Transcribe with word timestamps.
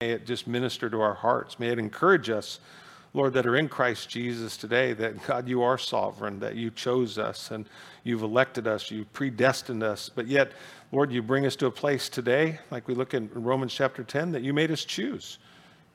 May 0.00 0.10
it 0.10 0.26
just 0.26 0.46
minister 0.46 0.88
to 0.88 1.00
our 1.00 1.14
hearts. 1.14 1.58
May 1.58 1.70
it 1.70 1.78
encourage 1.80 2.30
us, 2.30 2.60
Lord, 3.14 3.32
that 3.32 3.46
are 3.46 3.56
in 3.56 3.68
Christ 3.68 4.08
Jesus 4.08 4.56
today, 4.56 4.92
that 4.92 5.26
God, 5.26 5.48
you 5.48 5.64
are 5.64 5.76
sovereign, 5.76 6.38
that 6.38 6.54
you 6.54 6.70
chose 6.70 7.18
us 7.18 7.50
and 7.50 7.68
you've 8.04 8.22
elected 8.22 8.68
us, 8.68 8.92
you 8.92 9.06
predestined 9.06 9.82
us. 9.82 10.08
But 10.08 10.28
yet, 10.28 10.52
Lord, 10.92 11.10
you 11.10 11.20
bring 11.20 11.46
us 11.46 11.56
to 11.56 11.66
a 11.66 11.72
place 11.72 12.08
today, 12.08 12.60
like 12.70 12.86
we 12.86 12.94
look 12.94 13.12
in 13.12 13.28
Romans 13.34 13.74
chapter 13.74 14.04
10, 14.04 14.30
that 14.30 14.42
you 14.42 14.54
made 14.54 14.70
us 14.70 14.84
choose. 14.84 15.38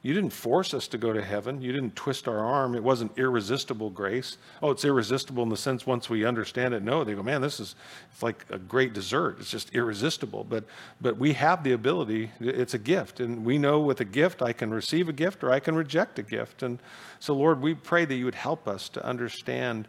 You 0.03 0.13
didn't 0.13 0.31
force 0.31 0.73
us 0.73 0.89
to 0.89 0.97
go 0.97 1.13
to 1.13 1.23
heaven. 1.23 1.61
You 1.61 1.71
didn't 1.71 1.95
twist 1.95 2.27
our 2.27 2.39
arm. 2.39 2.75
It 2.75 2.83
wasn't 2.83 3.17
irresistible 3.17 3.89
grace. 3.89 4.37
Oh, 4.61 4.69
it's 4.69 4.83
irresistible 4.83 5.43
in 5.43 5.49
the 5.49 5.55
sense 5.55 5.87
once 5.87 6.09
we 6.09 6.25
understand 6.25 6.73
it. 6.73 6.83
No, 6.83 7.05
they 7.05 7.13
go, 7.13 7.23
man, 7.23 7.39
this 7.39 7.61
is 7.61 7.75
it's 8.11 8.21
like 8.21 8.45
a 8.49 8.57
great 8.57 8.91
dessert. 8.91 9.37
It's 9.39 9.49
just 9.49 9.73
irresistible. 9.73 10.43
But 10.43 10.65
but 10.99 11.17
we 11.17 11.31
have 11.33 11.63
the 11.63 11.71
ability. 11.71 12.31
It's 12.41 12.73
a 12.73 12.79
gift, 12.79 13.21
and 13.21 13.45
we 13.45 13.57
know 13.57 13.79
with 13.79 14.01
a 14.01 14.05
gift 14.05 14.41
I 14.41 14.51
can 14.51 14.73
receive 14.73 15.07
a 15.07 15.13
gift 15.13 15.41
or 15.41 15.51
I 15.51 15.61
can 15.61 15.73
reject 15.73 16.19
a 16.19 16.23
gift. 16.23 16.63
And 16.63 16.79
so, 17.21 17.33
Lord, 17.33 17.61
we 17.61 17.73
pray 17.73 18.03
that 18.03 18.15
you 18.15 18.25
would 18.25 18.35
help 18.35 18.67
us 18.67 18.89
to 18.89 19.05
understand. 19.05 19.87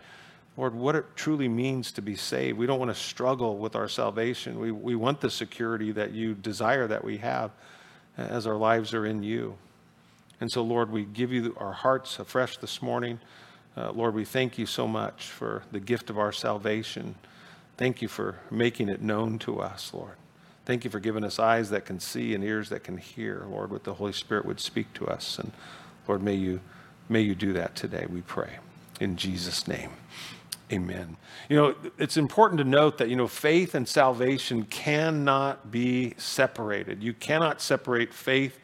Lord, 0.57 0.77
what 0.77 0.95
it 0.95 1.05
truly 1.17 1.49
means 1.49 1.91
to 1.91 2.03
be 2.03 2.15
saved. 2.15 2.57
We 2.57 2.67
don't 2.67 2.79
want 2.79 2.93
to 2.93 2.95
struggle 2.95 3.59
with 3.59 3.75
our 3.75 3.89
salvation. 3.89 4.61
We, 4.61 4.71
we 4.71 4.95
want 4.95 5.21
the 5.21 5.29
security 5.29 5.91
that 5.91 6.13
you 6.13 6.35
desire 6.35 6.87
that 6.87 7.03
we 7.03 7.17
have 7.17 7.51
as 8.17 8.47
our 8.47 8.55
lives 8.55 8.95
are 8.95 9.07
in 9.07 9.25
you. 9.25 9.59
And 10.41 10.51
so, 10.51 10.63
Lord, 10.63 10.91
we 10.91 11.05
give 11.05 11.33
you 11.33 11.55
our 11.59 11.73
hearts 11.73 12.19
afresh 12.19 12.57
this 12.59 12.83
morning. 12.83 13.21
Uh, 13.77 13.91
Lord, 13.93 14.15
we 14.15 14.25
thank 14.25 14.59
you 14.59 14.67
so 14.67 14.87
much 14.87 15.25
for 15.25 15.63
the 15.73 15.81
gift 15.81 16.11
of 16.11 16.19
our 16.19 16.33
salvation. 16.33 17.15
Thank 17.77 18.03
you 18.03 18.09
for 18.09 18.37
making 18.51 18.89
it 18.89 19.03
known 19.03 19.39
to 19.41 19.61
us, 19.61 19.93
Lord. 19.93 20.17
Thank 20.65 20.85
you 20.85 20.91
for 20.91 21.01
giving 21.01 21.25
us 21.25 21.39
eyes 21.39 21.71
that 21.71 21.85
can 21.85 22.01
see 22.01 22.35
and 22.35 22.43
ears 22.43 22.69
that 22.71 22.85
can 22.85 22.97
hear, 22.97 23.47
Lord, 23.49 23.71
what 23.71 23.85
the 23.85 23.95
Holy 23.95 24.13
Spirit 24.13 24.47
would 24.47 24.61
speak 24.61 24.93
to 24.95 25.07
us. 25.07 25.39
And 25.39 25.53
Lord, 26.09 26.23
may 26.23 26.35
you, 26.35 26.61
may 27.09 27.21
you 27.21 27.35
do 27.35 27.53
that 27.53 27.75
today, 27.75 28.07
we 28.09 28.23
pray. 28.23 28.59
In 29.01 29.17
Jesus' 29.17 29.69
name. 29.69 29.91
Amen. 30.73 31.17
You 31.49 31.57
know, 31.57 31.75
it's 31.99 32.17
important 32.17 32.59
to 32.59 32.65
note 32.65 32.99
that, 32.99 33.09
you 33.11 33.17
know, 33.17 33.29
faith 33.29 33.75
and 33.75 33.87
salvation 33.87 34.65
cannot 34.65 35.71
be 35.71 36.15
separated. 36.17 37.03
You 37.03 37.13
cannot 37.13 37.61
separate 37.61 38.15
faith 38.15 38.59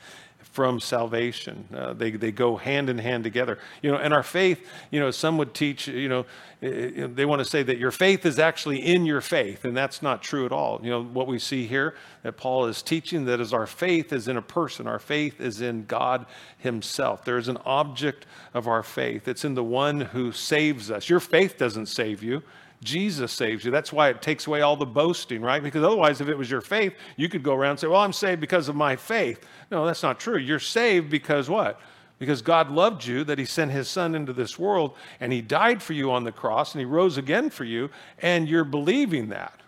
from 0.50 0.80
salvation. 0.80 1.68
Uh, 1.74 1.92
they, 1.92 2.10
they 2.10 2.32
go 2.32 2.56
hand 2.56 2.90
in 2.90 2.98
hand 2.98 3.22
together. 3.22 3.58
You 3.82 3.92
know, 3.92 3.98
and 3.98 4.12
our 4.12 4.22
faith, 4.22 4.66
you 4.90 4.98
know, 4.98 5.10
some 5.10 5.38
would 5.38 5.54
teach, 5.54 5.86
you 5.86 6.08
know, 6.08 6.26
they 6.60 7.24
want 7.24 7.38
to 7.38 7.44
say 7.44 7.62
that 7.62 7.78
your 7.78 7.90
faith 7.90 8.26
is 8.26 8.38
actually 8.38 8.84
in 8.84 9.06
your 9.06 9.20
faith, 9.20 9.64
and 9.64 9.76
that's 9.76 10.02
not 10.02 10.22
true 10.22 10.44
at 10.44 10.52
all. 10.52 10.80
You 10.82 10.90
know, 10.90 11.02
what 11.02 11.26
we 11.26 11.38
see 11.38 11.66
here 11.66 11.94
that 12.22 12.36
Paul 12.36 12.66
is 12.66 12.82
teaching 12.82 13.24
that 13.26 13.40
is 13.40 13.54
our 13.54 13.66
faith 13.66 14.12
is 14.12 14.28
in 14.28 14.36
a 14.36 14.42
person, 14.42 14.86
our 14.86 14.98
faith 14.98 15.40
is 15.40 15.60
in 15.60 15.86
God 15.86 16.26
Himself. 16.58 17.24
There 17.24 17.38
is 17.38 17.48
an 17.48 17.58
object 17.64 18.26
of 18.52 18.68
our 18.68 18.82
faith, 18.82 19.28
it's 19.28 19.44
in 19.44 19.54
the 19.54 19.64
one 19.64 20.00
who 20.00 20.32
saves 20.32 20.90
us. 20.90 21.08
Your 21.08 21.20
faith 21.20 21.56
doesn't 21.56 21.86
save 21.86 22.22
you. 22.22 22.42
Jesus 22.82 23.32
saves 23.32 23.64
you. 23.64 23.70
That's 23.70 23.92
why 23.92 24.08
it 24.08 24.22
takes 24.22 24.46
away 24.46 24.62
all 24.62 24.76
the 24.76 24.86
boasting, 24.86 25.42
right? 25.42 25.62
Because 25.62 25.82
otherwise, 25.82 26.20
if 26.20 26.28
it 26.28 26.38
was 26.38 26.50
your 26.50 26.62
faith, 26.62 26.94
you 27.16 27.28
could 27.28 27.42
go 27.42 27.54
around 27.54 27.72
and 27.72 27.80
say, 27.80 27.86
Well, 27.88 28.00
I'm 28.00 28.12
saved 28.12 28.40
because 28.40 28.68
of 28.68 28.76
my 28.76 28.96
faith. 28.96 29.46
No, 29.70 29.84
that's 29.84 30.02
not 30.02 30.18
true. 30.18 30.38
You're 30.38 30.58
saved 30.58 31.10
because 31.10 31.50
what? 31.50 31.78
Because 32.18 32.42
God 32.42 32.70
loved 32.70 33.04
you, 33.04 33.24
that 33.24 33.38
He 33.38 33.44
sent 33.44 33.70
His 33.70 33.88
Son 33.88 34.14
into 34.14 34.32
this 34.32 34.58
world, 34.58 34.94
and 35.20 35.32
He 35.32 35.42
died 35.42 35.82
for 35.82 35.92
you 35.92 36.10
on 36.10 36.24
the 36.24 36.32
cross, 36.32 36.74
and 36.74 36.80
He 36.80 36.86
rose 36.86 37.18
again 37.18 37.50
for 37.50 37.64
you, 37.64 37.90
and 38.20 38.48
you're 38.48 38.64
believing 38.64 39.28
that. 39.28 39.60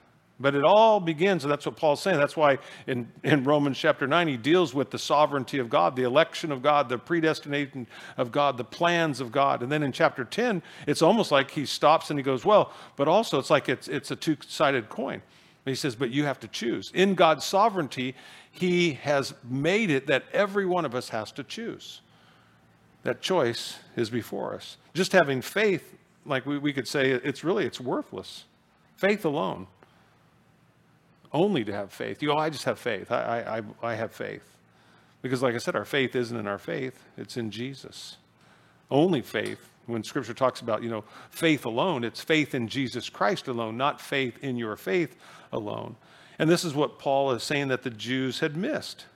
But 0.43 0.57
it 0.57 0.65
all 0.65 0.99
begins, 0.99 1.45
and 1.45 1.53
that's 1.53 1.65
what 1.65 1.77
Paul's 1.77 2.03
saying. 2.03 2.19
That's 2.19 2.37
why 2.37 2.59
in, 2.89 3.11
in 3.23 3.45
Romans 3.45 3.79
chapter 3.79 4.09
9, 4.09 4.27
he 4.27 4.37
deals 4.37 4.75
with 4.75 4.91
the 4.91 4.99
sovereignty 4.99 5.61
of 5.61 5.71
God, 5.71 5.95
the 5.95 6.03
election 6.03 6.51
of 6.51 6.63
God, 6.63 6.89
the 6.89 6.99
predestination 6.99 7.87
of 8.17 8.33
God, 8.33 8.57
the 8.57 8.65
plans 8.65 9.21
of 9.21 9.31
God. 9.31 9.63
And 9.63 9.71
then 9.71 9.85
in 9.85 9.93
chapter 9.93 10.25
10, 10.25 10.61
it's 10.89 11.01
almost 11.01 11.31
like 11.31 11.53
he 11.53 11.65
stops 11.65 12.11
and 12.11 12.19
he 12.19 12.25
goes, 12.25 12.45
Well, 12.45 12.73
but 12.97 13.07
also 13.07 13.39
it's 13.39 13.51
like 13.51 13.69
it's, 13.69 13.87
it's 13.87 14.11
a 14.11 14.17
two 14.17 14.37
sided 14.45 14.89
coin. 14.89 15.23
He 15.65 15.77
says, 15.77 15.95
But 15.95 16.11
you 16.11 16.25
have 16.25 16.41
to 16.41 16.49
choose. 16.49 16.91
In 16.93 17.15
God's 17.15 17.45
sovereignty, 17.45 18.17
he 18.51 18.95
has 18.95 19.35
made 19.49 19.91
it 19.91 20.09
that 20.09 20.25
every 20.33 20.67
one 20.67 20.85
of 20.85 20.97
us 20.97 21.11
has 21.11 21.31
to 21.33 21.45
choose. 21.45 22.01
That 23.05 23.21
choice 23.21 23.79
is 23.95 24.11
before 24.11 24.57
us. 24.57 24.77
Just 24.93 25.13
having 25.13 25.41
faith, 25.41 25.95
like 26.27 26.47
we, 26.47 26.59
we 26.59 26.73
could 26.73 26.89
say, 26.89 27.11
it's 27.11 27.45
really, 27.45 27.65
it's 27.65 27.81
worthless. 27.81 28.45
Faith 28.97 29.25
alone 29.25 29.69
only 31.33 31.65
to 31.65 31.73
have 31.73 31.93
faith. 31.93 32.23
You 32.23 32.29
go, 32.29 32.37
I 32.37 32.51
just 32.51 32.65
have 32.65 32.79
faith. 32.79 33.11
I, 33.11 33.63
I, 33.83 33.91
I 33.91 33.95
have 33.95 34.13
faith. 34.13 34.45
Because, 35.23 35.43
like 35.43 35.55
I 35.55 35.59
said, 35.59 35.77
our 35.77 35.85
faith 35.85 36.17
isn't 36.17 36.37
in 36.37 36.47
our 36.47 36.59
faith, 36.59 37.03
it's 37.17 37.37
in 37.37 37.51
Jesus. 37.51 38.17
Only 38.91 39.23
faith. 39.23 39.69
When 39.87 40.05
Scripture 40.05 40.35
talks 40.35 40.61
about, 40.61 40.83
you 40.83 40.91
know, 40.91 41.05
faith 41.31 41.65
alone, 41.65 42.05
it's 42.05 42.23
faith 42.23 42.55
in 42.55 42.69
Jesus 42.69 43.09
Christ 43.09 43.49
alone, 43.49 43.77
not 43.77 44.01
faith 44.01 44.39
in 44.43 44.57
your 44.57 44.77
faith 44.77 45.17
alone. 45.53 45.97
And 46.39 46.49
this 46.49 46.65
is 46.65 46.75
what 46.75 46.99
Paul 46.99 47.33
is 47.33 47.43
saying 47.43 47.69
that 47.69 47.83
the 47.83 47.91
Jews 47.91 48.41
had 48.41 48.57
missed. 48.57 49.07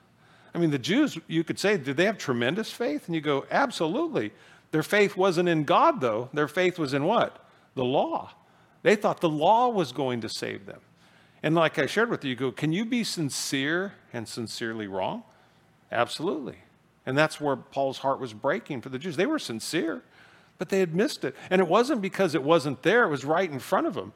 I 0.55 0.59
mean, 0.59 0.71
the 0.71 0.79
Jews, 0.79 1.19
you 1.29 1.45
could 1.45 1.59
say, 1.59 1.77
did 1.77 1.97
they 1.97 2.07
have 2.07 2.19
tremendous 2.19 2.71
faith? 2.71 3.07
And 3.07 3.15
you 3.15 3.21
go, 3.21 3.47
absolutely. 3.51 4.33
Their 4.71 4.83
faith 4.83 5.17
wasn't 5.17 5.49
in 5.49 5.65
God, 5.65 6.01
though. 6.01 6.31
Their 6.33 6.49
faith 6.49 6.79
was 6.79 6.95
in 6.95 7.05
what? 7.05 7.45
The 7.75 7.85
law. 7.85 8.33
They 8.83 8.97
thought 8.97 9.21
the 9.21 9.29
law 9.29 9.69
was 9.69 9.93
going 9.93 10.23
to 10.23 10.29
save 10.29 10.67
them. 10.67 10.81
And 11.47 11.55
like 11.55 11.79
I 11.79 11.87
shared 11.87 12.11
with 12.11 12.25
you, 12.25 12.31
you 12.31 12.35
go, 12.35 12.51
can 12.51 12.73
you 12.73 12.85
be 12.85 13.05
sincere 13.05 13.93
and 14.13 14.27
sincerely 14.27 14.89
wrong? 14.89 15.23
Absolutely. 15.93 16.57
And 17.07 17.17
that's 17.17 17.41
where 17.41 17.55
Paul's 17.55 17.99
heart 17.99 18.19
was 18.19 18.33
breaking 18.33 18.81
for 18.81 18.89
the 18.89 18.99
Jews. 18.99 19.15
They 19.15 19.27
were 19.27 19.39
sincere, 19.39 20.03
but 20.59 20.71
they 20.71 20.81
had 20.81 20.93
missed 20.93 21.25
it. 21.25 21.37
And 21.49 21.61
it 21.61 21.69
wasn't 21.69 22.03
because 22.03 22.35
it 22.35 22.43
wasn't 22.43 22.83
there, 22.83 23.05
it 23.05 23.11
was 23.11 23.25
right 23.25 23.49
in 23.49 23.61
front 23.61 23.87
of 23.87 23.95
them. 23.95 24.13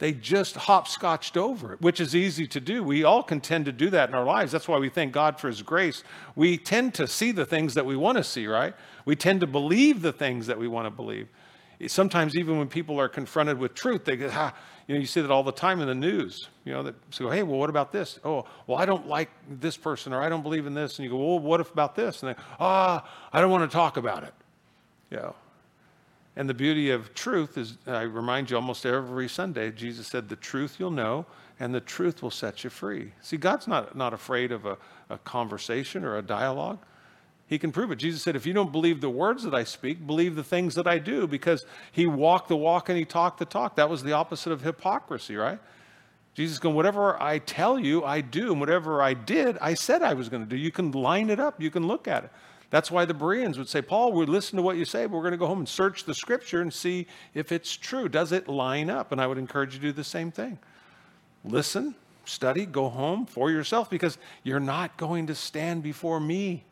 They 0.00 0.10
just 0.10 0.56
hopscotched 0.56 1.36
over 1.36 1.74
it, 1.74 1.80
which 1.80 2.00
is 2.00 2.16
easy 2.16 2.48
to 2.48 2.58
do. 2.58 2.82
We 2.82 3.04
all 3.04 3.22
can 3.22 3.40
tend 3.40 3.66
to 3.66 3.72
do 3.72 3.88
that 3.90 4.08
in 4.08 4.16
our 4.16 4.24
lives. 4.24 4.50
That's 4.50 4.66
why 4.66 4.78
we 4.78 4.88
thank 4.88 5.12
God 5.12 5.38
for 5.38 5.46
His 5.46 5.62
grace. 5.62 6.02
We 6.34 6.58
tend 6.58 6.94
to 6.94 7.06
see 7.06 7.30
the 7.30 7.46
things 7.46 7.74
that 7.74 7.86
we 7.86 7.94
want 7.94 8.18
to 8.18 8.24
see, 8.24 8.48
right? 8.48 8.74
We 9.04 9.14
tend 9.14 9.40
to 9.42 9.46
believe 9.46 10.02
the 10.02 10.12
things 10.12 10.48
that 10.48 10.58
we 10.58 10.66
want 10.66 10.86
to 10.86 10.90
believe. 10.90 11.28
Sometimes, 11.86 12.36
even 12.36 12.58
when 12.58 12.68
people 12.68 13.00
are 13.00 13.08
confronted 13.08 13.58
with 13.58 13.74
truth, 13.74 14.04
they 14.04 14.16
go, 14.16 14.30
ah, 14.32 14.52
you 14.86 14.94
know, 14.94 15.00
you 15.00 15.06
see 15.06 15.20
that 15.20 15.30
all 15.30 15.42
the 15.42 15.52
time 15.52 15.80
in 15.80 15.86
the 15.86 15.94
news. 15.94 16.48
You 16.64 16.72
know, 16.72 16.82
that 16.82 16.94
so 17.10 17.30
hey, 17.30 17.42
well, 17.42 17.58
what 17.58 17.70
about 17.70 17.92
this? 17.92 18.18
Oh, 18.24 18.44
well, 18.66 18.78
I 18.78 18.84
don't 18.84 19.06
like 19.06 19.30
this 19.48 19.76
person, 19.76 20.12
or 20.12 20.22
I 20.22 20.28
don't 20.28 20.42
believe 20.42 20.66
in 20.66 20.74
this. 20.74 20.98
And 20.98 21.04
you 21.04 21.10
go, 21.10 21.16
well, 21.16 21.38
what 21.38 21.60
if 21.60 21.70
about 21.70 21.94
this? 21.94 22.22
And 22.22 22.34
they, 22.34 22.42
ah, 22.58 23.08
I 23.32 23.40
don't 23.40 23.50
want 23.50 23.70
to 23.70 23.74
talk 23.74 23.96
about 23.96 24.24
it. 24.24 24.34
You 25.10 25.18
know. 25.18 25.34
And 26.34 26.48
the 26.48 26.54
beauty 26.54 26.90
of 26.90 27.12
truth 27.14 27.58
is, 27.58 27.76
I 27.86 28.02
remind 28.02 28.50
you 28.50 28.56
almost 28.56 28.86
every 28.86 29.28
Sunday, 29.28 29.70
Jesus 29.70 30.06
said, 30.06 30.28
the 30.28 30.36
truth 30.36 30.76
you'll 30.78 30.90
know, 30.90 31.26
and 31.60 31.74
the 31.74 31.80
truth 31.80 32.22
will 32.22 32.30
set 32.30 32.64
you 32.64 32.70
free. 32.70 33.12
See, 33.20 33.36
God's 33.36 33.68
not, 33.68 33.94
not 33.94 34.14
afraid 34.14 34.50
of 34.50 34.64
a, 34.64 34.78
a 35.10 35.18
conversation 35.18 36.04
or 36.04 36.16
a 36.16 36.22
dialogue. 36.22 36.78
He 37.52 37.58
can 37.58 37.70
prove 37.70 37.90
it. 37.90 37.96
Jesus 37.96 38.22
said, 38.22 38.34
If 38.34 38.46
you 38.46 38.54
don't 38.54 38.72
believe 38.72 39.02
the 39.02 39.10
words 39.10 39.42
that 39.42 39.54
I 39.54 39.64
speak, 39.64 40.06
believe 40.06 40.36
the 40.36 40.42
things 40.42 40.74
that 40.74 40.86
I 40.86 40.96
do, 40.96 41.26
because 41.26 41.66
he 41.92 42.06
walked 42.06 42.48
the 42.48 42.56
walk 42.56 42.88
and 42.88 42.96
he 42.96 43.04
talked 43.04 43.38
the 43.38 43.44
talk. 43.44 43.76
That 43.76 43.90
was 43.90 44.02
the 44.02 44.12
opposite 44.12 44.52
of 44.52 44.62
hypocrisy, 44.62 45.36
right? 45.36 45.58
Jesus 46.32 46.58
going, 46.58 46.74
Whatever 46.74 47.22
I 47.22 47.40
tell 47.40 47.78
you, 47.78 48.04
I 48.04 48.22
do. 48.22 48.52
And 48.52 48.58
whatever 48.58 49.02
I 49.02 49.12
did, 49.12 49.58
I 49.58 49.74
said 49.74 50.00
I 50.00 50.14
was 50.14 50.30
going 50.30 50.42
to 50.42 50.48
do. 50.48 50.56
You 50.56 50.70
can 50.70 50.92
line 50.92 51.28
it 51.28 51.38
up, 51.38 51.60
you 51.60 51.70
can 51.70 51.86
look 51.86 52.08
at 52.08 52.24
it. 52.24 52.30
That's 52.70 52.90
why 52.90 53.04
the 53.04 53.12
Bereans 53.12 53.58
would 53.58 53.68
say, 53.68 53.82
Paul, 53.82 54.12
we 54.12 54.24
listen 54.24 54.56
to 54.56 54.62
what 54.62 54.78
you 54.78 54.86
say, 54.86 55.04
but 55.04 55.16
we're 55.16 55.20
going 55.20 55.32
to 55.32 55.36
go 55.36 55.46
home 55.46 55.58
and 55.58 55.68
search 55.68 56.04
the 56.04 56.14
scripture 56.14 56.62
and 56.62 56.72
see 56.72 57.06
if 57.34 57.52
it's 57.52 57.76
true. 57.76 58.08
Does 58.08 58.32
it 58.32 58.48
line 58.48 58.88
up? 58.88 59.12
And 59.12 59.20
I 59.20 59.26
would 59.26 59.36
encourage 59.36 59.74
you 59.74 59.80
to 59.80 59.86
do 59.88 59.92
the 59.92 60.04
same 60.04 60.32
thing. 60.32 60.58
Listen, 61.44 61.96
study, 62.24 62.64
go 62.64 62.88
home 62.88 63.26
for 63.26 63.50
yourself 63.50 63.90
because 63.90 64.16
you're 64.42 64.58
not 64.58 64.96
going 64.96 65.26
to 65.26 65.34
stand 65.34 65.82
before 65.82 66.18
me. 66.18 66.64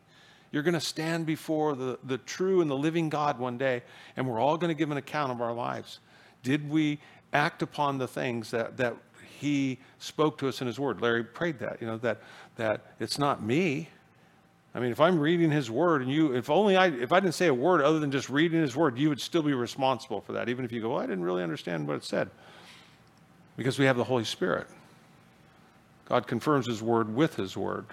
You're 0.51 0.63
going 0.63 0.73
to 0.73 0.81
stand 0.81 1.25
before 1.25 1.75
the, 1.75 1.97
the 2.03 2.17
true 2.17 2.61
and 2.61 2.69
the 2.69 2.75
living 2.75 3.09
God 3.09 3.39
one 3.39 3.57
day, 3.57 3.83
and 4.17 4.27
we're 4.27 4.39
all 4.39 4.57
going 4.57 4.69
to 4.69 4.77
give 4.77 4.91
an 4.91 4.97
account 4.97 5.31
of 5.31 5.41
our 5.41 5.53
lives. 5.53 5.99
Did 6.43 6.69
we 6.69 6.99
act 7.31 7.61
upon 7.61 7.97
the 7.97 8.07
things 8.07 8.51
that, 8.51 8.77
that 8.77 8.95
He 9.39 9.79
spoke 9.99 10.37
to 10.39 10.49
us 10.49 10.59
in 10.59 10.67
His 10.67 10.79
Word? 10.79 11.01
Larry 11.01 11.23
prayed 11.23 11.59
that, 11.59 11.81
you 11.81 11.87
know, 11.87 11.97
that, 11.99 12.21
that 12.57 12.81
it's 12.99 13.17
not 13.17 13.41
me. 13.41 13.87
I 14.75 14.79
mean, 14.79 14.91
if 14.91 14.99
I'm 14.99 15.19
reading 15.19 15.51
His 15.51 15.71
Word 15.71 16.01
and 16.01 16.11
you, 16.11 16.35
if 16.35 16.49
only 16.49 16.75
I, 16.75 16.87
if 16.87 17.13
I 17.13 17.21
didn't 17.21 17.35
say 17.35 17.47
a 17.47 17.53
word 17.53 17.81
other 17.81 17.99
than 17.99 18.11
just 18.11 18.29
reading 18.29 18.59
His 18.59 18.75
Word, 18.75 18.97
you 18.97 19.07
would 19.07 19.21
still 19.21 19.43
be 19.43 19.53
responsible 19.53 20.19
for 20.19 20.33
that, 20.33 20.49
even 20.49 20.65
if 20.65 20.71
you 20.73 20.81
go, 20.81 20.89
well, 20.89 20.99
I 20.99 21.05
didn't 21.05 21.23
really 21.23 21.43
understand 21.43 21.87
what 21.87 21.95
it 21.95 22.03
said. 22.03 22.29
Because 23.55 23.79
we 23.79 23.85
have 23.85 23.97
the 23.97 24.03
Holy 24.03 24.25
Spirit. 24.25 24.67
God 26.05 26.27
confirms 26.27 26.65
His 26.65 26.81
Word 26.81 27.13
with 27.13 27.35
His 27.35 27.55
Word. 27.55 27.85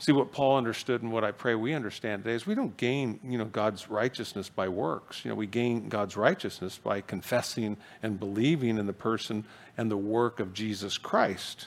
See, 0.00 0.12
what 0.12 0.30
Paul 0.30 0.56
understood 0.56 1.02
and 1.02 1.10
what 1.12 1.24
I 1.24 1.32
pray 1.32 1.56
we 1.56 1.74
understand 1.74 2.22
today 2.22 2.36
is 2.36 2.46
we 2.46 2.54
don't 2.54 2.76
gain, 2.76 3.18
you 3.24 3.36
know, 3.36 3.46
God's 3.46 3.90
righteousness 3.90 4.48
by 4.48 4.68
works. 4.68 5.24
You 5.24 5.30
know, 5.30 5.34
we 5.34 5.48
gain 5.48 5.88
God's 5.88 6.16
righteousness 6.16 6.78
by 6.78 7.00
confessing 7.00 7.76
and 8.00 8.18
believing 8.18 8.78
in 8.78 8.86
the 8.86 8.92
person 8.92 9.44
and 9.76 9.90
the 9.90 9.96
work 9.96 10.38
of 10.38 10.54
Jesus 10.54 10.98
Christ. 10.98 11.66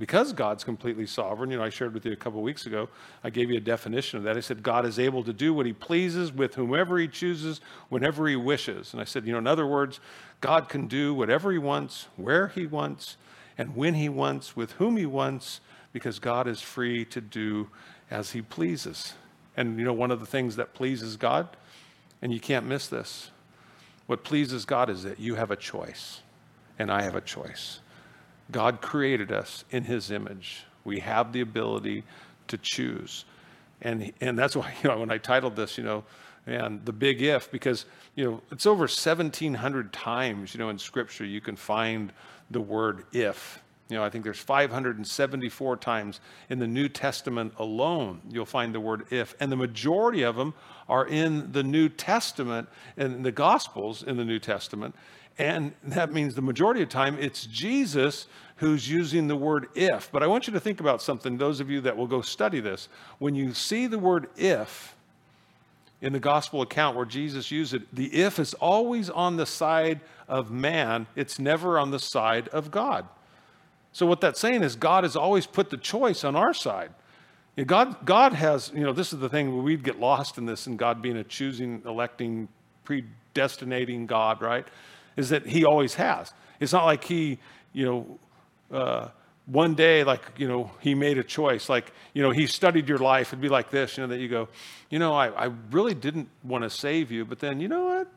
because 0.00 0.32
God's 0.32 0.64
completely 0.64 1.06
sovereign, 1.06 1.50
you 1.50 1.58
know, 1.58 1.62
I 1.62 1.68
shared 1.68 1.92
with 1.92 2.06
you 2.06 2.12
a 2.12 2.16
couple 2.16 2.40
weeks 2.40 2.64
ago, 2.64 2.88
I 3.22 3.28
gave 3.28 3.50
you 3.50 3.58
a 3.58 3.60
definition 3.60 4.16
of 4.16 4.24
that. 4.24 4.34
I 4.34 4.40
said, 4.40 4.62
God 4.62 4.86
is 4.86 4.98
able 4.98 5.22
to 5.24 5.32
do 5.32 5.52
what 5.52 5.66
he 5.66 5.74
pleases 5.74 6.32
with 6.32 6.54
whomever 6.54 6.98
he 6.98 7.06
chooses, 7.06 7.60
whenever 7.90 8.26
he 8.26 8.34
wishes. 8.34 8.94
And 8.94 9.02
I 9.02 9.04
said, 9.04 9.26
you 9.26 9.32
know, 9.32 9.38
in 9.38 9.46
other 9.46 9.66
words, 9.66 10.00
God 10.40 10.70
can 10.70 10.86
do 10.86 11.12
whatever 11.12 11.52
he 11.52 11.58
wants, 11.58 12.06
where 12.16 12.48
he 12.48 12.66
wants, 12.66 13.18
and 13.58 13.76
when 13.76 13.92
he 13.92 14.08
wants, 14.08 14.56
with 14.56 14.72
whom 14.72 14.96
he 14.96 15.04
wants, 15.04 15.60
because 15.92 16.18
God 16.18 16.46
is 16.46 16.60
free 16.60 17.04
to 17.06 17.20
do 17.20 17.68
as 18.10 18.32
he 18.32 18.42
pleases. 18.42 19.14
And, 19.56 19.78
you 19.78 19.84
know, 19.84 19.92
one 19.92 20.10
of 20.10 20.20
the 20.20 20.26
things 20.26 20.56
that 20.56 20.74
pleases 20.74 21.16
God, 21.16 21.48
and 22.22 22.32
you 22.32 22.40
can't 22.40 22.66
miss 22.66 22.86
this, 22.86 23.30
what 24.06 24.24
pleases 24.24 24.64
God 24.64 24.90
is 24.90 25.02
that 25.02 25.20
you 25.20 25.36
have 25.36 25.50
a 25.50 25.56
choice, 25.56 26.22
and 26.78 26.90
I 26.90 27.02
have 27.02 27.14
a 27.14 27.20
choice. 27.20 27.80
God 28.50 28.80
created 28.80 29.30
us 29.30 29.64
in 29.70 29.84
his 29.84 30.10
image. 30.10 30.64
We 30.84 31.00
have 31.00 31.32
the 31.32 31.40
ability 31.40 32.04
to 32.48 32.58
choose. 32.58 33.24
And, 33.82 34.12
and 34.20 34.38
that's 34.38 34.56
why, 34.56 34.74
you 34.82 34.90
know, 34.90 34.98
when 34.98 35.10
I 35.10 35.18
titled 35.18 35.56
this, 35.56 35.78
you 35.78 35.84
know, 35.84 36.04
and 36.46 36.84
the 36.84 36.92
big 36.92 37.22
if, 37.22 37.50
because, 37.50 37.84
you 38.16 38.24
know, 38.24 38.42
it's 38.50 38.66
over 38.66 38.80
1,700 38.80 39.92
times, 39.92 40.54
you 40.54 40.58
know, 40.58 40.70
in 40.70 40.78
Scripture 40.78 41.24
you 41.24 41.40
can 41.40 41.54
find 41.54 42.12
the 42.50 42.60
word 42.60 43.04
if. 43.12 43.62
You 43.90 43.96
know, 43.96 44.04
I 44.04 44.10
think 44.10 44.24
there's 44.24 44.38
574 44.38 45.76
times 45.78 46.20
in 46.48 46.58
the 46.58 46.66
New 46.66 46.88
Testament 46.88 47.52
alone 47.58 48.20
you'll 48.30 48.46
find 48.46 48.74
the 48.74 48.80
word 48.80 49.06
if. 49.10 49.34
And 49.40 49.50
the 49.50 49.56
majority 49.56 50.22
of 50.22 50.36
them 50.36 50.54
are 50.88 51.06
in 51.06 51.52
the 51.52 51.62
New 51.62 51.88
Testament 51.88 52.68
and 52.96 53.24
the 53.24 53.32
Gospels 53.32 54.02
in 54.02 54.16
the 54.16 54.24
New 54.24 54.38
Testament. 54.38 54.94
And 55.38 55.72
that 55.84 56.12
means 56.12 56.34
the 56.34 56.42
majority 56.42 56.82
of 56.82 56.88
time 56.88 57.16
it's 57.18 57.46
Jesus 57.46 58.26
who's 58.56 58.88
using 58.88 59.26
the 59.26 59.36
word 59.36 59.68
if. 59.74 60.12
But 60.12 60.22
I 60.22 60.26
want 60.26 60.46
you 60.46 60.52
to 60.52 60.60
think 60.60 60.80
about 60.80 61.00
something, 61.00 61.38
those 61.38 61.60
of 61.60 61.70
you 61.70 61.80
that 61.80 61.96
will 61.96 62.06
go 62.06 62.20
study 62.20 62.60
this. 62.60 62.88
When 63.18 63.34
you 63.34 63.54
see 63.54 63.86
the 63.86 63.98
word 63.98 64.28
if 64.36 64.94
in 66.02 66.12
the 66.12 66.20
gospel 66.20 66.62
account 66.62 66.96
where 66.96 67.06
Jesus 67.06 67.50
used 67.50 67.74
it, 67.74 67.94
the 67.94 68.14
if 68.14 68.38
is 68.38 68.54
always 68.54 69.08
on 69.08 69.36
the 69.36 69.46
side 69.46 70.00
of 70.28 70.50
man, 70.50 71.06
it's 71.16 71.38
never 71.38 71.78
on 71.78 71.90
the 71.90 71.98
side 71.98 72.48
of 72.48 72.70
God. 72.70 73.06
So, 73.92 74.06
what 74.06 74.20
that's 74.20 74.40
saying 74.40 74.62
is 74.62 74.76
God 74.76 75.04
has 75.04 75.16
always 75.16 75.46
put 75.46 75.70
the 75.70 75.76
choice 75.76 76.24
on 76.24 76.36
our 76.36 76.54
side. 76.54 76.92
God, 77.66 78.06
God 78.06 78.32
has, 78.32 78.72
you 78.74 78.80
know, 78.80 78.92
this 78.92 79.12
is 79.12 79.18
the 79.18 79.28
thing 79.28 79.62
we'd 79.62 79.84
get 79.84 79.98
lost 79.98 80.38
in 80.38 80.46
this 80.46 80.66
and 80.66 80.78
God 80.78 81.02
being 81.02 81.16
a 81.16 81.24
choosing, 81.24 81.82
electing, 81.84 82.48
predestinating 82.84 84.06
God, 84.06 84.40
right? 84.40 84.66
is 85.16 85.28
that 85.30 85.46
he 85.46 85.64
always 85.64 85.94
has. 85.94 86.32
It's 86.58 86.72
not 86.72 86.84
like 86.84 87.04
he, 87.04 87.38
you 87.72 87.86
know, 87.86 88.18
uh, 88.76 89.08
one 89.46 89.74
day, 89.74 90.04
like, 90.04 90.22
you 90.36 90.46
know, 90.46 90.70
he 90.80 90.94
made 90.94 91.18
a 91.18 91.24
choice. 91.24 91.68
Like, 91.68 91.92
you 92.14 92.22
know, 92.22 92.30
he 92.30 92.46
studied 92.46 92.88
your 92.88 92.98
life. 92.98 93.28
It'd 93.28 93.40
be 93.40 93.48
like 93.48 93.70
this, 93.70 93.96
you 93.96 94.02
know, 94.04 94.08
that 94.08 94.18
you 94.18 94.28
go, 94.28 94.48
you 94.90 94.98
know, 94.98 95.12
I, 95.12 95.28
I 95.28 95.50
really 95.70 95.94
didn't 95.94 96.28
want 96.44 96.64
to 96.64 96.70
save 96.70 97.10
you, 97.10 97.24
but 97.24 97.38
then, 97.38 97.60
you 97.60 97.68
know 97.68 97.84
what? 97.86 98.08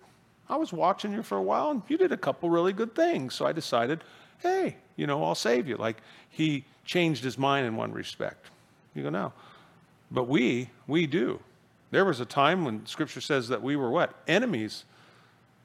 I 0.49 0.57
was 0.57 0.71
watching 0.71 1.13
you 1.13 1.23
for 1.23 1.37
a 1.37 1.41
while 1.41 1.71
and 1.71 1.81
you 1.87 1.97
did 1.97 2.11
a 2.11 2.17
couple 2.17 2.49
really 2.49 2.73
good 2.73 2.93
things. 2.95 3.33
So 3.33 3.45
I 3.45 3.51
decided, 3.51 4.03
hey, 4.43 4.75
you 4.95 5.07
know, 5.07 5.23
I'll 5.23 5.33
save 5.33 5.67
you. 5.67 5.77
Like, 5.77 5.97
he 6.29 6.65
changed 6.85 7.23
his 7.23 7.37
mind 7.37 7.65
in 7.65 7.75
one 7.75 7.91
respect. 7.91 8.47
You 8.93 9.03
go, 9.03 9.09
no. 9.09 9.33
But 10.11 10.27
we, 10.27 10.69
we 10.85 11.07
do. 11.07 11.39
There 11.89 12.05
was 12.05 12.19
a 12.19 12.25
time 12.25 12.65
when 12.65 12.85
scripture 12.85 13.21
says 13.21 13.47
that 13.47 13.63
we 13.63 13.75
were 13.75 13.89
what? 13.89 14.13
Enemies 14.27 14.83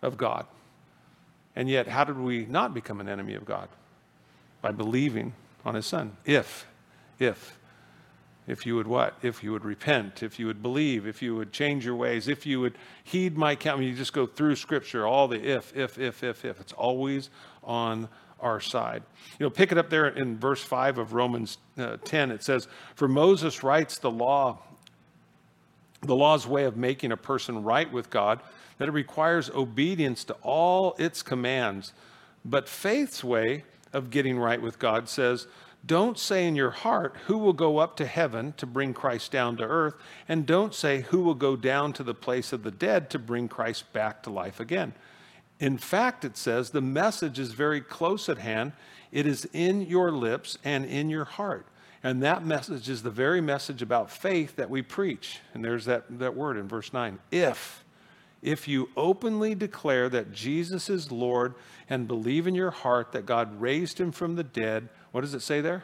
of 0.01 0.17
God. 0.17 0.47
And 1.57 1.69
yet, 1.69 1.89
how 1.89 2.05
did 2.05 2.19
we 2.19 2.47
not 2.47 2.73
become 2.73 3.01
an 3.01 3.09
enemy 3.09 3.35
of 3.35 3.45
God? 3.45 3.69
By 4.63 4.71
believing 4.73 5.35
on 5.65 5.75
his 5.75 5.87
son. 5.87 6.17
If, 6.25 6.67
if, 7.19 7.59
if 8.47 8.65
you 8.65 8.77
would 8.77 8.87
what? 8.87 9.19
If 9.23 9.43
you 9.43 9.53
would 9.53 9.65
repent, 9.65 10.23
if 10.23 10.39
you 10.39 10.47
would 10.47 10.63
believe, 10.63 11.07
if 11.07 11.21
you 11.21 11.35
would 11.35 11.53
change 11.53 11.85
your 11.85 11.97
ways, 11.97 12.29
if 12.29 12.47
you 12.47 12.61
would 12.61 12.79
heed 13.05 13.37
my 13.37 13.57
counsel. 13.57 13.85
You 13.85 13.95
just 13.95 14.13
go 14.13 14.27
through 14.27 14.57
scripture, 14.57 15.07
all 15.07 15.29
the 15.29 15.43
if, 15.43 15.77
if, 15.77 15.99
if, 15.99 16.23
if, 16.23 16.45
if. 16.45 16.61
It's 16.61 16.73
always 16.73 17.29
on 17.65 18.09
our 18.41 18.61
side. 18.61 19.03
You 19.39 19.47
know, 19.47 19.51
pick 19.51 19.73
it 19.73 19.79
up 19.79 19.91
there 19.91 20.09
in 20.09 20.39
verse 20.39 20.63
5 20.63 20.99
of 20.99 21.13
Romans 21.13 21.59
uh, 21.77 21.97
10. 22.05 22.31
It 22.31 22.43
says, 22.43 22.69
For 22.95 23.09
Moses 23.09 23.63
writes 23.63 23.99
the 23.99 24.11
law, 24.11 24.59
the 26.03 26.15
law's 26.15 26.47
way 26.47 26.65
of 26.65 26.77
making 26.77 27.13
a 27.13 27.17
person 27.17 27.63
right 27.63 27.91
with 27.93 28.11
God 28.11 28.41
that 28.79 28.89
it 28.89 28.93
requires 28.93 29.51
obedience 29.51 30.25
to 30.25 30.35
all 30.43 30.95
its 30.99 31.23
commands. 31.23 31.93
But 32.45 32.69
faith's 32.69 33.25
way 33.25 33.65
of 33.93 34.11
getting 34.11 34.39
right 34.39 34.63
with 34.63 34.79
God 34.79 35.09
says, 35.09 35.49
don't 35.87 36.19
say 36.19 36.47
in 36.47 36.57
your 36.57 36.71
heart, 36.71 37.17
Who 37.27 37.39
will 37.39 37.53
go 37.53 37.79
up 37.79 37.97
to 37.97 38.07
heaven 38.07 38.53
to 38.57 38.67
bring 38.67 38.93
Christ 38.93 39.31
down 39.31 39.57
to 39.59 39.65
earth? 39.65 39.95
And 40.29 40.45
don't 40.45 40.75
say, 40.75 41.03
Who 41.03 41.21
will 41.21 41.35
go 41.35 41.57
down 41.57 41.93
to 41.95 42.03
the 42.03 42.15
place 42.15 42.53
of 42.53 42.63
the 42.63 42.71
dead 42.71 43.11
to 43.11 43.19
bring 43.19 43.49
Christ 43.49 43.93
back 43.93 44.23
to 44.25 44.31
life 44.31 44.61
again? 44.61 44.93
In 45.61 45.79
fact, 45.79 46.25
it 46.25 46.37
says, 46.37 46.71
the 46.71 46.81
message 46.81 47.39
is 47.39 47.53
very 47.53 47.81
close 47.81 48.29
at 48.29 48.39
hand. 48.39 48.73
It 49.11 49.27
is 49.27 49.49
in 49.53 49.83
your 49.83 50.13
lips 50.13 50.59
and 50.65 50.85
in 50.85 51.11
your 51.11 51.25
heart. 51.25 51.67
And 52.03 52.23
that 52.23 52.45
message 52.45 52.89
is 52.89 53.03
the 53.03 53.11
very 53.11 53.41
message 53.41 53.83
about 53.83 54.11
faith 54.11 54.57
that 54.57 54.71
we 54.71 54.83
preach. 54.83 55.41
And 55.55 55.65
there's 55.65 55.85
that, 55.87 56.19
that 56.19 56.37
word 56.37 56.57
in 56.57 56.69
verse 56.69 56.93
9 56.93 57.19
if 57.33 57.85
if 58.43 58.69
you 58.69 58.89
openly 58.97 59.55
declare 59.55 60.09
that 60.09 60.33
Jesus 60.33 60.89
is 60.89 61.11
Lord 61.11 61.55
and 61.91 62.07
believe 62.07 62.47
in 62.47 62.55
your 62.55 62.71
heart 62.71 63.13
that 63.13 63.27
God 63.27 63.61
raised 63.61 63.99
him 63.99 64.13
from 64.13 64.37
the 64.37 64.45
dead, 64.45 64.89
what 65.11 65.23
does 65.23 65.35
it 65.35 65.43
say 65.43 65.61
there? 65.61 65.83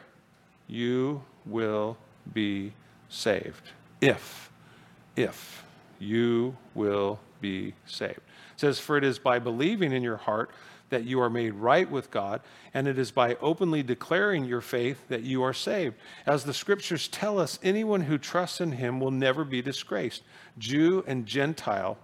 You 0.67 1.23
will 1.45 1.97
be 2.31 2.73
saved. 3.09 3.71
If, 3.99 4.51
if 5.15 5.63
you 5.99 6.55
will 6.73 7.19
be 7.41 7.73
saved. 7.85 8.21
It 8.55 8.59
says, 8.61 8.79
For 8.79 8.97
it 8.97 9.03
is 9.03 9.19
by 9.19 9.39
believing 9.39 9.91
in 9.91 10.03
your 10.03 10.17
heart 10.17 10.51
that 10.89 11.03
you 11.03 11.19
are 11.19 11.29
made 11.29 11.53
right 11.55 11.89
with 11.89 12.11
God, 12.11 12.41
and 12.73 12.87
it 12.87 12.97
is 12.97 13.11
by 13.11 13.35
openly 13.41 13.83
declaring 13.83 14.45
your 14.45 14.61
faith 14.61 15.07
that 15.09 15.23
you 15.23 15.43
are 15.43 15.53
saved. 15.53 15.95
As 16.25 16.43
the 16.43 16.53
scriptures 16.53 17.07
tell 17.07 17.39
us, 17.39 17.59
anyone 17.63 18.01
who 18.01 18.17
trusts 18.17 18.61
in 18.61 18.73
him 18.73 18.99
will 18.99 19.11
never 19.11 19.43
be 19.43 19.61
disgraced. 19.61 20.23
Jew 20.57 21.03
and 21.07 21.25
Gentile 21.25 21.97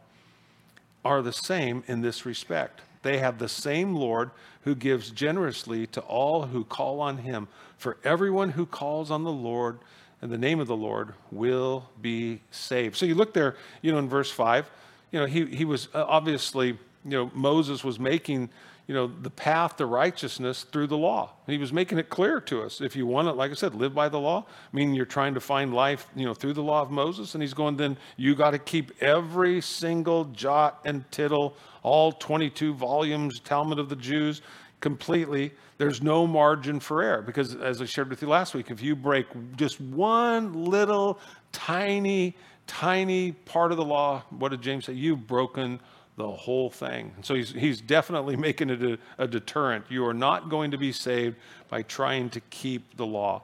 are 1.05 1.21
the 1.21 1.33
same 1.33 1.83
in 1.87 2.01
this 2.01 2.25
respect. 2.25 2.81
They 3.03 3.19
have 3.19 3.39
the 3.39 3.49
same 3.49 3.95
Lord 3.95 4.31
who 4.63 4.75
gives 4.75 5.09
generously 5.09 5.87
to 5.87 6.01
all 6.01 6.43
who 6.43 6.63
call 6.63 7.01
on 7.01 7.17
him. 7.17 7.47
For 7.77 7.97
everyone 8.03 8.51
who 8.51 8.65
calls 8.65 9.09
on 9.09 9.23
the 9.23 9.31
Lord 9.31 9.79
and 10.21 10.31
the 10.31 10.37
name 10.37 10.59
of 10.59 10.67
the 10.67 10.75
Lord 10.75 11.13
will 11.31 11.89
be 11.99 12.41
saved. 12.51 12.95
So 12.95 13.05
you 13.05 13.15
look 13.15 13.33
there, 13.33 13.55
you 13.81 13.91
know, 13.91 13.97
in 13.97 14.07
verse 14.07 14.29
5, 14.29 14.69
you 15.11 15.19
know, 15.19 15.25
he, 15.25 15.45
he 15.45 15.65
was 15.65 15.87
uh, 15.93 16.05
obviously, 16.07 16.67
you 16.67 16.77
know, 17.11 17.31
Moses 17.33 17.83
was 17.83 17.99
making 17.99 18.49
you 18.91 18.97
know, 18.97 19.07
the 19.07 19.29
path 19.29 19.77
to 19.77 19.85
righteousness 19.85 20.63
through 20.63 20.87
the 20.87 20.97
law. 20.97 21.31
He 21.47 21.57
was 21.57 21.71
making 21.71 21.97
it 21.97 22.09
clear 22.09 22.41
to 22.41 22.63
us. 22.63 22.81
If 22.81 22.93
you 22.93 23.05
want 23.05 23.29
to, 23.29 23.31
like 23.31 23.49
I 23.49 23.53
said, 23.53 23.73
live 23.73 23.95
by 23.95 24.09
the 24.09 24.19
law, 24.19 24.45
meaning 24.73 24.95
you're 24.95 25.05
trying 25.05 25.33
to 25.35 25.39
find 25.39 25.73
life, 25.73 26.07
you 26.13 26.25
know, 26.25 26.33
through 26.33 26.53
the 26.53 26.63
law 26.63 26.81
of 26.81 26.91
Moses. 26.91 27.33
And 27.33 27.41
he's 27.41 27.53
going, 27.53 27.77
then 27.77 27.95
you 28.17 28.35
got 28.35 28.51
to 28.51 28.59
keep 28.59 28.91
every 29.01 29.61
single 29.61 30.25
jot 30.25 30.81
and 30.83 31.09
tittle, 31.09 31.55
all 31.83 32.11
22 32.11 32.73
volumes, 32.73 33.39
Talmud 33.39 33.79
of 33.79 33.87
the 33.87 33.95
Jews, 33.95 34.41
completely. 34.81 35.53
There's 35.77 36.01
no 36.01 36.27
margin 36.27 36.81
for 36.81 37.01
error. 37.01 37.21
Because 37.21 37.55
as 37.55 37.81
I 37.81 37.85
shared 37.85 38.09
with 38.09 38.21
you 38.21 38.27
last 38.27 38.53
week, 38.53 38.71
if 38.71 38.81
you 38.81 38.97
break 38.97 39.27
just 39.55 39.79
one 39.79 40.65
little 40.65 41.17
tiny, 41.53 42.35
tiny 42.71 43.33
part 43.33 43.71
of 43.71 43.77
the 43.77 43.83
law, 43.83 44.23
what 44.29 44.49
did 44.49 44.61
James 44.61 44.85
say? 44.85 44.93
You've 44.93 45.27
broken 45.27 45.81
the 46.15 46.31
whole 46.31 46.69
thing. 46.69 47.11
And 47.17 47.25
so 47.25 47.35
he's, 47.35 47.51
he's 47.51 47.81
definitely 47.81 48.35
making 48.47 48.69
it 48.69 48.81
a, 48.81 48.97
a 49.17 49.27
deterrent. 49.27 49.85
You 49.89 50.05
are 50.05 50.13
not 50.13 50.49
going 50.49 50.71
to 50.71 50.77
be 50.77 50.93
saved 50.93 51.35
by 51.69 51.81
trying 51.81 52.29
to 52.29 52.39
keep 52.49 52.95
the 52.95 53.05
law. 53.05 53.41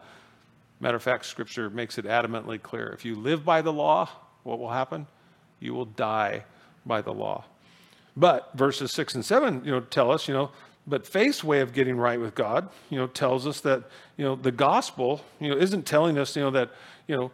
Matter 0.80 0.96
of 0.96 1.04
fact, 1.04 1.26
Scripture 1.26 1.70
makes 1.70 1.98
it 1.98 2.06
adamantly 2.06 2.62
clear. 2.62 2.88
If 2.88 3.04
you 3.04 3.16
live 3.16 3.44
by 3.44 3.62
the 3.62 3.74
law, 3.74 4.10
what 4.44 4.60
will 4.60 4.72
happen? 4.72 5.08
You 5.60 5.74
will 5.74 5.86
die 5.86 6.46
by 6.86 7.02
the 7.02 7.14
law. 7.14 7.44
But 8.16 8.50
verses 8.54 8.94
six 8.94 9.14
and 9.14 9.26
seven, 9.26 9.62
you 9.66 9.72
know, 9.72 9.82
tell 9.82 10.10
us, 10.10 10.30
you 10.30 10.34
know, 10.34 10.52
but 10.88 11.06
faith's 11.06 11.44
way 11.44 11.60
of 11.60 11.74
getting 11.74 11.98
right 11.98 12.20
with 12.20 12.34
God, 12.34 12.70
you 12.90 12.98
know, 12.98 13.08
tells 13.08 13.46
us 13.46 13.60
that, 13.62 13.84
you 14.16 14.24
know, 14.24 14.36
the 14.36 14.54
gospel, 14.54 15.22
you 15.42 15.50
know, 15.50 15.58
isn't 15.58 15.86
telling 15.86 16.18
us, 16.18 16.34
you 16.38 16.44
know, 16.44 16.52
that, 16.52 16.70
you 17.08 17.18
know, 17.18 17.32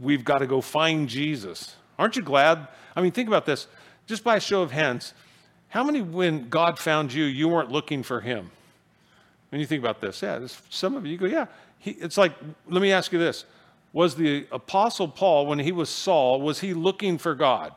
we've 0.00 0.24
got 0.24 0.38
to 0.38 0.46
go 0.46 0.60
find 0.60 1.08
Jesus. 1.08 1.76
Aren't 1.98 2.16
you 2.16 2.22
glad? 2.22 2.68
I 2.94 3.00
mean, 3.00 3.12
think 3.12 3.28
about 3.28 3.46
this 3.46 3.66
just 4.08 4.24
by 4.24 4.36
a 4.36 4.40
show 4.40 4.62
of 4.62 4.72
hands, 4.72 5.12
how 5.68 5.84
many, 5.84 6.00
when 6.00 6.48
God 6.48 6.78
found 6.78 7.12
you, 7.12 7.24
you 7.24 7.46
weren't 7.46 7.70
looking 7.70 8.02
for 8.02 8.20
him? 8.20 8.50
When 9.50 9.60
you 9.60 9.66
think 9.66 9.82
about 9.82 10.00
this, 10.00 10.22
yeah, 10.22 10.46
some 10.70 10.96
of 10.96 11.06
you 11.06 11.18
go, 11.18 11.26
yeah. 11.26 11.46
He, 11.78 11.92
it's 11.92 12.16
like, 12.16 12.32
let 12.66 12.82
me 12.82 12.90
ask 12.90 13.12
you 13.12 13.18
this. 13.18 13.44
Was 13.92 14.16
the 14.16 14.46
Apostle 14.50 15.08
Paul, 15.08 15.46
when 15.46 15.58
he 15.58 15.72
was 15.72 15.88
Saul, 15.90 16.40
was 16.40 16.60
he 16.60 16.74
looking 16.74 17.18
for 17.18 17.34
God? 17.34 17.72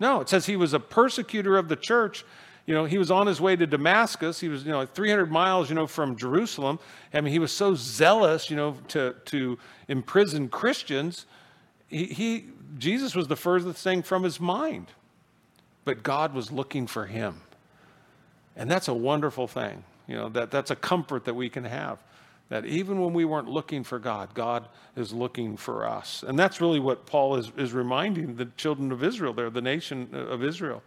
No, 0.00 0.20
it 0.20 0.28
says 0.28 0.46
he 0.46 0.56
was 0.56 0.72
a 0.72 0.80
persecutor 0.80 1.56
of 1.56 1.68
the 1.68 1.76
church 1.76 2.24
You 2.66 2.74
know, 2.74 2.86
he 2.86 2.96
was 2.96 3.10
on 3.10 3.26
his 3.26 3.40
way 3.40 3.56
to 3.56 3.66
Damascus. 3.66 4.40
He 4.40 4.48
was, 4.48 4.64
you 4.64 4.72
know, 4.72 4.86
300 4.86 5.30
miles, 5.30 5.68
you 5.68 5.74
know, 5.74 5.86
from 5.86 6.16
Jerusalem. 6.16 6.78
I 7.12 7.20
mean, 7.20 7.32
he 7.32 7.38
was 7.38 7.52
so 7.52 7.74
zealous, 7.74 8.48
you 8.48 8.56
know, 8.56 8.76
to, 8.88 9.14
to 9.26 9.58
imprison 9.88 10.48
Christians. 10.48 11.26
He, 11.88 12.06
he, 12.06 12.44
Jesus 12.78 13.14
was 13.14 13.28
the 13.28 13.36
furthest 13.36 13.84
thing 13.84 14.02
from 14.02 14.22
his 14.22 14.40
mind. 14.40 14.86
But 15.84 16.02
God 16.02 16.32
was 16.32 16.50
looking 16.50 16.86
for 16.86 17.04
him. 17.04 17.42
And 18.56 18.70
that's 18.70 18.88
a 18.88 18.94
wonderful 18.94 19.46
thing. 19.46 19.84
You 20.06 20.16
know, 20.16 20.28
that, 20.30 20.50
that's 20.50 20.70
a 20.70 20.76
comfort 20.76 21.26
that 21.26 21.34
we 21.34 21.50
can 21.50 21.64
have. 21.64 21.98
That 22.48 22.64
even 22.64 23.00
when 23.00 23.12
we 23.12 23.26
weren't 23.26 23.48
looking 23.48 23.84
for 23.84 23.98
God, 23.98 24.32
God 24.32 24.68
is 24.96 25.12
looking 25.12 25.58
for 25.58 25.86
us. 25.86 26.24
And 26.26 26.38
that's 26.38 26.62
really 26.62 26.80
what 26.80 27.04
Paul 27.04 27.36
is, 27.36 27.52
is 27.58 27.72
reminding 27.72 28.36
the 28.36 28.46
children 28.56 28.90
of 28.90 29.02
Israel 29.02 29.34
there, 29.34 29.50
the 29.50 29.62
nation 29.62 30.08
of 30.14 30.42
Israel 30.42 30.82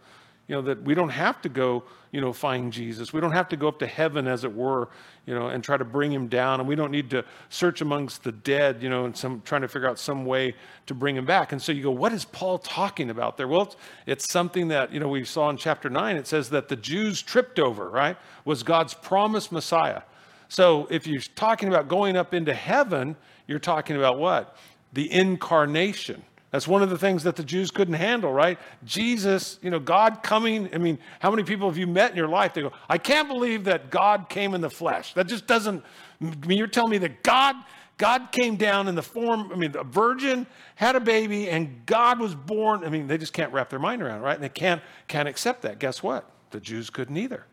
you 0.48 0.54
know, 0.54 0.62
that 0.62 0.82
we 0.82 0.94
don't 0.94 1.10
have 1.10 1.42
to 1.42 1.48
go, 1.50 1.84
you 2.10 2.22
know, 2.22 2.32
find 2.32 2.72
Jesus. 2.72 3.12
We 3.12 3.20
don't 3.20 3.32
have 3.32 3.50
to 3.50 3.56
go 3.56 3.68
up 3.68 3.78
to 3.80 3.86
heaven, 3.86 4.26
as 4.26 4.44
it 4.44 4.54
were, 4.54 4.88
you 5.26 5.34
know, 5.34 5.48
and 5.48 5.62
try 5.62 5.76
to 5.76 5.84
bring 5.84 6.10
him 6.10 6.26
down. 6.26 6.58
And 6.58 6.68
we 6.68 6.74
don't 6.74 6.90
need 6.90 7.10
to 7.10 7.22
search 7.50 7.82
amongst 7.82 8.24
the 8.24 8.32
dead, 8.32 8.82
you 8.82 8.88
know, 8.88 9.04
and 9.04 9.14
some 9.14 9.42
trying 9.44 9.60
to 9.60 9.68
figure 9.68 9.88
out 9.88 9.98
some 9.98 10.24
way 10.24 10.54
to 10.86 10.94
bring 10.94 11.16
him 11.16 11.26
back. 11.26 11.52
And 11.52 11.60
so 11.60 11.70
you 11.70 11.82
go, 11.82 11.90
what 11.90 12.14
is 12.14 12.24
Paul 12.24 12.58
talking 12.58 13.10
about 13.10 13.36
there? 13.36 13.46
Well, 13.46 13.62
it's, 13.62 13.76
it's 14.06 14.32
something 14.32 14.68
that, 14.68 14.90
you 14.90 15.00
know, 15.00 15.08
we 15.08 15.22
saw 15.24 15.50
in 15.50 15.58
chapter 15.58 15.90
9. 15.90 16.16
It 16.16 16.26
says 16.26 16.48
that 16.48 16.68
the 16.68 16.76
Jews 16.76 17.20
tripped 17.20 17.58
over, 17.58 17.90
right, 17.90 18.16
was 18.46 18.62
God's 18.62 18.94
promised 18.94 19.52
Messiah. 19.52 20.00
So 20.48 20.88
if 20.90 21.06
you're 21.06 21.20
talking 21.20 21.68
about 21.68 21.88
going 21.88 22.16
up 22.16 22.32
into 22.32 22.54
heaven, 22.54 23.16
you're 23.46 23.58
talking 23.58 23.96
about 23.96 24.18
what? 24.18 24.56
The 24.94 25.12
incarnation. 25.12 26.22
That's 26.50 26.66
one 26.66 26.82
of 26.82 26.88
the 26.88 26.96
things 26.96 27.24
that 27.24 27.36
the 27.36 27.44
Jews 27.44 27.70
couldn't 27.70 27.94
handle, 27.94 28.32
right? 28.32 28.58
Jesus, 28.84 29.58
you 29.60 29.70
know, 29.70 29.78
God 29.78 30.22
coming. 30.22 30.74
I 30.74 30.78
mean, 30.78 30.98
how 31.20 31.30
many 31.30 31.42
people 31.42 31.68
have 31.68 31.76
you 31.76 31.86
met 31.86 32.10
in 32.10 32.16
your 32.16 32.28
life? 32.28 32.54
They 32.54 32.62
go, 32.62 32.72
I 32.88 32.96
can't 32.96 33.28
believe 33.28 33.64
that 33.64 33.90
God 33.90 34.30
came 34.30 34.54
in 34.54 34.62
the 34.62 34.70
flesh. 34.70 35.12
That 35.12 35.26
just 35.26 35.46
doesn't, 35.46 35.84
I 36.22 36.46
mean, 36.46 36.56
you're 36.56 36.66
telling 36.66 36.90
me 36.90 36.98
that 36.98 37.22
God, 37.22 37.54
God 37.98 38.32
came 38.32 38.56
down 38.56 38.88
in 38.88 38.94
the 38.94 39.02
form, 39.02 39.52
I 39.52 39.56
mean, 39.56 39.76
a 39.76 39.84
virgin 39.84 40.46
had 40.76 40.96
a 40.96 41.00
baby 41.00 41.50
and 41.50 41.84
God 41.84 42.18
was 42.18 42.34
born. 42.34 42.82
I 42.82 42.88
mean, 42.88 43.08
they 43.08 43.18
just 43.18 43.34
can't 43.34 43.52
wrap 43.52 43.68
their 43.68 43.78
mind 43.78 44.00
around 44.00 44.20
it, 44.20 44.24
right? 44.24 44.34
And 44.34 44.42
they 44.42 44.48
can't, 44.48 44.80
can't 45.06 45.28
accept 45.28 45.62
that. 45.62 45.78
Guess 45.78 46.02
what? 46.02 46.30
The 46.50 46.60
Jews 46.60 46.88
couldn't 46.88 47.16
either. 47.18 47.44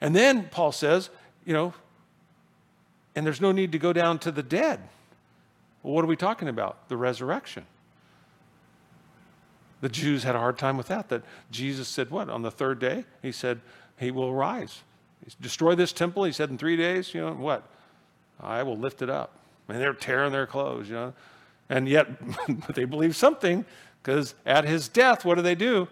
And 0.00 0.16
then 0.16 0.48
Paul 0.50 0.72
says, 0.72 1.10
you 1.44 1.52
know, 1.52 1.74
and 3.14 3.26
there's 3.26 3.40
no 3.40 3.52
need 3.52 3.72
to 3.72 3.78
go 3.78 3.92
down 3.92 4.18
to 4.20 4.32
the 4.32 4.42
dead. 4.42 4.80
Well, 5.82 5.92
what 5.92 6.04
are 6.04 6.08
we 6.08 6.16
talking 6.16 6.48
about? 6.48 6.88
The 6.88 6.96
resurrection. 6.96 7.66
The 9.84 9.90
Jews 9.90 10.22
had 10.22 10.34
a 10.34 10.38
hard 10.38 10.56
time 10.56 10.78
with 10.78 10.86
that. 10.86 11.10
That 11.10 11.24
Jesus 11.50 11.88
said, 11.88 12.10
What? 12.10 12.30
On 12.30 12.40
the 12.40 12.50
third 12.50 12.78
day, 12.78 13.04
he 13.20 13.30
said, 13.30 13.60
He 13.98 14.10
will 14.10 14.32
rise. 14.32 14.80
Destroy 15.42 15.74
this 15.74 15.92
temple. 15.92 16.24
He 16.24 16.32
said, 16.32 16.48
In 16.48 16.56
three 16.56 16.78
days, 16.78 17.12
you 17.12 17.20
know, 17.20 17.34
what? 17.34 17.68
I 18.40 18.62
will 18.62 18.78
lift 18.78 19.02
it 19.02 19.10
up. 19.10 19.36
And 19.68 19.78
they're 19.78 19.92
tearing 19.92 20.32
their 20.32 20.46
clothes, 20.46 20.88
you 20.88 20.94
know. 20.94 21.12
And 21.68 21.86
yet, 21.86 22.08
they 22.74 22.86
believe 22.86 23.14
something 23.14 23.66
because 24.02 24.34
at 24.46 24.64
his 24.64 24.88
death, 24.88 25.22
what 25.22 25.34
do 25.34 25.42
they 25.42 25.54
do? 25.54 25.86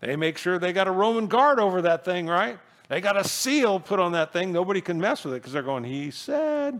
They 0.00 0.16
make 0.16 0.36
sure 0.36 0.58
they 0.58 0.74
got 0.74 0.86
a 0.86 0.92
Roman 0.92 1.26
guard 1.26 1.58
over 1.58 1.80
that 1.80 2.04
thing, 2.04 2.26
right? 2.26 2.58
They 2.90 3.00
got 3.00 3.16
a 3.16 3.24
seal 3.24 3.80
put 3.80 3.98
on 3.98 4.12
that 4.12 4.34
thing. 4.34 4.52
Nobody 4.52 4.82
can 4.82 5.00
mess 5.00 5.24
with 5.24 5.32
it 5.32 5.38
because 5.38 5.54
they're 5.54 5.62
going, 5.62 5.84
He 5.84 6.10
said, 6.10 6.78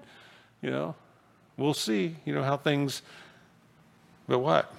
you 0.60 0.70
know, 0.70 0.94
we'll 1.56 1.72
see, 1.72 2.16
you 2.26 2.34
know, 2.34 2.42
how 2.42 2.58
things, 2.58 3.00
but 4.28 4.40
what? 4.40 4.74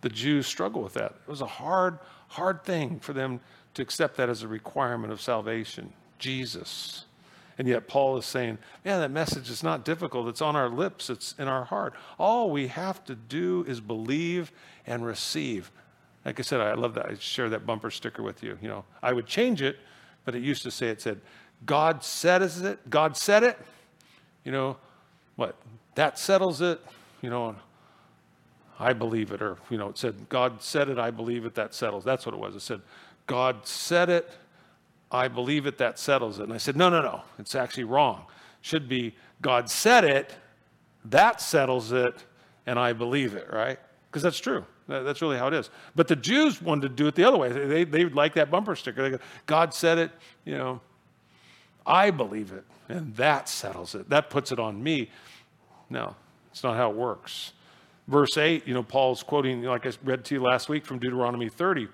The 0.00 0.08
Jews 0.08 0.46
struggle 0.46 0.82
with 0.82 0.94
that. 0.94 1.14
It 1.26 1.30
was 1.30 1.40
a 1.40 1.46
hard, 1.46 1.98
hard 2.28 2.64
thing 2.64 3.00
for 3.00 3.12
them 3.12 3.40
to 3.74 3.82
accept 3.82 4.16
that 4.16 4.28
as 4.28 4.42
a 4.42 4.48
requirement 4.48 5.12
of 5.12 5.20
salvation 5.20 5.92
Jesus. 6.18 7.04
And 7.58 7.66
yet, 7.66 7.88
Paul 7.88 8.16
is 8.16 8.24
saying, 8.24 8.58
yeah, 8.84 8.98
that 8.98 9.10
message 9.10 9.50
is 9.50 9.64
not 9.64 9.84
difficult. 9.84 10.28
It's 10.28 10.40
on 10.40 10.54
our 10.54 10.68
lips, 10.68 11.10
it's 11.10 11.34
in 11.38 11.48
our 11.48 11.64
heart. 11.64 11.94
All 12.16 12.50
we 12.50 12.68
have 12.68 13.04
to 13.06 13.16
do 13.16 13.64
is 13.66 13.80
believe 13.80 14.52
and 14.86 15.04
receive. 15.04 15.72
Like 16.24 16.38
I 16.38 16.42
said, 16.42 16.60
I 16.60 16.74
love 16.74 16.94
that. 16.94 17.06
I 17.06 17.14
share 17.14 17.48
that 17.50 17.66
bumper 17.66 17.90
sticker 17.90 18.22
with 18.22 18.44
you. 18.44 18.58
You 18.62 18.68
know, 18.68 18.84
I 19.02 19.12
would 19.12 19.26
change 19.26 19.60
it, 19.60 19.76
but 20.24 20.36
it 20.36 20.42
used 20.42 20.62
to 20.64 20.70
say, 20.70 20.88
it 20.88 21.00
said, 21.00 21.20
God 21.66 22.04
said 22.04 22.42
it, 22.42 22.90
God 22.90 23.16
said 23.16 23.42
it. 23.42 23.58
You 24.44 24.52
know, 24.52 24.76
what? 25.34 25.56
That 25.96 26.16
settles 26.18 26.60
it. 26.60 26.80
You 27.22 27.30
know, 27.30 27.56
I 28.78 28.92
believe 28.92 29.32
it. 29.32 29.42
Or, 29.42 29.56
you 29.70 29.78
know, 29.78 29.88
it 29.88 29.98
said, 29.98 30.28
God 30.28 30.62
said 30.62 30.88
it, 30.88 30.98
I 30.98 31.10
believe 31.10 31.44
it, 31.44 31.54
that 31.54 31.74
settles. 31.74 32.04
That's 32.04 32.24
what 32.24 32.34
it 32.34 32.38
was. 32.38 32.54
It 32.54 32.60
said, 32.60 32.80
God 33.26 33.66
said 33.66 34.08
it, 34.08 34.30
I 35.10 35.28
believe 35.28 35.66
it, 35.66 35.78
that 35.78 35.98
settles 35.98 36.38
it. 36.38 36.44
And 36.44 36.52
I 36.52 36.58
said, 36.58 36.76
no, 36.76 36.88
no, 36.88 37.02
no, 37.02 37.22
it's 37.38 37.54
actually 37.54 37.84
wrong. 37.84 38.24
It 38.60 38.66
should 38.66 38.88
be, 38.88 39.14
God 39.42 39.70
said 39.70 40.04
it, 40.04 40.34
that 41.06 41.40
settles 41.40 41.92
it, 41.92 42.24
and 42.66 42.78
I 42.78 42.92
believe 42.92 43.34
it, 43.34 43.52
right? 43.52 43.78
Because 44.10 44.22
that's 44.22 44.38
true. 44.38 44.64
That's 44.86 45.20
really 45.20 45.36
how 45.36 45.48
it 45.48 45.54
is. 45.54 45.68
But 45.94 46.08
the 46.08 46.16
Jews 46.16 46.62
wanted 46.62 46.82
to 46.82 46.88
do 46.88 47.06
it 47.06 47.14
the 47.14 47.24
other 47.24 47.36
way. 47.36 47.50
They, 47.50 47.84
they 47.84 48.04
like 48.06 48.34
that 48.34 48.50
bumper 48.50 48.74
sticker. 48.74 49.02
They 49.02 49.10
go, 49.10 49.18
God 49.44 49.74
said 49.74 49.98
it, 49.98 50.10
you 50.44 50.56
know, 50.56 50.80
I 51.86 52.10
believe 52.10 52.52
it, 52.52 52.64
and 52.88 53.14
that 53.16 53.48
settles 53.48 53.94
it. 53.94 54.08
That 54.08 54.30
puts 54.30 54.52
it 54.52 54.58
on 54.58 54.82
me. 54.82 55.10
No, 55.90 56.14
it's 56.50 56.62
not 56.62 56.76
how 56.76 56.90
it 56.90 56.96
works 56.96 57.52
verse 58.08 58.36
8, 58.36 58.66
you 58.66 58.74
know, 58.74 58.82
Paul's 58.82 59.22
quoting, 59.22 59.62
like 59.62 59.86
I 59.86 59.92
read 60.02 60.24
to 60.26 60.34
you 60.34 60.42
last 60.42 60.68
week 60.68 60.84
from 60.84 60.98
Deuteronomy 60.98 61.48
30, 61.48 61.88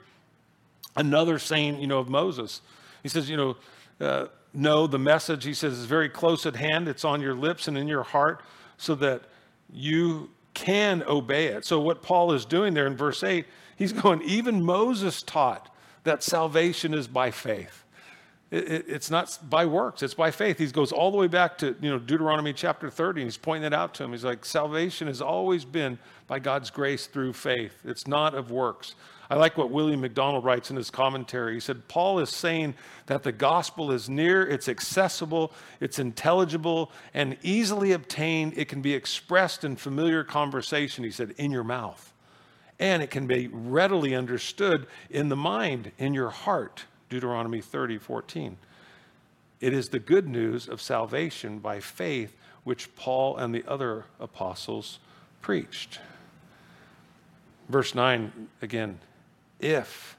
another 0.96 1.38
saying, 1.38 1.80
you 1.80 1.86
know, 1.86 1.98
of 1.98 2.08
Moses. 2.08 2.62
He 3.02 3.08
says, 3.08 3.28
you 3.28 3.36
know, 3.36 3.56
uh, 4.00 4.26
no, 4.54 4.86
the 4.86 4.98
message, 4.98 5.44
he 5.44 5.52
says, 5.52 5.74
is 5.74 5.84
very 5.84 6.08
close 6.08 6.46
at 6.46 6.56
hand. 6.56 6.88
It's 6.88 7.04
on 7.04 7.20
your 7.20 7.34
lips 7.34 7.66
and 7.68 7.76
in 7.76 7.88
your 7.88 8.04
heart 8.04 8.42
so 8.78 8.94
that 8.94 9.22
you 9.72 10.30
can 10.54 11.02
obey 11.02 11.46
it. 11.46 11.64
So, 11.64 11.80
what 11.80 12.02
Paul 12.02 12.32
is 12.32 12.44
doing 12.44 12.74
there 12.74 12.86
in 12.86 12.96
verse 12.96 13.24
8, 13.24 13.44
he's 13.76 13.92
going, 13.92 14.22
even 14.22 14.62
Moses 14.62 15.22
taught 15.22 15.74
that 16.04 16.22
salvation 16.22 16.94
is 16.94 17.08
by 17.08 17.32
faith. 17.32 17.83
It, 18.50 18.68
it, 18.70 18.84
it's 18.88 19.10
not 19.10 19.38
by 19.48 19.66
works, 19.66 20.02
it's 20.02 20.14
by 20.14 20.30
faith. 20.30 20.58
He 20.58 20.66
goes 20.66 20.92
all 20.92 21.10
the 21.10 21.16
way 21.16 21.26
back 21.26 21.58
to 21.58 21.74
you 21.80 21.90
know, 21.90 21.98
Deuteronomy 21.98 22.52
chapter 22.52 22.90
30, 22.90 23.22
and 23.22 23.26
he's 23.26 23.36
pointing 23.36 23.66
it 23.66 23.74
out 23.74 23.94
to 23.94 24.04
him. 24.04 24.12
He's 24.12 24.24
like, 24.24 24.44
salvation 24.44 25.08
has 25.08 25.20
always 25.20 25.64
been 25.64 25.98
by 26.26 26.38
God's 26.38 26.70
grace 26.70 27.06
through 27.06 27.32
faith, 27.32 27.74
it's 27.84 28.06
not 28.06 28.34
of 28.34 28.50
works. 28.50 28.94
I 29.30 29.36
like 29.36 29.56
what 29.56 29.70
William 29.70 30.02
MacDonald 30.02 30.44
writes 30.44 30.70
in 30.70 30.76
his 30.76 30.90
commentary. 30.90 31.54
He 31.54 31.60
said, 31.60 31.88
Paul 31.88 32.18
is 32.18 32.30
saying 32.30 32.74
that 33.06 33.22
the 33.22 33.32
gospel 33.32 33.90
is 33.90 34.08
near, 34.08 34.46
it's 34.46 34.68
accessible, 34.68 35.52
it's 35.80 35.98
intelligible, 35.98 36.92
and 37.14 37.36
easily 37.42 37.92
obtained. 37.92 38.52
It 38.56 38.68
can 38.68 38.82
be 38.82 38.92
expressed 38.92 39.64
in 39.64 39.76
familiar 39.76 40.24
conversation, 40.24 41.04
he 41.04 41.10
said, 41.10 41.34
in 41.38 41.50
your 41.50 41.64
mouth. 41.64 42.12
And 42.78 43.02
it 43.02 43.10
can 43.10 43.26
be 43.26 43.48
readily 43.48 44.14
understood 44.14 44.86
in 45.08 45.30
the 45.30 45.36
mind, 45.36 45.92
in 45.96 46.12
your 46.12 46.30
heart. 46.30 46.84
Deuteronomy 47.14 47.60
30, 47.60 47.98
14. 47.98 48.56
It 49.60 49.72
is 49.72 49.90
the 49.90 50.00
good 50.00 50.26
news 50.26 50.68
of 50.68 50.82
salvation 50.82 51.60
by 51.60 51.78
faith, 51.78 52.36
which 52.64 52.92
Paul 52.96 53.36
and 53.36 53.54
the 53.54 53.64
other 53.68 54.06
apostles 54.18 54.98
preached. 55.40 56.00
Verse 57.68 57.94
9 57.94 58.48
again, 58.62 58.98
if, 59.60 60.16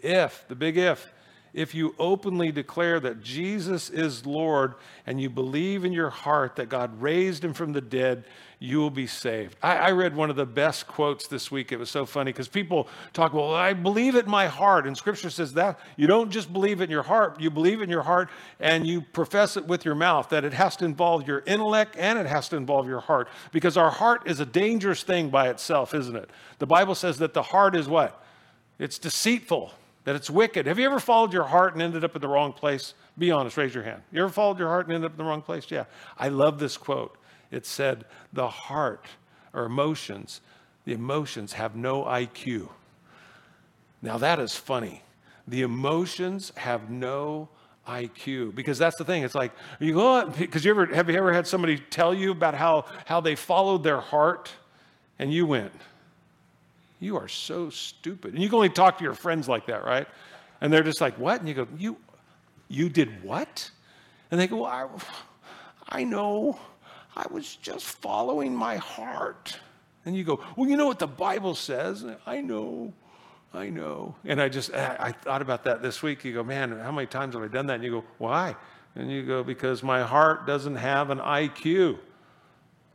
if, 0.00 0.48
the 0.48 0.54
big 0.54 0.78
if, 0.78 1.12
if 1.58 1.74
you 1.74 1.92
openly 1.98 2.52
declare 2.52 3.00
that 3.00 3.20
Jesus 3.20 3.90
is 3.90 4.24
Lord 4.24 4.74
and 5.04 5.20
you 5.20 5.28
believe 5.28 5.84
in 5.84 5.92
your 5.92 6.08
heart 6.08 6.54
that 6.54 6.68
God 6.68 7.02
raised 7.02 7.44
him 7.44 7.52
from 7.52 7.72
the 7.72 7.80
dead, 7.80 8.22
you 8.60 8.78
will 8.78 8.90
be 8.90 9.08
saved. 9.08 9.56
I, 9.60 9.76
I 9.76 9.90
read 9.90 10.14
one 10.14 10.30
of 10.30 10.36
the 10.36 10.46
best 10.46 10.86
quotes 10.86 11.26
this 11.26 11.50
week. 11.50 11.72
It 11.72 11.78
was 11.80 11.90
so 11.90 12.06
funny 12.06 12.30
because 12.30 12.46
people 12.46 12.86
talk, 13.12 13.32
well, 13.32 13.52
I 13.52 13.72
believe 13.72 14.14
it 14.14 14.26
in 14.26 14.30
my 14.30 14.46
heart. 14.46 14.86
And 14.86 14.96
scripture 14.96 15.30
says 15.30 15.54
that 15.54 15.80
you 15.96 16.06
don't 16.06 16.30
just 16.30 16.52
believe 16.52 16.80
in 16.80 16.90
your 16.90 17.02
heart, 17.02 17.40
you 17.40 17.50
believe 17.50 17.82
in 17.82 17.90
your 17.90 18.02
heart 18.02 18.30
and 18.60 18.86
you 18.86 19.00
profess 19.00 19.56
it 19.56 19.66
with 19.66 19.84
your 19.84 19.96
mouth, 19.96 20.28
that 20.28 20.44
it 20.44 20.52
has 20.52 20.76
to 20.76 20.84
involve 20.84 21.26
your 21.26 21.42
intellect 21.44 21.96
and 21.98 22.20
it 22.20 22.26
has 22.26 22.48
to 22.50 22.56
involve 22.56 22.86
your 22.86 23.00
heart. 23.00 23.26
Because 23.50 23.76
our 23.76 23.90
heart 23.90 24.28
is 24.30 24.38
a 24.38 24.46
dangerous 24.46 25.02
thing 25.02 25.28
by 25.28 25.48
itself, 25.48 25.92
isn't 25.92 26.14
it? 26.14 26.30
The 26.60 26.66
Bible 26.66 26.94
says 26.94 27.18
that 27.18 27.34
the 27.34 27.42
heart 27.42 27.74
is 27.74 27.88
what? 27.88 28.24
It's 28.78 29.00
deceitful 29.00 29.72
that 30.08 30.16
it's 30.16 30.30
wicked. 30.30 30.64
Have 30.64 30.78
you 30.78 30.86
ever 30.86 31.00
followed 31.00 31.34
your 31.34 31.44
heart 31.44 31.74
and 31.74 31.82
ended 31.82 32.02
up 32.02 32.16
in 32.16 32.22
the 32.22 32.28
wrong 32.28 32.54
place? 32.54 32.94
Be 33.18 33.30
honest, 33.30 33.58
raise 33.58 33.74
your 33.74 33.84
hand. 33.84 34.00
You 34.10 34.22
ever 34.22 34.32
followed 34.32 34.58
your 34.58 34.68
heart 34.68 34.86
and 34.86 34.94
ended 34.94 35.04
up 35.04 35.12
in 35.12 35.18
the 35.18 35.24
wrong 35.28 35.42
place? 35.42 35.70
Yeah. 35.70 35.84
I 36.16 36.28
love 36.28 36.58
this 36.58 36.78
quote. 36.78 37.18
It 37.50 37.66
said, 37.66 38.06
The 38.32 38.48
heart 38.48 39.04
or 39.52 39.66
emotions, 39.66 40.40
the 40.86 40.94
emotions 40.94 41.52
have 41.52 41.76
no 41.76 42.04
IQ. 42.04 42.70
Now 44.00 44.16
that 44.16 44.40
is 44.40 44.56
funny. 44.56 45.02
The 45.46 45.60
emotions 45.60 46.54
have 46.56 46.88
no 46.88 47.50
IQ 47.86 48.54
because 48.54 48.78
that's 48.78 48.96
the 48.96 49.04
thing. 49.04 49.24
It's 49.24 49.34
like 49.34 49.52
you 49.78 49.92
go 49.92 50.24
because 50.26 50.64
you 50.64 50.70
ever 50.70 50.86
have 50.86 51.10
you 51.10 51.18
ever 51.18 51.34
had 51.34 51.46
somebody 51.46 51.76
tell 51.76 52.14
you 52.14 52.30
about 52.30 52.54
how 52.54 52.86
how 53.04 53.20
they 53.20 53.34
followed 53.34 53.82
their 53.82 54.00
heart, 54.00 54.50
and 55.18 55.30
you 55.30 55.44
went, 55.44 55.72
you 57.00 57.16
are 57.16 57.28
so 57.28 57.70
stupid. 57.70 58.34
And 58.34 58.42
you 58.42 58.48
can 58.48 58.56
only 58.56 58.68
talk 58.68 58.98
to 58.98 59.04
your 59.04 59.14
friends 59.14 59.48
like 59.48 59.66
that, 59.66 59.84
right? 59.84 60.06
And 60.60 60.72
they're 60.72 60.82
just 60.82 61.00
like, 61.00 61.18
what? 61.18 61.40
And 61.40 61.48
you 61.48 61.54
go, 61.54 61.68
you, 61.76 61.96
you 62.68 62.88
did 62.88 63.22
what? 63.22 63.70
And 64.30 64.40
they 64.40 64.46
go, 64.46 64.62
well, 64.62 64.66
I, 64.66 65.98
I 66.00 66.04
know. 66.04 66.58
I 67.16 67.26
was 67.30 67.56
just 67.56 67.84
following 67.84 68.54
my 68.54 68.76
heart. 68.76 69.58
And 70.04 70.16
you 70.16 70.24
go, 70.24 70.40
well, 70.56 70.68
you 70.68 70.76
know 70.76 70.86
what 70.86 70.98
the 70.98 71.06
Bible 71.06 71.54
says? 71.54 72.04
I 72.26 72.40
know. 72.40 72.92
I 73.54 73.70
know. 73.70 74.14
And 74.24 74.40
I 74.40 74.48
just, 74.48 74.72
I 74.74 75.12
thought 75.12 75.42
about 75.42 75.64
that 75.64 75.82
this 75.82 76.02
week. 76.02 76.24
You 76.24 76.34
go, 76.34 76.44
man, 76.44 76.78
how 76.78 76.92
many 76.92 77.06
times 77.06 77.34
have 77.34 77.42
I 77.42 77.48
done 77.48 77.66
that? 77.68 77.74
And 77.74 77.84
you 77.84 77.90
go, 77.90 78.04
why? 78.18 78.54
And 78.94 79.10
you 79.10 79.24
go, 79.24 79.42
because 79.42 79.82
my 79.82 80.02
heart 80.02 80.46
doesn't 80.46 80.76
have 80.76 81.10
an 81.10 81.18
IQ 81.18 81.98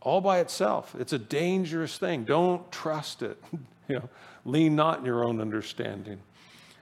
all 0.01 0.22
by 0.22 0.39
itself. 0.39 0.95
It's 1.00 1.13
a 1.13 1.19
dangerous 1.19 1.98
thing. 1.98 2.25
Don't 2.25 2.69
trust 2.72 3.22
it. 3.22 3.41
you 3.87 3.95
know, 3.95 4.09
lean 4.45 4.75
not 4.75 4.99
in 4.99 5.05
your 5.05 5.25
own 5.25 5.41
understanding. 5.41 6.19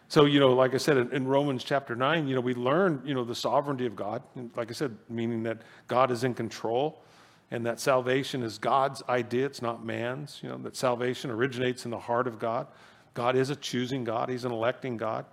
So, 0.07 0.25
you 0.25 0.41
know, 0.41 0.53
like 0.53 0.73
I 0.73 0.77
said 0.77 0.97
in, 0.97 1.25
Romans 1.25 1.63
chapter 1.63 1.95
9, 1.95 2.27
you 2.27 2.35
know, 2.35 2.41
we 2.41 2.53
learn, 2.53 3.01
you 3.05 3.13
know, 3.13 3.23
the 3.23 3.33
sovereignty 3.33 3.85
of 3.85 3.95
God. 3.95 4.21
Like 4.57 4.69
I 4.69 4.73
said, 4.73 4.97
meaning 5.09 5.43
that 5.43 5.61
God 5.87 6.11
is 6.11 6.25
in 6.25 6.33
control 6.33 7.01
and 7.49 7.65
that 7.65 7.79
salvation 7.79 8.43
is 8.43 8.57
God's 8.57 9.01
idea, 9.07 9.45
it's 9.45 9.61
not 9.61 9.85
man's. 9.85 10.39
You 10.43 10.49
know, 10.49 10.57
that 10.59 10.75
salvation 10.75 11.31
originates 11.31 11.85
in 11.85 11.91
the 11.91 11.99
heart 11.99 12.27
of 12.27 12.39
God. 12.39 12.67
God 13.13 13.35
is 13.37 13.49
a 13.49 13.55
choosing 13.55 14.03
God, 14.03 14.29
He's 14.29 14.45
an 14.45 14.51
electing 14.51 14.97
God. 14.97 15.25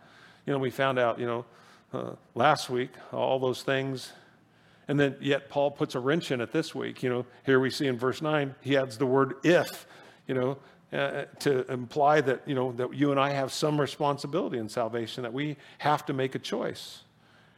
You 0.46 0.52
know, 0.52 0.60
we 0.60 0.70
found 0.70 0.98
out, 0.98 1.18
you 1.18 1.26
know, 1.26 1.44
uh, 1.92 2.12
last 2.34 2.70
week, 2.70 2.90
all 3.12 3.38
those 3.38 3.62
things. 3.62 4.12
And 4.88 4.98
then 4.98 5.16
yet 5.20 5.48
Paul 5.48 5.70
puts 5.70 5.94
a 5.94 6.00
wrench 6.00 6.30
in 6.30 6.40
it 6.40 6.52
this 6.52 6.74
week. 6.74 7.02
You 7.02 7.10
know, 7.10 7.26
here 7.44 7.60
we 7.60 7.70
see 7.70 7.86
in 7.86 7.98
verse 7.98 8.22
9, 8.22 8.54
he 8.60 8.76
adds 8.76 8.96
the 8.96 9.06
word 9.06 9.34
if, 9.42 9.86
you 10.26 10.34
know, 10.34 10.58
uh, 10.92 11.24
to 11.40 11.70
imply 11.70 12.20
that, 12.22 12.42
you 12.46 12.54
know, 12.54 12.72
that 12.72 12.94
you 12.94 13.10
and 13.10 13.20
I 13.20 13.30
have 13.30 13.52
some 13.52 13.80
responsibility 13.80 14.58
in 14.58 14.68
salvation, 14.68 15.22
that 15.22 15.32
we 15.32 15.56
have 15.78 16.06
to 16.06 16.12
make 16.12 16.34
a 16.34 16.38
choice. 16.38 17.02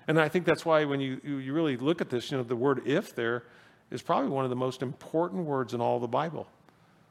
And 0.08 0.20
I 0.20 0.28
think 0.28 0.44
that's 0.44 0.64
why 0.64 0.84
when 0.84 1.00
you, 1.00 1.20
you 1.22 1.52
really 1.52 1.76
look 1.76 2.00
at 2.00 2.10
this, 2.10 2.30
you 2.30 2.37
know, 2.37 2.42
the 2.42 2.56
word 2.56 2.82
if 2.87 3.14
there 3.14 3.44
is 3.90 4.02
probably 4.02 4.30
one 4.30 4.44
of 4.44 4.50
the 4.50 4.56
most 4.56 4.82
important 4.82 5.44
words 5.44 5.75
in 5.75 5.80
all 5.80 6.00
the 6.00 6.08
Bible. 6.08 6.49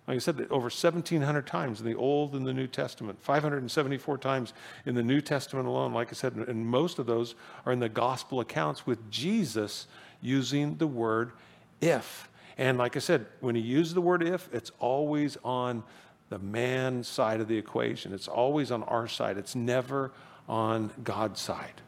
Like 0.08 0.16
I 0.16 0.20
said, 0.20 0.48
over 0.50 0.64
1,700 0.64 1.46
times 1.46 1.80
in 1.80 1.86
the 1.86 1.96
Old 1.96 2.34
and 2.34 2.46
the 2.46 2.52
New 2.52 2.66
Testament, 2.66 3.22
574 3.22 4.18
times 4.18 4.54
in 4.88 4.96
the 4.96 5.04
New 5.04 5.22
Testament 5.22 5.68
alone. 5.68 5.94
Like 5.94 6.10
I 6.10 6.14
said, 6.14 6.34
and 6.34 6.66
most 6.66 6.98
of 6.98 7.06
those 7.06 7.36
are 7.66 7.72
in 7.72 7.80
the 7.80 7.90
gospel 7.90 8.40
accounts 8.40 8.88
with 8.88 9.12
Jesus 9.12 9.86
using 10.20 10.78
the 10.78 10.88
word 10.88 11.34
if. 11.80 12.28
And 12.58 12.78
like 12.78 12.96
I 12.96 13.00
said, 13.00 13.28
when 13.40 13.54
he 13.54 13.62
uses 13.62 13.94
the 13.94 14.02
word 14.02 14.24
if, 14.24 14.50
it's 14.52 14.72
always 14.80 15.38
on 15.44 15.84
the 16.30 16.40
man 16.40 17.04
side 17.04 17.42
of 17.42 17.48
the 17.48 17.58
equation. 17.58 18.14
It's 18.14 18.28
always 18.28 18.72
on 18.72 18.84
our 18.84 19.08
side. 19.08 19.38
It's 19.38 19.56
never 19.56 20.12
on 20.48 20.92
God's 21.04 21.42
side. 21.42 21.82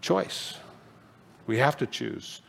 Choice. 0.00 0.56
We 1.46 1.58
have 1.58 1.76
to 1.78 1.86
choose 1.86 2.42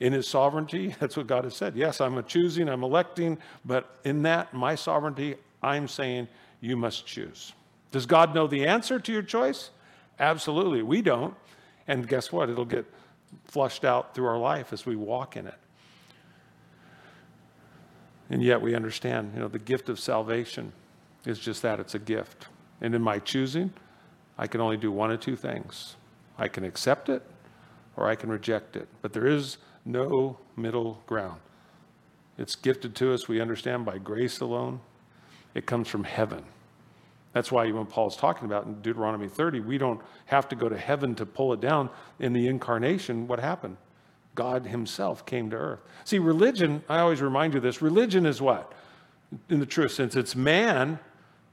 in 0.00 0.12
his 0.12 0.28
sovereignty, 0.28 0.94
that's 1.00 1.16
what 1.16 1.26
God 1.26 1.44
has 1.44 1.56
said. 1.56 1.76
Yes, 1.76 2.00
I'm 2.00 2.22
choosing, 2.24 2.68
I'm 2.68 2.82
electing, 2.82 3.38
but 3.64 3.96
in 4.04 4.22
that, 4.22 4.52
my 4.52 4.74
sovereignty, 4.74 5.36
I'm 5.62 5.88
saying 5.88 6.28
you 6.60 6.76
must 6.76 7.06
choose. 7.06 7.52
Does 7.92 8.06
God 8.06 8.34
know 8.34 8.46
the 8.46 8.66
answer 8.66 8.98
to 8.98 9.12
your 9.12 9.22
choice? 9.22 9.70
Absolutely. 10.18 10.82
We 10.82 11.02
don't. 11.02 11.34
And 11.86 12.06
guess 12.06 12.32
what? 12.32 12.50
It'll 12.50 12.64
get 12.64 12.84
flushed 13.44 13.84
out 13.84 14.14
through 14.14 14.26
our 14.26 14.38
life 14.38 14.72
as 14.72 14.84
we 14.84 14.96
walk 14.96 15.36
in 15.36 15.46
it. 15.46 15.54
And 18.30 18.42
yet 18.42 18.60
we 18.60 18.74
understand, 18.74 19.32
you 19.34 19.40
know, 19.40 19.48
the 19.48 19.58
gift 19.58 19.88
of 19.88 20.00
salvation 20.00 20.72
is 21.24 21.38
just 21.38 21.62
that 21.62 21.80
it's 21.80 21.94
a 21.94 21.98
gift. 21.98 22.48
And 22.80 22.94
in 22.94 23.02
my 23.02 23.18
choosing, 23.18 23.72
I 24.38 24.46
can 24.46 24.60
only 24.60 24.76
do 24.76 24.90
one 24.90 25.10
of 25.10 25.20
two 25.20 25.36
things 25.36 25.96
I 26.38 26.48
can 26.48 26.64
accept 26.64 27.08
it 27.08 27.22
or 27.96 28.08
I 28.08 28.14
can 28.14 28.30
reject 28.30 28.76
it. 28.76 28.88
But 29.00 29.12
there 29.12 29.26
is 29.26 29.56
no 29.84 30.38
middle 30.56 31.02
ground. 31.06 31.40
It's 32.36 32.54
gifted 32.54 32.94
to 32.96 33.14
us, 33.14 33.28
we 33.28 33.40
understand, 33.40 33.86
by 33.86 33.98
grace 33.98 34.40
alone. 34.40 34.80
It 35.54 35.64
comes 35.64 35.88
from 35.88 36.04
heaven. 36.04 36.44
That's 37.32 37.50
why 37.50 37.70
when 37.70 37.86
Paul's 37.86 38.16
talking 38.16 38.44
about 38.44 38.66
in 38.66 38.80
Deuteronomy 38.82 39.28
30, 39.28 39.60
we 39.60 39.78
don't 39.78 40.00
have 40.26 40.48
to 40.48 40.56
go 40.56 40.68
to 40.68 40.76
heaven 40.76 41.14
to 41.14 41.24
pull 41.24 41.52
it 41.52 41.60
down. 41.60 41.88
In 42.18 42.32
the 42.32 42.46
incarnation, 42.46 43.26
what 43.26 43.40
happened? 43.40 43.78
God 44.36 44.66
himself 44.66 45.26
came 45.26 45.50
to 45.50 45.56
earth. 45.56 45.80
See, 46.04 46.20
religion, 46.20 46.84
I 46.88 47.00
always 47.00 47.20
remind 47.20 47.54
you 47.54 47.60
this 47.60 47.82
religion 47.82 48.24
is 48.24 48.40
what? 48.40 48.72
In 49.48 49.58
the 49.58 49.66
truest 49.66 49.96
sense, 49.96 50.14
it's 50.14 50.36
man 50.36 51.00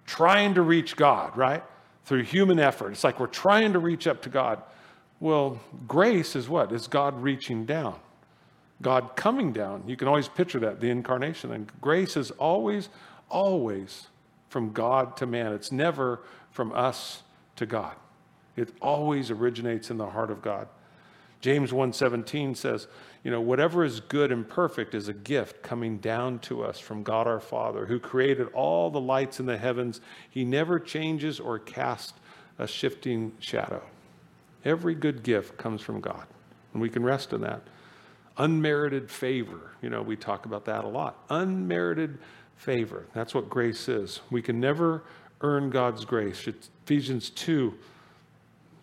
trying 0.05 0.53
to 0.53 0.61
reach 0.61 0.95
God, 0.95 1.35
right? 1.35 1.63
Through 2.05 2.23
human 2.23 2.59
effort. 2.59 2.91
It's 2.91 3.03
like 3.03 3.19
we're 3.19 3.25
trying 3.25 3.73
to 3.73 3.79
reach 3.79 4.05
up 4.05 4.21
to 4.23 4.29
God. 4.29 4.61
Well, 5.19 5.59
grace 5.87 6.35
is 6.35 6.47
what? 6.47 6.71
It's 6.71 6.87
God 6.87 7.19
reaching 7.19 7.65
down. 7.65 7.95
God 8.81 9.15
coming 9.15 9.53
down. 9.53 9.83
You 9.87 9.95
can 9.95 10.07
always 10.07 10.27
picture 10.27 10.59
that, 10.59 10.81
the 10.81 10.89
incarnation. 10.89 11.51
And 11.51 11.71
grace 11.81 12.17
is 12.17 12.29
always, 12.31 12.89
always 13.29 14.07
from 14.49 14.73
God 14.73 15.17
to 15.17 15.25
man. 15.25 15.53
It's 15.53 15.71
never 15.71 16.19
from 16.51 16.71
us 16.73 17.23
to 17.55 17.65
God. 17.65 17.95
It 18.55 18.69
always 18.81 19.31
originates 19.31 19.89
in 19.89 19.97
the 19.97 20.09
heart 20.09 20.29
of 20.29 20.41
God. 20.41 20.67
James 21.43 21.73
1:17 21.73 22.55
says, 22.55 22.87
you 23.21 23.29
know, 23.29 23.41
whatever 23.41 23.83
is 23.83 23.99
good 23.99 24.31
and 24.31 24.47
perfect 24.47 24.95
is 24.95 25.09
a 25.09 25.13
gift 25.13 25.61
coming 25.61 25.97
down 25.97 26.39
to 26.39 26.63
us 26.63 26.79
from 26.79 27.03
God 27.03 27.27
our 27.27 27.41
Father, 27.41 27.85
who 27.85 27.99
created 27.99 28.47
all 28.53 28.89
the 28.89 29.01
lights 29.01 29.41
in 29.41 29.45
the 29.45 29.57
heavens. 29.57 29.99
He 30.29 30.45
never 30.45 30.79
changes 30.79 31.41
or 31.41 31.59
casts 31.59 32.13
a 32.57 32.65
shifting 32.65 33.33
shadow. 33.39 33.83
Every 34.63 34.95
good 34.95 35.21
gift 35.21 35.57
comes 35.57 35.81
from 35.81 35.99
God, 35.99 36.25
and 36.71 36.81
we 36.81 36.89
can 36.89 37.03
rest 37.03 37.33
in 37.33 37.41
that. 37.41 37.61
Unmerited 38.37 39.11
favor. 39.11 39.71
You 39.81 39.89
know, 39.89 40.01
we 40.01 40.15
talk 40.15 40.45
about 40.45 40.63
that 40.65 40.85
a 40.85 40.87
lot. 40.87 41.25
Unmerited 41.29 42.19
favor. 42.55 43.05
That's 43.13 43.35
what 43.35 43.49
grace 43.49 43.89
is. 43.89 44.21
We 44.31 44.41
can 44.41 44.61
never 44.61 45.03
earn 45.41 45.69
God's 45.71 46.05
grace. 46.05 46.47
Ephesians 46.85 47.29
2. 47.31 47.73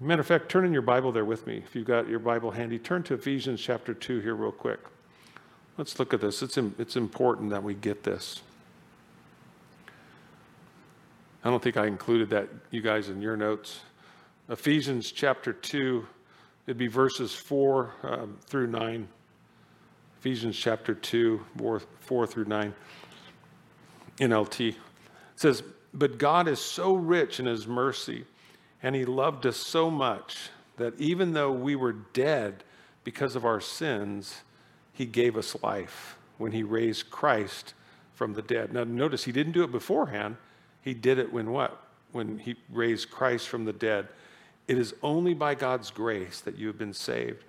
Matter 0.03 0.23
of 0.23 0.27
fact, 0.27 0.49
turn 0.49 0.65
in 0.65 0.73
your 0.73 0.81
Bible 0.81 1.13
there 1.13 1.27
with 1.27 1.47
me. 1.47 1.59
If 1.59 1.77
you've 1.77 1.87
got 1.87 2.09
your 2.09 2.21
Bible 2.21 2.51
handy, 2.51 2.79
turn 2.79 3.03
to 3.03 3.15
Ephesians 3.15 3.61
chapter 3.61 3.93
2 3.93 4.21
here, 4.21 4.35
real 4.35 4.51
quick. 4.51 4.81
Let's 5.77 5.99
look 5.99 6.15
at 6.15 6.23
this. 6.23 6.43
It's, 6.43 6.57
it's 6.57 6.97
important 6.97 7.51
that 7.51 7.63
we 7.63 7.75
get 7.75 8.03
this. 8.03 8.41
I 11.45 11.51
don't 11.51 11.63
think 11.63 11.77
I 11.77 11.87
included 11.87 12.31
that, 12.31 12.49
you 12.71 12.81
guys, 12.81 13.11
in 13.11 13.21
your 13.21 13.37
notes. 13.37 13.81
Ephesians 14.49 15.13
chapter 15.13 15.53
2, 15.53 16.07
it'd 16.67 16.79
be 16.79 16.87
verses 16.87 17.35
4 17.35 17.93
um, 18.03 18.39
through 18.47 18.69
9. 18.69 19.07
Ephesians 20.21 20.57
chapter 20.57 20.95
2, 20.95 21.45
4, 21.59 21.83
4 22.01 22.27
through 22.27 22.45
9, 22.47 22.75
NLT. 24.19 24.69
It 24.69 24.77
says, 25.37 25.63
But 25.93 26.17
God 26.17 26.49
is 26.49 26.59
so 26.59 26.95
rich 26.95 27.39
in 27.39 27.45
his 27.45 27.67
mercy, 27.67 28.25
and 28.83 28.95
he 28.95 29.05
loved 29.05 29.47
us 29.47 29.57
so 29.57 29.91
much 29.91 30.51
that 30.77 30.99
even 30.99 31.33
though 31.33 31.53
we 31.53 31.77
were 31.77 31.93
dead 31.93 32.65
because 33.05 33.37
of 33.37 33.45
our 33.45 33.61
sins, 33.61 34.41
he 34.93 35.05
gave 35.07 35.37
us 35.37 35.57
life 35.63 36.17
when 36.39 36.53
he 36.53 36.63
raised 36.63 37.11
Christ 37.11 37.75
from 38.15 38.35
the 38.35 38.43
dead. 38.43 38.73
Now, 38.73 38.85
notice 38.85 39.25
he 39.25 39.33
didn't 39.33 39.53
do 39.53 39.65
it 39.65 39.73
beforehand. 39.73 40.37
He 40.83 40.95
did 40.95 41.19
it 41.19 41.33
when 41.33 41.51
what? 41.51 41.85
When 42.13 42.39
he 42.39 42.57
raised 42.71 43.11
Christ 43.11 43.49
from 43.49 43.65
the 43.65 43.73
dead. 43.73 44.09
It 44.67 44.79
is 44.79 44.95
only 45.03 45.35
by 45.35 45.55
God's 45.55 45.91
grace 45.91 46.41
that 46.41 46.57
you 46.57 46.67
have 46.69 46.79
been 46.79 46.95
saved. 46.95 47.45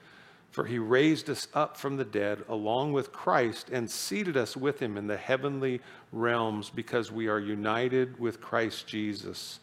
For 0.52 0.65
he 0.65 0.80
raised 0.80 1.30
us 1.30 1.48
up 1.54 1.78
from 1.78 1.96
the 1.96 2.04
dead 2.04 2.44
along 2.50 2.91
with 2.91 3.13
Christ 3.13 3.70
and 3.70 3.89
seated 3.89 4.36
us 4.36 4.58
with 4.58 4.82
him 4.82 4.98
in 4.98 5.08
the 5.08 5.15
heavenly 5.15 5.80
realms 6.12 6.70
because 6.70 7.10
we 7.10 7.30
are 7.30 7.39
united 7.39 8.20
with 8.20 8.41
Christ 8.41 8.86
Jesus. 8.86 9.61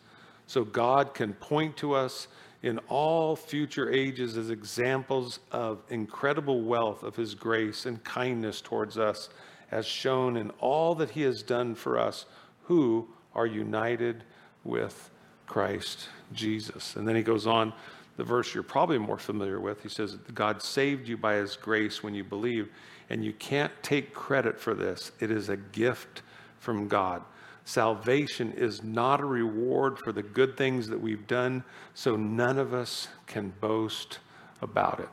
So 0.49 0.65
God 0.65 1.13
can 1.13 1.35
point 1.35 1.77
to 1.77 1.95
us 1.95 2.27
in 2.63 2.79
all 2.89 3.37
future 3.37 3.93
ages 3.93 4.37
as 4.37 4.49
examples 4.51 5.41
of 5.53 5.83
incredible 5.91 6.63
wealth 6.63 7.03
of 7.03 7.15
his 7.15 7.35
grace 7.35 7.85
and 7.87 8.03
kindness 8.03 8.63
towards 8.63 8.99
us, 8.99 9.29
as 9.71 9.85
shown 9.87 10.39
in 10.39 10.51
all 10.59 10.95
that 10.97 11.11
he 11.11 11.23
has 11.23 11.43
done 11.43 11.75
for 11.75 11.99
us 11.99 12.25
who 12.65 13.07
are 13.35 13.47
united 13.47 14.25
with 14.65 15.11
Christ 15.47 16.09
Jesus. 16.33 16.97
And 16.97 17.07
then 17.07 17.15
he 17.15 17.23
goes 17.23 17.47
on 17.47 17.75
the 18.17 18.25
verse 18.25 18.55
you're 18.55 18.65
probably 18.65 18.99
more 18.99 19.19
familiar 19.19 19.61
with. 19.61 19.83
He 19.83 19.91
says, 19.91 20.17
God 20.35 20.63
saved 20.63 21.09
you 21.09 21.19
by 21.19 21.35
his 21.35 21.57
grace 21.57 22.03
when 22.03 22.15
you 22.15 22.25
believe, 22.25 22.71
and 23.11 23.23
you 23.23 23.35
can't 23.35 23.73
take 23.83 24.15
credit 24.15 24.59
for 24.59 24.75
this. 24.75 25.13
It 25.21 25.31
is 25.31 25.51
a 25.51 25.59
gift 25.59 26.23
from 26.59 26.89
God. 26.89 27.23
Salvation 27.69 28.55
is 28.57 28.83
not 28.83 29.21
a 29.21 29.27
reward 29.27 29.99
for 29.99 30.11
the 30.11 30.23
good 30.23 30.57
things 30.57 30.89
that 30.89 30.99
we've 30.99 31.27
done, 31.27 31.63
so 31.93 32.17
none 32.17 32.59
of 32.59 32.73
us 32.73 33.09
can 33.27 33.53
boast 33.61 34.21
about 34.63 35.01
it. 35.01 35.09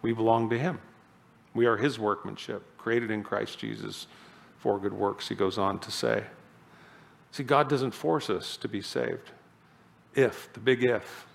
We 0.00 0.12
belong 0.12 0.50
to 0.50 0.58
him. 0.58 0.78
We 1.54 1.66
are 1.66 1.76
his 1.76 1.98
workmanship, 1.98 2.62
created 2.78 3.10
in 3.10 3.24
Christ 3.24 3.58
Jesus 3.58 4.06
for 4.60 4.78
good 4.78 4.92
works, 4.92 5.28
he 5.28 5.34
goes 5.34 5.58
on 5.58 5.80
to 5.80 5.90
say. 5.90 6.22
See, 7.32 7.42
God 7.42 7.68
doesn't 7.68 7.90
force 7.90 8.30
us 8.30 8.56
to 8.58 8.68
be 8.68 8.80
saved. 8.80 9.32
If, 10.14 10.52
the 10.52 10.60
big 10.60 10.84
if. 10.84 11.26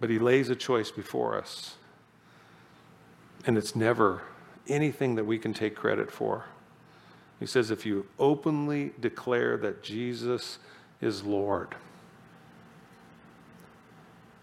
But 0.00 0.10
he 0.10 0.18
lays 0.18 0.50
a 0.50 0.54
choice 0.54 0.90
before 0.90 1.38
us. 1.38 1.76
And 3.46 3.56
it's 3.56 3.74
never 3.74 4.20
anything 4.68 5.14
that 5.14 5.24
we 5.24 5.38
can 5.38 5.54
take 5.54 5.74
credit 5.74 6.10
for. 6.10 6.44
He 7.38 7.46
says, 7.46 7.70
if 7.70 7.84
you 7.84 8.06
openly 8.18 8.92
declare 8.98 9.56
that 9.58 9.82
Jesus 9.82 10.58
is 11.00 11.22
Lord, 11.22 11.74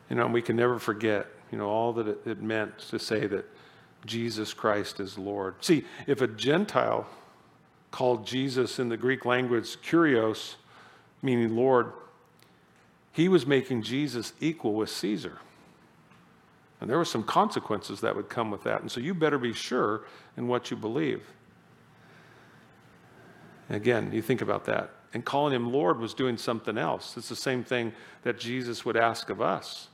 you 0.10 0.15
know, 0.15 0.25
and 0.25 0.34
we 0.34 0.41
can 0.41 0.56
never 0.56 0.77
forget, 0.77 1.27
you 1.51 1.58
know, 1.58 1.67
all 1.67 1.93
that 1.93 2.08
it, 2.08 2.21
it 2.25 2.41
meant 2.41 2.77
to 2.89 2.99
say 2.99 3.25
that 3.27 3.45
Jesus 4.06 4.53
Christ 4.53 4.99
is 4.99 5.17
Lord. 5.17 5.56
See, 5.62 5.86
if 6.06 6.21
a 6.21 6.27
Gentile 6.27 7.08
called 7.89 8.27
Jesus 8.27 8.79
in 8.79 8.89
the 8.89 8.97
Greek 8.97 9.25
language 9.25 9.77
kurios, 9.82 10.56
meaning 11.21 11.56
Lord, 11.56 11.93
he 13.12 13.27
was 13.27 13.45
making 13.45 13.84
Jesus 13.84 14.34
equal 14.39 14.73
with 14.73 14.89
Caesar. 14.89 15.39
And 16.82 16.89
there 16.89 16.97
were 16.97 17.06
some 17.06 17.23
consequences 17.23 18.01
that 18.01 18.15
would 18.15 18.27
come 18.27 18.51
with 18.51 18.63
that. 18.63 18.82
And 18.82 18.91
so 18.91 18.99
you 18.99 19.13
better 19.13 19.38
be 19.38 19.53
sure 19.53 20.01
in 20.36 20.47
what 20.47 20.69
you 20.69 20.75
believe. 20.75 21.23
Again, 23.74 24.12
you 24.14 24.22
think 24.22 24.42
about 24.42 24.66
that. 24.66 24.92
And 25.14 25.26
calling 25.26 25.54
him 25.54 25.72
Lord 25.72 26.00
was 26.00 26.14
doing 26.14 26.38
something 26.38 26.78
else. 26.78 27.18
It's 27.18 27.30
the 27.30 27.36
same 27.36 27.64
thing 27.64 27.94
that 28.24 28.40
Jesus 28.40 28.86
would 28.86 28.98
ask 28.98 29.30
of 29.30 29.42
us. 29.42 29.88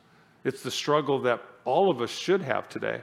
It's 0.43 0.63
the 0.63 0.71
struggle 0.71 1.19
that 1.21 1.41
all 1.65 1.89
of 1.89 2.01
us 2.01 2.09
should 2.09 2.41
have 2.41 2.69
today. 2.69 3.01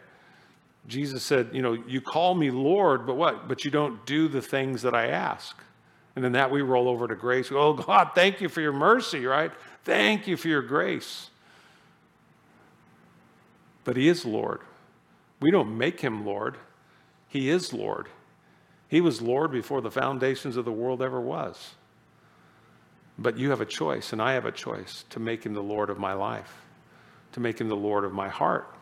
Jesus 0.86 1.22
said, 1.22 1.50
You 1.52 1.62
know, 1.62 1.72
you 1.72 2.00
call 2.00 2.34
me 2.34 2.50
Lord, 2.50 3.06
but 3.06 3.16
what? 3.16 3.48
But 3.48 3.64
you 3.64 3.70
don't 3.70 4.04
do 4.06 4.28
the 4.28 4.42
things 4.42 4.82
that 4.82 4.94
I 4.94 5.08
ask. 5.08 5.56
And 6.14 6.24
then 6.24 6.32
that 6.32 6.50
we 6.50 6.62
roll 6.62 6.88
over 6.88 7.06
to 7.08 7.14
grace. 7.14 7.50
Oh, 7.50 7.72
God, 7.86 8.10
thank 8.14 8.40
you 8.40 8.48
for 8.48 8.60
your 8.60 8.72
mercy, 8.72 9.26
right? 9.26 9.52
Thank 9.84 10.26
you 10.26 10.36
for 10.36 10.48
your 10.48 10.62
grace. 10.62 11.30
But 13.84 13.96
He 13.96 14.08
is 14.08 14.24
Lord. 14.24 14.60
We 15.40 15.50
don't 15.50 15.76
make 15.76 16.00
Him 16.00 16.26
Lord, 16.26 16.56
He 17.28 17.48
is 17.50 17.72
Lord. 17.72 18.08
He 18.88 19.00
was 19.00 19.20
Lord 19.20 19.50
before 19.50 19.80
the 19.80 19.90
foundations 19.90 20.56
of 20.56 20.64
the 20.64 20.72
world 20.72 21.02
ever 21.02 21.20
was. 21.20 21.74
But 23.18 23.38
you 23.38 23.50
have 23.50 23.60
a 23.60 23.66
choice, 23.66 24.12
and 24.12 24.20
I 24.20 24.32
have 24.32 24.44
a 24.44 24.52
choice 24.52 25.04
to 25.10 25.20
make 25.20 25.44
Him 25.44 25.54
the 25.54 25.62
Lord 25.62 25.90
of 25.90 25.98
my 25.98 26.12
life, 26.12 26.52
to 27.32 27.40
make 27.40 27.60
Him 27.60 27.68
the 27.68 27.76
Lord 27.76 28.04
of 28.04 28.12
my 28.12 28.28
heart. 28.28 28.75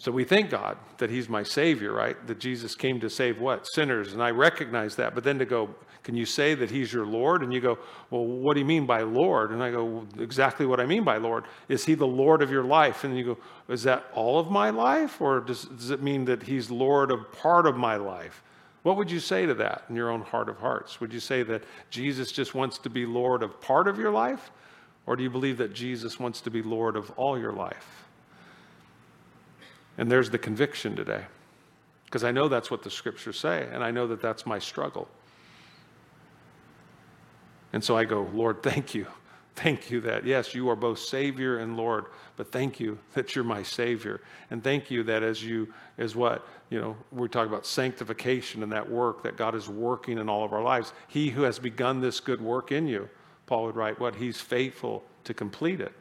So 0.00 0.12
we 0.12 0.22
thank 0.22 0.48
God 0.48 0.78
that 0.98 1.10
He's 1.10 1.28
my 1.28 1.42
Savior, 1.42 1.92
right? 1.92 2.24
That 2.28 2.38
Jesus 2.38 2.76
came 2.76 3.00
to 3.00 3.10
save 3.10 3.40
what? 3.40 3.66
Sinners. 3.66 4.12
And 4.12 4.22
I 4.22 4.30
recognize 4.30 4.94
that. 4.96 5.12
But 5.14 5.24
then 5.24 5.40
to 5.40 5.44
go, 5.44 5.74
can 6.04 6.14
you 6.14 6.24
say 6.24 6.54
that 6.54 6.70
He's 6.70 6.92
your 6.92 7.04
Lord? 7.04 7.42
And 7.42 7.52
you 7.52 7.60
go, 7.60 7.78
well, 8.10 8.24
what 8.24 8.54
do 8.54 8.60
you 8.60 8.66
mean 8.66 8.86
by 8.86 9.02
Lord? 9.02 9.50
And 9.50 9.60
I 9.60 9.72
go, 9.72 9.84
well, 9.84 10.06
exactly 10.20 10.66
what 10.66 10.78
I 10.78 10.86
mean 10.86 11.02
by 11.02 11.16
Lord. 11.16 11.44
Is 11.68 11.84
He 11.84 11.94
the 11.94 12.06
Lord 12.06 12.42
of 12.42 12.50
your 12.50 12.62
life? 12.62 13.02
And 13.02 13.18
you 13.18 13.24
go, 13.24 13.38
is 13.68 13.82
that 13.82 14.04
all 14.14 14.38
of 14.38 14.52
my 14.52 14.70
life? 14.70 15.20
Or 15.20 15.40
does, 15.40 15.64
does 15.64 15.90
it 15.90 16.00
mean 16.00 16.24
that 16.26 16.44
He's 16.44 16.70
Lord 16.70 17.10
of 17.10 17.32
part 17.32 17.66
of 17.66 17.76
my 17.76 17.96
life? 17.96 18.44
What 18.84 18.96
would 18.96 19.10
you 19.10 19.18
say 19.18 19.46
to 19.46 19.54
that 19.54 19.82
in 19.88 19.96
your 19.96 20.10
own 20.10 20.22
heart 20.22 20.48
of 20.48 20.58
hearts? 20.58 21.00
Would 21.00 21.12
you 21.12 21.20
say 21.20 21.42
that 21.42 21.64
Jesus 21.90 22.30
just 22.30 22.54
wants 22.54 22.78
to 22.78 22.88
be 22.88 23.04
Lord 23.04 23.42
of 23.42 23.60
part 23.60 23.88
of 23.88 23.98
your 23.98 24.12
life? 24.12 24.52
Or 25.06 25.16
do 25.16 25.24
you 25.24 25.30
believe 25.30 25.58
that 25.58 25.74
Jesus 25.74 26.20
wants 26.20 26.40
to 26.42 26.50
be 26.50 26.62
Lord 26.62 26.94
of 26.94 27.10
all 27.16 27.36
your 27.36 27.52
life? 27.52 28.07
And 29.98 30.10
there's 30.10 30.30
the 30.30 30.38
conviction 30.38 30.96
today. 30.96 31.26
Because 32.06 32.24
I 32.24 32.30
know 32.30 32.48
that's 32.48 32.70
what 32.70 32.82
the 32.82 32.90
scriptures 32.90 33.38
say, 33.38 33.68
and 33.70 33.84
I 33.84 33.90
know 33.90 34.06
that 34.06 34.22
that's 34.22 34.46
my 34.46 34.58
struggle. 34.58 35.08
And 37.74 37.84
so 37.84 37.98
I 37.98 38.04
go, 38.04 38.30
Lord, 38.32 38.62
thank 38.62 38.94
you. 38.94 39.06
Thank 39.56 39.90
you 39.90 40.00
that, 40.02 40.24
yes, 40.24 40.54
you 40.54 40.70
are 40.70 40.76
both 40.76 41.00
Savior 41.00 41.58
and 41.58 41.76
Lord, 41.76 42.06
but 42.36 42.52
thank 42.52 42.78
you 42.78 42.96
that 43.14 43.34
you're 43.34 43.44
my 43.44 43.64
Savior. 43.64 44.20
And 44.50 44.62
thank 44.62 44.88
you 44.88 45.02
that 45.02 45.24
as 45.24 45.44
you, 45.44 45.74
as 45.98 46.14
what, 46.14 46.46
you 46.70 46.80
know, 46.80 46.96
we're 47.10 47.26
talking 47.26 47.52
about 47.52 47.66
sanctification 47.66 48.62
and 48.62 48.70
that 48.70 48.88
work 48.88 49.24
that 49.24 49.36
God 49.36 49.56
is 49.56 49.68
working 49.68 50.18
in 50.18 50.28
all 50.28 50.44
of 50.44 50.52
our 50.52 50.62
lives. 50.62 50.92
He 51.08 51.30
who 51.30 51.42
has 51.42 51.58
begun 51.58 52.00
this 52.00 52.20
good 52.20 52.40
work 52.40 52.70
in 52.70 52.86
you, 52.86 53.08
Paul 53.46 53.64
would 53.64 53.74
write, 53.74 53.98
what? 53.98 54.14
He's 54.14 54.40
faithful 54.40 55.02
to 55.24 55.34
complete 55.34 55.80
it. 55.80 55.92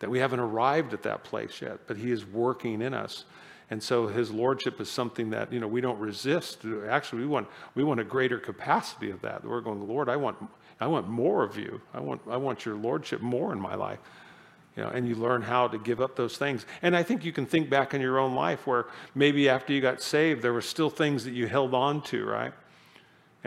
That 0.00 0.10
we 0.10 0.18
haven't 0.18 0.40
arrived 0.40 0.92
at 0.92 1.02
that 1.04 1.24
place 1.24 1.62
yet, 1.62 1.80
but 1.86 1.96
He 1.96 2.10
is 2.10 2.26
working 2.26 2.82
in 2.82 2.92
us. 2.92 3.24
And 3.70 3.82
so 3.82 4.06
his 4.06 4.30
lordship 4.30 4.80
is 4.80 4.88
something 4.88 5.30
that, 5.30 5.52
you 5.52 5.58
know, 5.58 5.66
we 5.66 5.80
don't 5.80 5.98
resist. 5.98 6.58
Actually, 6.88 7.22
we 7.22 7.26
want, 7.26 7.48
we 7.74 7.82
want 7.82 7.98
a 7.98 8.04
greater 8.04 8.38
capacity 8.38 9.10
of 9.10 9.20
that. 9.22 9.44
We're 9.44 9.60
going, 9.60 9.88
Lord, 9.88 10.08
I 10.08 10.16
want, 10.16 10.36
I 10.80 10.86
want 10.86 11.08
more 11.08 11.42
of 11.42 11.58
you. 11.58 11.80
I 11.92 12.00
want, 12.00 12.20
I 12.28 12.36
want 12.36 12.64
your 12.64 12.76
lordship 12.76 13.20
more 13.20 13.52
in 13.52 13.60
my 13.60 13.74
life. 13.74 13.98
You 14.76 14.84
know, 14.84 14.90
and 14.90 15.08
you 15.08 15.14
learn 15.14 15.42
how 15.42 15.68
to 15.68 15.78
give 15.78 16.00
up 16.00 16.16
those 16.16 16.36
things. 16.36 16.66
And 16.82 16.94
I 16.94 17.02
think 17.02 17.24
you 17.24 17.32
can 17.32 17.46
think 17.46 17.70
back 17.70 17.94
in 17.94 18.00
your 18.00 18.18
own 18.18 18.34
life 18.34 18.66
where 18.66 18.86
maybe 19.14 19.48
after 19.48 19.72
you 19.72 19.80
got 19.80 20.02
saved, 20.02 20.42
there 20.42 20.52
were 20.52 20.60
still 20.60 20.90
things 20.90 21.24
that 21.24 21.32
you 21.32 21.46
held 21.46 21.74
on 21.74 22.02
to, 22.02 22.24
right? 22.24 22.52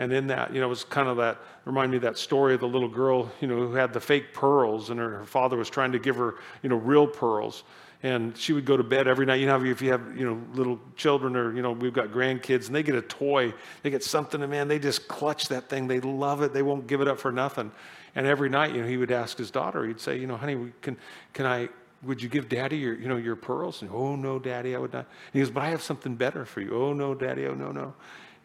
And 0.00 0.14
in 0.14 0.28
that, 0.28 0.54
you 0.54 0.60
know, 0.60 0.66
it 0.66 0.70
was 0.70 0.82
kind 0.82 1.08
of 1.10 1.18
that, 1.18 1.36
remind 1.66 1.92
me 1.92 1.98
that 1.98 2.16
story 2.16 2.54
of 2.54 2.60
the 2.60 2.66
little 2.66 2.88
girl, 2.88 3.30
you 3.42 3.46
know, 3.46 3.56
who 3.56 3.74
had 3.74 3.92
the 3.92 4.00
fake 4.00 4.32
pearls 4.32 4.88
and 4.88 4.98
her, 4.98 5.18
her 5.18 5.26
father 5.26 5.58
was 5.58 5.68
trying 5.68 5.92
to 5.92 5.98
give 5.98 6.16
her, 6.16 6.36
you 6.62 6.70
know, 6.70 6.76
real 6.76 7.06
pearls 7.06 7.64
and 8.02 8.34
she 8.34 8.54
would 8.54 8.64
go 8.64 8.78
to 8.78 8.82
bed 8.82 9.06
every 9.06 9.26
night. 9.26 9.40
You 9.40 9.46
know, 9.46 9.62
if 9.62 9.82
you 9.82 9.92
have, 9.92 10.16
you 10.16 10.24
know, 10.24 10.40
little 10.54 10.80
children 10.96 11.36
or, 11.36 11.54
you 11.54 11.60
know, 11.60 11.72
we've 11.72 11.92
got 11.92 12.08
grandkids 12.08 12.68
and 12.68 12.74
they 12.74 12.82
get 12.82 12.94
a 12.94 13.02
toy, 13.02 13.52
they 13.82 13.90
get 13.90 14.02
something, 14.02 14.40
and 14.40 14.50
man, 14.50 14.68
they 14.68 14.78
just 14.78 15.06
clutch 15.06 15.48
that 15.48 15.68
thing. 15.68 15.86
They 15.86 16.00
love 16.00 16.40
it. 16.40 16.54
They 16.54 16.62
won't 16.62 16.86
give 16.86 17.02
it 17.02 17.08
up 17.08 17.18
for 17.18 17.30
nothing. 17.30 17.70
And 18.14 18.26
every 18.26 18.48
night, 18.48 18.74
you 18.74 18.80
know, 18.80 18.88
he 18.88 18.96
would 18.96 19.10
ask 19.10 19.36
his 19.36 19.50
daughter, 19.50 19.86
he'd 19.86 20.00
say, 20.00 20.16
you 20.16 20.26
know, 20.26 20.38
honey, 20.38 20.72
can, 20.80 20.96
can 21.34 21.44
I, 21.44 21.68
would 22.02 22.22
you 22.22 22.30
give 22.30 22.48
daddy 22.48 22.78
your, 22.78 22.94
you 22.94 23.06
know, 23.06 23.18
your 23.18 23.36
pearls? 23.36 23.82
And, 23.82 23.90
oh, 23.92 24.16
no, 24.16 24.38
daddy, 24.38 24.74
I 24.74 24.78
would 24.78 24.94
not. 24.94 25.04
And 25.04 25.34
he 25.34 25.40
goes, 25.40 25.50
but 25.50 25.62
I 25.62 25.68
have 25.68 25.82
something 25.82 26.14
better 26.14 26.46
for 26.46 26.62
you. 26.62 26.74
Oh, 26.74 26.94
no, 26.94 27.14
daddy, 27.14 27.44
oh, 27.44 27.54
no, 27.54 27.70
no. 27.70 27.92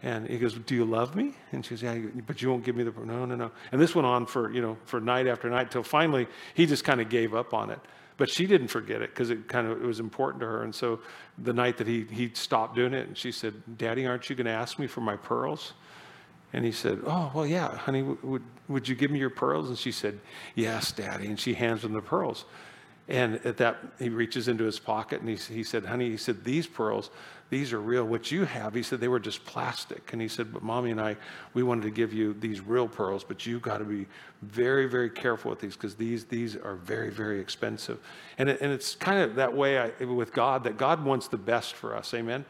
And 0.05 0.29
he 0.29 0.37
goes, 0.37 0.53
"Do 0.53 0.75
you 0.75 0.85
love 0.85 1.15
me?" 1.15 1.33
And 1.51 1.65
she 1.65 1.71
goes, 1.71 1.81
"Yeah, 1.81 1.97
but 2.27 2.39
you 2.39 2.51
won't 2.51 2.63
give 2.63 2.75
me 2.75 2.83
the 2.83 2.91
no, 2.91 3.25
no, 3.25 3.35
no." 3.35 3.51
And 3.71 3.81
this 3.81 3.95
went 3.95 4.05
on 4.05 4.27
for 4.27 4.51
you 4.51 4.61
know 4.61 4.77
for 4.85 5.01
night 5.01 5.25
after 5.25 5.49
night 5.49 5.71
till 5.71 5.81
finally 5.81 6.27
he 6.53 6.67
just 6.67 6.83
kind 6.83 7.01
of 7.01 7.09
gave 7.09 7.33
up 7.33 7.55
on 7.55 7.71
it. 7.71 7.79
But 8.17 8.29
she 8.29 8.45
didn't 8.45 8.67
forget 8.67 9.01
it 9.01 9.09
because 9.09 9.31
it 9.31 9.47
kind 9.47 9.67
of 9.67 9.81
it 9.81 9.85
was 9.85 9.99
important 9.99 10.41
to 10.41 10.45
her. 10.45 10.61
And 10.61 10.73
so 10.73 10.99
the 11.39 11.53
night 11.53 11.77
that 11.77 11.87
he, 11.87 12.03
he 12.03 12.29
stopped 12.33 12.75
doing 12.75 12.93
it, 12.93 13.07
and 13.07 13.17
she 13.17 13.31
said, 13.31 13.55
Daddy, 13.77 14.05
aren't 14.05 14.29
you 14.29 14.35
going 14.35 14.45
to 14.45 14.51
ask 14.51 14.77
me 14.77 14.85
for 14.87 15.01
my 15.01 15.17
pearls? 15.17 15.73
And 16.53 16.63
he 16.63 16.71
said, 16.71 17.01
Oh, 17.05 17.31
well, 17.33 17.45
yeah, 17.45 17.75
honey, 17.75 18.03
would, 18.03 18.43
would 18.69 18.87
you 18.87 18.95
give 18.95 19.11
me 19.11 19.19
your 19.19 19.31
pearls? 19.31 19.69
And 19.69 19.77
she 19.77 19.91
said, 19.91 20.19
Yes, 20.53 20.91
Daddy. 20.91 21.27
And 21.27 21.39
she 21.39 21.55
hands 21.55 21.83
him 21.83 21.93
the 21.93 22.01
pearls. 22.01 22.45
And 23.07 23.45
at 23.45 23.57
that, 23.57 23.77
he 23.99 24.09
reaches 24.09 24.47
into 24.47 24.63
his 24.63 24.79
pocket 24.79 25.21
and 25.21 25.29
he, 25.29 25.35
he 25.35 25.63
said, 25.63 25.85
Honey, 25.85 26.09
he 26.09 26.17
said, 26.17 26.43
these 26.43 26.65
pearls, 26.65 27.11
these 27.49 27.73
are 27.73 27.79
real. 27.79 28.03
What 28.03 28.31
you 28.31 28.43
have, 28.45 28.73
he 28.73 28.81
said, 28.81 28.99
they 28.99 29.07
were 29.07 29.19
just 29.19 29.45
plastic. 29.45 30.13
And 30.13 30.21
he 30.21 30.27
said, 30.27 30.51
But 30.51 30.63
mommy 30.63 30.91
and 30.91 30.99
I, 30.99 31.15
we 31.53 31.61
wanted 31.61 31.83
to 31.83 31.91
give 31.91 32.11
you 32.11 32.33
these 32.33 32.59
real 32.59 32.87
pearls, 32.87 33.23
but 33.23 33.45
you've 33.45 33.61
got 33.61 33.77
to 33.77 33.85
be 33.85 34.07
very, 34.41 34.87
very 34.87 35.09
careful 35.09 35.51
with 35.51 35.59
these 35.59 35.75
because 35.75 35.95
these, 35.95 36.25
these 36.25 36.55
are 36.55 36.75
very, 36.75 37.11
very 37.11 37.39
expensive. 37.39 37.99
And, 38.39 38.49
it, 38.49 38.61
and 38.61 38.71
it's 38.71 38.95
kind 38.95 39.21
of 39.21 39.35
that 39.35 39.55
way 39.55 39.77
I, 39.79 40.05
with 40.05 40.33
God, 40.33 40.63
that 40.63 40.77
God 40.77 41.05
wants 41.05 41.27
the 41.27 41.37
best 41.37 41.75
for 41.75 41.95
us. 41.95 42.13
Amen. 42.13 42.45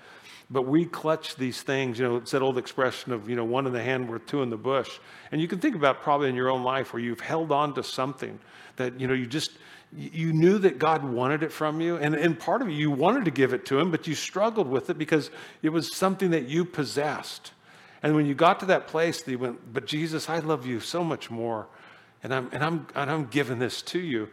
But 0.50 0.64
we 0.64 0.86
clutch 0.86 1.36
these 1.36 1.64
things, 1.64 1.98
you 1.98 2.08
know, 2.08 2.18
it's 2.18 2.32
that 2.32 2.44
old 2.44 2.58
expression 2.58 3.12
of, 3.12 3.28
you 3.28 3.36
know, 3.36 3.44
one 3.44 3.66
in 3.66 3.74
the 3.74 3.82
hand 3.82 4.08
worth 4.08 4.28
two 4.28 4.44
in 4.44 4.50
the 4.50 4.58
bush. 4.58 5.00
And 5.32 5.42
you 5.42 5.48
can 5.48 5.60
think 5.60 5.76
about 5.76 6.04
probably 6.04 6.30
in 6.30 6.36
your 6.36 6.50
own 6.50 6.64
life 6.64 6.94
where 6.94 7.02
you've 7.02 7.20
held 7.20 7.52
on 7.52 7.74
to 7.76 7.84
something 7.84 8.40
that, 8.76 9.00
you 9.00 9.08
know, 9.08 9.14
you 9.16 9.26
just, 9.26 9.52
you 9.98 10.34
knew 10.34 10.58
that 10.60 10.78
God 10.78 11.04
wanted 11.04 11.44
it 11.44 11.52
from 11.52 11.80
you. 11.80 11.98
And, 11.98 12.16
and 12.16 12.38
part 12.38 12.62
of 12.62 12.70
you, 12.70 12.76
you 12.76 12.92
wanted 12.92 13.26
to 13.26 13.32
give 13.32 13.54
it 13.54 13.66
to 13.68 13.80
him, 13.80 13.92
but 13.92 14.08
you 14.08 14.16
struggled 14.16 14.68
with 14.68 14.90
it 14.90 14.98
because 14.98 15.30
it 15.62 15.70
was 15.70 15.96
something 15.96 16.32
that 16.32 16.48
you 16.48 16.66
possessed. 16.66 17.52
And 18.04 18.16
when 18.16 18.26
you 18.26 18.36
got 18.36 18.60
to 18.60 18.66
that 18.68 18.88
place, 18.88 19.28
you 19.28 19.40
went, 19.40 19.74
but 19.74 19.86
Jesus, 19.86 20.30
I 20.30 20.40
love 20.40 20.66
you 20.66 20.80
so 20.80 21.04
much 21.04 21.32
more. 21.32 21.68
And 22.24 22.34
I'm, 22.34 22.50
and 22.52 22.64
I'm, 22.64 22.88
and 22.96 23.10
I'm 23.10 23.26
giving 23.28 23.60
this 23.60 23.82
to 23.84 24.00
you. 24.00 24.30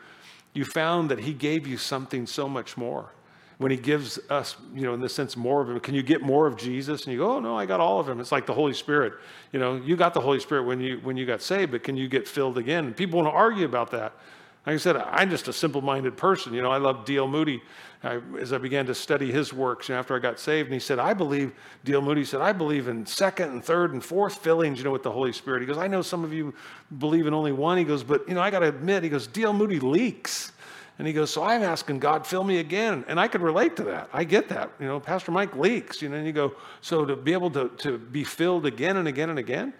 You 0.55 0.65
found 0.65 1.11
that 1.11 1.21
he 1.21 1.33
gave 1.33 1.67
you 1.67 1.77
something 1.79 2.27
so 2.27 2.49
much 2.49 2.77
more. 2.77 3.11
When 3.59 3.71
he 3.71 3.77
gives 3.77 4.19
us, 4.29 4.57
you 4.75 4.83
know, 4.83 4.93
in 4.95 5.01
the 5.01 5.09
sense 5.09 5.37
more 5.37 5.63
of 5.63 5.71
him, 5.71 5.79
can 5.79 5.95
you 5.95 6.03
get 6.03 6.21
more 6.21 6.47
of 6.47 6.57
Jesus? 6.57 7.05
And 7.05 7.13
you 7.13 7.19
go, 7.21 7.37
oh 7.37 7.41
no, 7.41 7.57
I 7.57 7.65
got 7.65 7.81
all 7.81 8.01
of 8.01 8.09
him. 8.09 8.19
It's 8.19 8.33
like 8.33 8.45
the 8.45 8.55
Holy 8.55 8.75
Spirit. 8.75 9.13
You 9.53 9.61
know, 9.61 9.77
you 9.77 9.95
got 9.95 10.15
the 10.15 10.21
Holy 10.21 10.41
Spirit 10.41 10.65
when 10.65 10.81
you 10.81 10.99
when 11.03 11.17
you 11.17 11.27
got 11.27 11.43
saved, 11.43 11.71
but 11.71 11.85
can 11.85 11.97
you 11.97 12.09
get 12.09 12.27
filled 12.27 12.59
again? 12.59 12.93
People 12.93 13.23
want 13.23 13.33
to 13.33 13.39
argue 13.39 13.65
about 13.65 13.93
that. 13.93 14.15
Like 14.67 14.75
I 14.75 14.79
said, 14.79 14.97
I'm 14.97 15.29
just 15.29 15.49
a 15.49 15.53
simple 15.53 15.81
minded 15.81 16.17
person. 16.17 16.55
You 16.55 16.63
know, 16.63 16.71
I 16.71 16.77
love 16.77 17.05
D.L. 17.05 17.27
Moody. 17.27 17.63
I, 18.05 18.21
as 18.41 18.53
I 18.53 18.59
began 18.59 18.87
to 18.87 18.95
study 18.95 19.31
his 19.31 19.53
works 19.53 19.89
you 19.89 19.95
know, 19.95 19.99
after 20.01 20.17
I 20.17 20.19
got 20.19 20.39
saved, 20.39 20.67
and 20.67 20.75
he 20.75 20.81
said, 20.81 20.99
I 20.99 21.15
believe, 21.15 21.53
D.L. 21.85 22.03
Moody 22.03 22.25
said, 22.25 22.41
I 22.41 22.53
believe 22.53 22.89
in 22.89 23.05
second 23.07 23.51
and 23.51 23.65
third 23.65 23.93
and 23.93 24.05
fourth 24.05 24.39
fillings, 24.39 24.79
you 24.79 24.85
know, 24.85 24.91
with 24.91 25.03
the 25.03 25.11
Holy 25.11 25.33
Spirit. 25.33 25.63
He 25.63 25.67
goes, 25.67 25.79
I 25.79 25.89
know 25.89 26.03
some 26.03 26.25
of 26.25 26.33
you 26.33 26.55
believe 26.99 27.27
in 27.27 27.35
only 27.35 27.53
one. 27.53 27.77
He 27.79 27.85
goes, 27.85 28.05
but, 28.05 28.29
you 28.29 28.35
know, 28.35 28.41
I 28.41 28.51
got 28.51 28.61
to 28.61 28.69
admit, 28.69 29.03
he 29.03 29.09
goes, 29.09 29.27
D.L. 29.27 29.53
Moody 29.53 29.81
leaks. 29.81 30.53
And 30.99 31.07
he 31.07 31.13
goes, 31.13 31.31
so 31.31 31.43
I'm 31.43 31.63
asking 31.63 31.99
God, 31.99 32.25
fill 32.25 32.45
me 32.45 32.59
again. 32.59 33.05
And 33.09 33.19
I 33.19 33.27
could 33.27 33.41
relate 33.41 33.77
to 33.77 33.85
that. 33.85 34.11
I 34.13 34.23
get 34.25 34.49
that. 34.51 34.71
You 34.79 34.87
know, 34.87 35.01
Pastor 35.01 35.33
Mike 35.33 35.57
leaks, 35.57 36.03
you 36.03 36.09
know, 36.09 36.17
and 36.17 36.27
you 36.27 36.33
go, 36.33 36.55
so 36.83 37.05
to 37.05 37.17
be 37.17 37.33
able 37.33 37.51
to, 37.53 37.69
to 37.79 37.99
be 37.99 38.23
filled 38.23 38.67
again 38.67 38.97
and 38.97 39.09
again 39.09 39.31
and 39.31 39.39
again, 39.39 39.73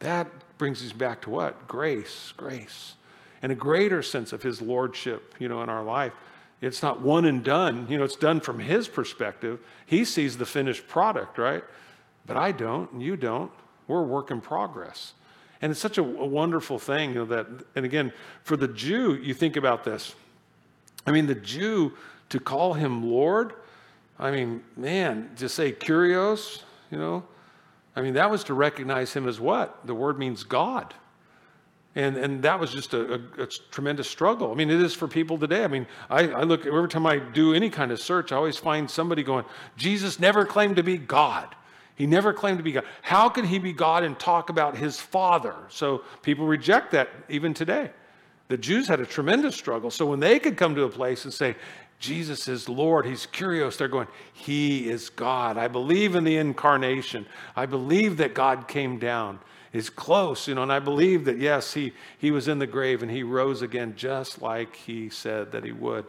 that 0.00 0.28
brings 0.58 0.84
us 0.84 0.92
back 0.92 1.22
to 1.22 1.30
what? 1.30 1.66
Grace, 1.66 2.32
grace 2.36 2.94
and 3.42 3.50
a 3.50 3.56
greater 3.56 4.02
sense 4.02 4.32
of 4.32 4.42
his 4.42 4.62
lordship, 4.62 5.34
you 5.38 5.48
know, 5.48 5.62
in 5.62 5.68
our 5.68 5.82
life. 5.82 6.12
it's 6.60 6.80
not 6.80 7.00
one 7.00 7.24
and 7.24 7.42
done. 7.42 7.88
You 7.90 7.98
know, 7.98 8.04
it's 8.04 8.16
done 8.16 8.40
from 8.40 8.60
his 8.60 8.86
perspective. 8.86 9.58
He 9.84 10.04
sees 10.04 10.38
the 10.38 10.46
finished 10.46 10.86
product, 10.86 11.36
right? 11.36 11.64
But 12.24 12.36
I 12.36 12.52
don't, 12.52 12.90
and 12.92 13.02
you 13.02 13.16
don't. 13.16 13.50
We're 13.88 14.00
a 14.00 14.04
work 14.04 14.30
in 14.30 14.40
progress. 14.40 15.14
And 15.60 15.72
it's 15.72 15.80
such 15.80 15.98
a, 15.98 16.02
a 16.02 16.26
wonderful 16.26 16.78
thing, 16.78 17.10
you 17.10 17.16
know, 17.16 17.24
that, 17.26 17.46
and 17.74 17.84
again, 17.84 18.12
for 18.44 18.56
the 18.56 18.68
Jew, 18.68 19.14
you 19.14 19.34
think 19.34 19.56
about 19.56 19.82
this. 19.82 20.14
I 21.04 21.10
mean, 21.10 21.26
the 21.26 21.34
Jew, 21.34 21.92
to 22.28 22.38
call 22.38 22.74
him 22.74 23.10
Lord, 23.10 23.54
I 24.18 24.30
mean, 24.30 24.62
man, 24.76 25.30
to 25.36 25.48
say 25.48 25.72
Kyrios, 25.72 26.62
you 26.90 26.98
know, 26.98 27.24
I 27.94 28.02
mean, 28.02 28.14
that 28.14 28.30
was 28.30 28.44
to 28.44 28.54
recognize 28.54 29.12
him 29.12 29.28
as 29.28 29.40
what? 29.40 29.84
The 29.86 29.94
word 29.94 30.18
means 30.18 30.44
God. 30.44 30.94
And, 31.94 32.16
and 32.16 32.42
that 32.42 32.58
was 32.58 32.72
just 32.72 32.94
a, 32.94 33.14
a, 33.14 33.42
a, 33.42 33.46
tremendous 33.46 34.08
struggle. 34.08 34.50
I 34.50 34.54
mean, 34.54 34.70
it 34.70 34.80
is 34.80 34.94
for 34.94 35.06
people 35.06 35.38
today. 35.38 35.62
I 35.62 35.68
mean, 35.68 35.86
I, 36.08 36.28
I 36.28 36.42
look, 36.44 36.64
every 36.64 36.88
time 36.88 37.04
I 37.04 37.18
do 37.18 37.52
any 37.52 37.68
kind 37.68 37.92
of 37.92 38.00
search, 38.00 38.32
I 38.32 38.36
always 38.36 38.56
find 38.56 38.90
somebody 38.90 39.22
going, 39.22 39.44
Jesus 39.76 40.18
never 40.18 40.46
claimed 40.46 40.76
to 40.76 40.82
be 40.82 40.96
God. 40.96 41.54
He 41.94 42.06
never 42.06 42.32
claimed 42.32 42.58
to 42.58 42.64
be 42.64 42.72
God. 42.72 42.84
How 43.02 43.28
can 43.28 43.44
he 43.44 43.58
be 43.58 43.74
God 43.74 44.04
and 44.04 44.18
talk 44.18 44.48
about 44.48 44.74
his 44.74 44.98
father? 44.98 45.54
So 45.68 46.02
people 46.22 46.46
reject 46.46 46.92
that 46.92 47.10
even 47.28 47.52
today. 47.52 47.90
The 48.48 48.56
Jews 48.56 48.88
had 48.88 49.00
a 49.00 49.06
tremendous 49.06 49.54
struggle. 49.54 49.90
So 49.90 50.06
when 50.06 50.18
they 50.18 50.38
could 50.38 50.56
come 50.56 50.74
to 50.74 50.84
a 50.84 50.88
place 50.88 51.24
and 51.24 51.32
say, 51.32 51.56
Jesus 52.02 52.48
is 52.48 52.68
Lord. 52.68 53.06
He's 53.06 53.26
Kyrios, 53.26 53.76
They're 53.76 53.86
going, 53.86 54.08
He 54.32 54.90
is 54.90 55.08
God. 55.08 55.56
I 55.56 55.68
believe 55.68 56.16
in 56.16 56.24
the 56.24 56.36
incarnation. 56.36 57.26
I 57.54 57.66
believe 57.66 58.16
that 58.16 58.34
God 58.34 58.66
came 58.66 58.98
down. 58.98 59.38
Is 59.72 59.88
close, 59.88 60.48
you 60.48 60.54
know, 60.54 60.62
and 60.62 60.72
I 60.72 60.80
believe 60.80 61.24
that 61.24 61.38
yes, 61.38 61.72
he 61.72 61.94
he 62.18 62.30
was 62.30 62.46
in 62.46 62.58
the 62.58 62.66
grave 62.66 63.02
and 63.02 63.10
he 63.10 63.22
rose 63.22 63.62
again 63.62 63.94
just 63.96 64.42
like 64.42 64.76
he 64.76 65.08
said 65.08 65.52
that 65.52 65.64
he 65.64 65.72
would. 65.72 66.04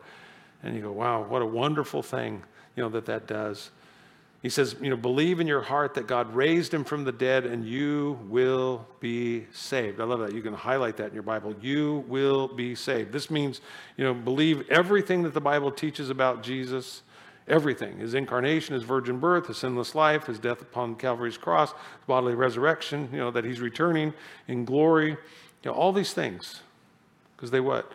And 0.64 0.76
you 0.76 0.82
go, 0.82 0.92
wow, 0.92 1.24
what 1.24 1.42
a 1.42 1.46
wonderful 1.46 2.04
thing, 2.04 2.44
you 2.76 2.84
know, 2.84 2.90
that 2.90 3.06
that 3.06 3.26
does. 3.26 3.72
He 4.44 4.50
says, 4.50 4.76
you 4.82 4.90
know, 4.90 4.98
believe 4.98 5.40
in 5.40 5.48
your 5.48 5.62
heart 5.62 5.94
that 5.94 6.06
God 6.06 6.36
raised 6.36 6.74
him 6.74 6.84
from 6.84 7.06
the 7.06 7.14
dead 7.14 7.46
and 7.46 7.66
you 7.66 8.20
will 8.28 8.86
be 9.00 9.46
saved. 9.54 10.02
I 10.02 10.04
love 10.04 10.20
that. 10.20 10.34
You 10.34 10.42
can 10.42 10.54
highlight 10.54 10.98
that 10.98 11.08
in 11.08 11.14
your 11.14 11.24
Bible. 11.24 11.56
You 11.62 12.04
will 12.10 12.50
be 12.50 12.76
saved. 12.76 13.14
This 13.14 13.32
means, 13.32 13.62
you 13.96 14.04
know, 14.04 14.14
believe 14.14 14.70
everything 14.70 15.24
that 15.24 15.34
the 15.34 15.40
Bible 15.40 15.72
teaches 15.72 16.10
about 16.10 16.44
Jesus, 16.44 17.04
everything 17.48 17.98
his 17.98 18.14
incarnation, 18.14 18.74
his 18.74 18.84
virgin 18.84 19.20
birth, 19.20 19.48
his 19.48 19.58
sinless 19.58 19.96
life, 19.96 20.26
his 20.28 20.40
death 20.40 20.62
upon 20.62 20.96
Calvary's 20.96 21.38
cross, 21.38 21.72
his 21.72 22.06
bodily 22.08 22.36
resurrection, 22.36 23.10
you 23.12 23.20
know, 23.20 23.32
that 23.32 23.44
he's 23.44 23.60
returning 23.60 24.14
in 24.48 24.66
glory, 24.66 25.10
you 25.10 25.18
know, 25.66 25.72
all 25.72 25.92
these 25.92 26.14
things. 26.14 26.62
Because 27.36 27.52
they 27.52 27.60
what? 27.60 27.92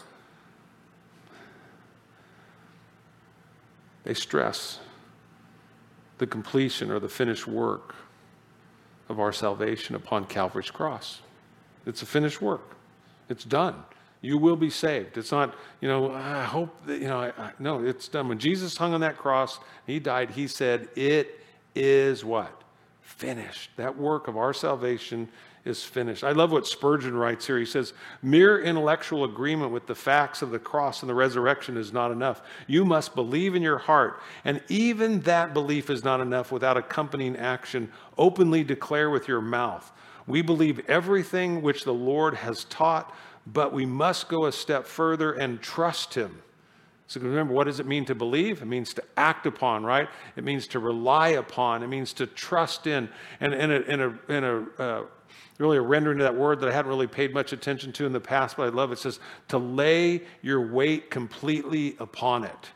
They 4.05 4.15
stress 4.15 4.81
the 6.19 6.27
completion 6.27 6.91
or 6.91 6.99
the 6.99 7.09
finished 7.09 7.47
work 7.47 7.95
of 9.09 9.21
our 9.21 9.33
salvation 9.33 9.95
upon 9.95 10.27
Calvary's 10.27 10.71
cross. 10.71 11.21
It's 11.87 12.03
a 12.03 12.07
finished 12.07 12.43
work. 12.43 12.77
It's 13.29 13.45
done. 13.45 13.77
You 14.21 14.37
will 14.39 14.57
be 14.57 14.71
saved. 14.71 15.17
It's 15.17 15.31
not, 15.31 15.55
you 15.81 15.89
know, 15.89 16.13
I 16.13 16.43
hope 16.43 16.87
that, 16.87 17.01
you 17.01 17.07
know, 17.07 17.21
I, 17.21 17.29
I, 17.39 17.53
no, 17.59 17.85
it's 17.85 18.09
done. 18.09 18.29
When 18.29 18.39
Jesus 18.39 18.77
hung 18.77 18.93
on 18.95 19.01
that 19.03 19.17
cross, 19.17 19.61
he 19.87 20.01
died, 20.01 20.31
he 20.31 20.49
said, 20.49 20.89
It 20.97 21.41
is 21.75 22.25
what? 22.25 22.63
Finished. 23.03 23.71
That 23.77 23.97
work 23.97 24.27
of 24.27 24.37
our 24.37 24.53
salvation 24.53 25.29
is 25.65 25.85
finished. 25.85 26.25
I 26.25 26.33
love 26.33 26.51
what 26.51 26.67
Spurgeon 26.67 27.17
writes 27.17 27.47
here. 27.47 27.59
He 27.59 27.65
says, 27.65 27.93
Mere 28.23 28.61
intellectual 28.61 29.25
agreement 29.25 29.71
with 29.71 29.87
the 29.87 29.95
facts 29.95 30.43
of 30.43 30.51
the 30.51 30.59
cross 30.59 31.03
and 31.03 31.11
the 31.11 31.15
resurrection 31.15 31.77
is 31.77 31.93
not 31.93 32.11
enough. 32.11 32.43
You 32.67 32.85
must 32.85 33.15
believe 33.15 33.55
in 33.55 33.63
your 33.63 33.79
heart. 33.79 34.21
And 34.45 34.61
even 34.69 35.21
that 35.21 35.55
belief 35.55 35.91
is 35.91 36.03
not 36.03 36.21
enough 36.21 36.51
without 36.51 36.77
accompanying 36.77 37.37
action. 37.37 37.93
Openly 38.17 38.65
declare 38.65 39.11
with 39.11 39.29
your 39.29 39.41
mouth. 39.41 39.93
We 40.27 40.43
believe 40.43 40.81
everything 40.89 41.63
which 41.63 41.85
the 41.85 41.95
Lord 41.95 42.35
has 42.35 42.65
taught, 42.65 43.15
but 43.53 43.73
we 43.73 43.87
must 43.87 44.29
go 44.29 44.47
a 44.47 44.53
step 44.53 44.87
further 44.87 45.33
and 45.33 45.61
trust 45.61 46.15
Him. 46.15 46.43
So 47.07 47.21
remember, 47.21 47.55
what 47.55 47.65
does 47.65 47.81
it 47.81 47.87
mean 47.87 48.05
to 48.05 48.15
believe? 48.15 48.61
It 48.61 48.67
means 48.67 48.93
to 48.95 49.03
act 49.17 49.47
upon, 49.47 49.83
right? 49.83 50.09
It 50.37 50.45
means 50.45 50.67
to 50.69 50.79
rely 50.79 51.31
upon. 51.31 51.83
It 51.83 51.87
means 51.87 52.13
to 52.15 52.27
trust 52.27 52.87
in. 52.87 53.09
And 53.41 53.55
in 53.55 53.71
a, 53.71 53.81
in 53.81 54.01
a, 54.01 54.33
in 54.33 54.45
a 54.45 54.83
uh, 54.83 55.03
really 55.59 55.79
a 55.79 55.83
rendering 55.83 56.21
of 56.21 56.25
that 56.25 56.35
word 56.35 56.61
that 56.61 56.69
I 56.69 56.73
hadn't 56.73 56.91
really 56.91 57.07
paid 57.07 57.35
much 57.35 57.53
attention 57.53 57.93
to 57.95 58.07
in 58.07 58.13
the 58.13 58.21
past, 58.21 58.57
but 58.57 58.65
I 58.65 58.69
love 58.69 58.91
it. 58.91 58.95
It 58.95 58.99
says 58.99 59.21
to 59.49 59.59
lay 59.59 60.23
your 60.43 60.71
weight 60.73 61.11
completely 61.11 61.97
upon 61.99 62.45
it. 62.45 62.71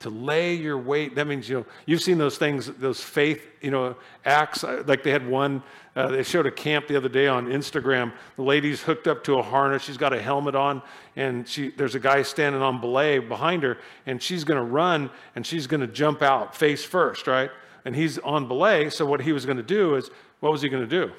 To 0.00 0.10
lay 0.10 0.54
your 0.54 0.76
weight, 0.76 1.14
that 1.14 1.26
means, 1.26 1.48
you 1.48 1.58
know, 1.60 1.66
you've 1.86 2.02
seen 2.02 2.18
those 2.18 2.36
things, 2.36 2.66
those 2.66 3.00
faith, 3.00 3.42
you 3.62 3.70
know, 3.70 3.96
acts. 4.26 4.62
Uh, 4.62 4.82
like 4.86 5.02
they 5.02 5.10
had 5.10 5.26
one, 5.26 5.62
uh, 5.96 6.08
they 6.08 6.22
showed 6.22 6.44
a 6.44 6.50
camp 6.50 6.88
the 6.88 6.96
other 6.96 7.08
day 7.08 7.26
on 7.26 7.46
Instagram. 7.46 8.12
The 8.36 8.42
lady's 8.42 8.82
hooked 8.82 9.06
up 9.06 9.24
to 9.24 9.38
a 9.38 9.42
harness. 9.42 9.82
She's 9.82 9.96
got 9.96 10.12
a 10.12 10.20
helmet 10.20 10.54
on, 10.54 10.82
and 11.16 11.48
she, 11.48 11.70
there's 11.70 11.94
a 11.94 12.00
guy 12.00 12.22
standing 12.22 12.60
on 12.60 12.82
belay 12.82 13.18
behind 13.18 13.62
her, 13.62 13.78
and 14.04 14.22
she's 14.22 14.44
going 14.44 14.58
to 14.58 14.64
run, 14.64 15.08
and 15.36 15.46
she's 15.46 15.66
going 15.66 15.80
to 15.80 15.86
jump 15.86 16.20
out 16.20 16.54
face 16.54 16.84
first, 16.84 17.26
right? 17.26 17.50
And 17.86 17.96
he's 17.96 18.18
on 18.18 18.46
belay. 18.46 18.90
So 18.90 19.06
what 19.06 19.22
he 19.22 19.32
was 19.32 19.46
going 19.46 19.56
to 19.56 19.62
do 19.62 19.94
is, 19.94 20.10
what 20.40 20.52
was 20.52 20.60
he 20.60 20.68
going 20.68 20.86
to 20.86 21.06
do? 21.06 21.12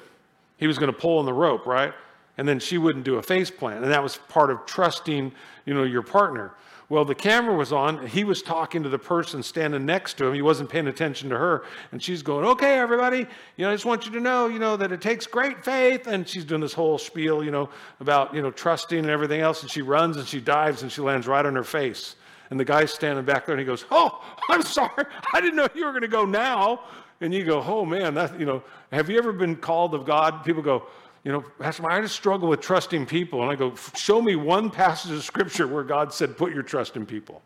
He 0.58 0.68
was 0.68 0.78
going 0.78 0.92
to 0.92 0.98
pull 0.98 1.18
on 1.18 1.24
the 1.24 1.32
rope, 1.32 1.66
right? 1.66 1.92
And 2.38 2.46
then 2.46 2.58
she 2.58 2.78
wouldn't 2.78 3.04
do 3.04 3.16
a 3.16 3.22
face 3.22 3.50
plant. 3.50 3.82
And 3.82 3.92
that 3.92 4.02
was 4.02 4.18
part 4.28 4.50
of 4.50 4.66
trusting, 4.66 5.32
you 5.64 5.74
know, 5.74 5.84
your 5.84 6.02
partner. 6.02 6.52
Well, 6.88 7.04
the 7.04 7.16
camera 7.16 7.54
was 7.54 7.72
on. 7.72 8.06
He 8.06 8.22
was 8.22 8.42
talking 8.42 8.84
to 8.84 8.88
the 8.88 8.98
person 8.98 9.42
standing 9.42 9.84
next 9.84 10.18
to 10.18 10.26
him. 10.26 10.34
He 10.34 10.42
wasn't 10.42 10.70
paying 10.70 10.86
attention 10.86 11.28
to 11.30 11.36
her. 11.36 11.64
And 11.90 12.00
she's 12.00 12.22
going, 12.22 12.44
okay, 12.44 12.78
everybody, 12.78 13.26
you 13.56 13.64
know, 13.64 13.70
I 13.70 13.74
just 13.74 13.84
want 13.84 14.06
you 14.06 14.12
to 14.12 14.20
know, 14.20 14.46
you 14.46 14.60
know, 14.60 14.76
that 14.76 14.92
it 14.92 15.00
takes 15.00 15.26
great 15.26 15.64
faith. 15.64 16.06
And 16.06 16.28
she's 16.28 16.44
doing 16.44 16.60
this 16.60 16.72
whole 16.72 16.96
spiel, 16.98 17.42
you 17.42 17.50
know, 17.50 17.70
about, 17.98 18.32
you 18.34 18.40
know, 18.40 18.52
trusting 18.52 18.98
and 18.98 19.10
everything 19.10 19.40
else. 19.40 19.62
And 19.62 19.70
she 19.70 19.82
runs 19.82 20.16
and 20.16 20.28
she 20.28 20.40
dives 20.40 20.82
and 20.82 20.92
she 20.92 21.00
lands 21.00 21.26
right 21.26 21.44
on 21.44 21.56
her 21.56 21.64
face. 21.64 22.14
And 22.50 22.60
the 22.60 22.64
guy's 22.64 22.92
standing 22.92 23.24
back 23.24 23.46
there 23.46 23.54
and 23.54 23.60
he 23.60 23.66
goes, 23.66 23.84
oh, 23.90 24.22
I'm 24.48 24.62
sorry. 24.62 25.06
I 25.32 25.40
didn't 25.40 25.56
know 25.56 25.66
you 25.74 25.86
were 25.86 25.92
going 25.92 26.02
to 26.02 26.08
go 26.08 26.24
now. 26.24 26.82
And 27.20 27.32
you 27.32 27.44
go, 27.44 27.62
oh 27.62 27.84
man, 27.86 28.14
that, 28.14 28.38
you 28.38 28.44
know, 28.44 28.62
have 28.92 29.08
you 29.08 29.16
ever 29.16 29.32
been 29.32 29.56
called 29.56 29.94
of 29.94 30.04
God? 30.04 30.44
People 30.44 30.62
go, 30.62 30.86
you 31.26 31.32
know, 31.32 31.40
Pastor, 31.40 31.90
I 31.90 32.00
just 32.00 32.14
struggle 32.14 32.48
with 32.48 32.60
trusting 32.60 33.04
people. 33.06 33.42
And 33.42 33.50
I 33.50 33.56
go, 33.56 33.74
show 33.96 34.22
me 34.22 34.36
one 34.36 34.70
passage 34.70 35.10
of 35.10 35.24
scripture 35.24 35.66
where 35.66 35.82
God 35.82 36.14
said, 36.14 36.38
put 36.38 36.54
your 36.54 36.62
trust 36.62 36.94
in 36.94 37.04
people. 37.04 37.42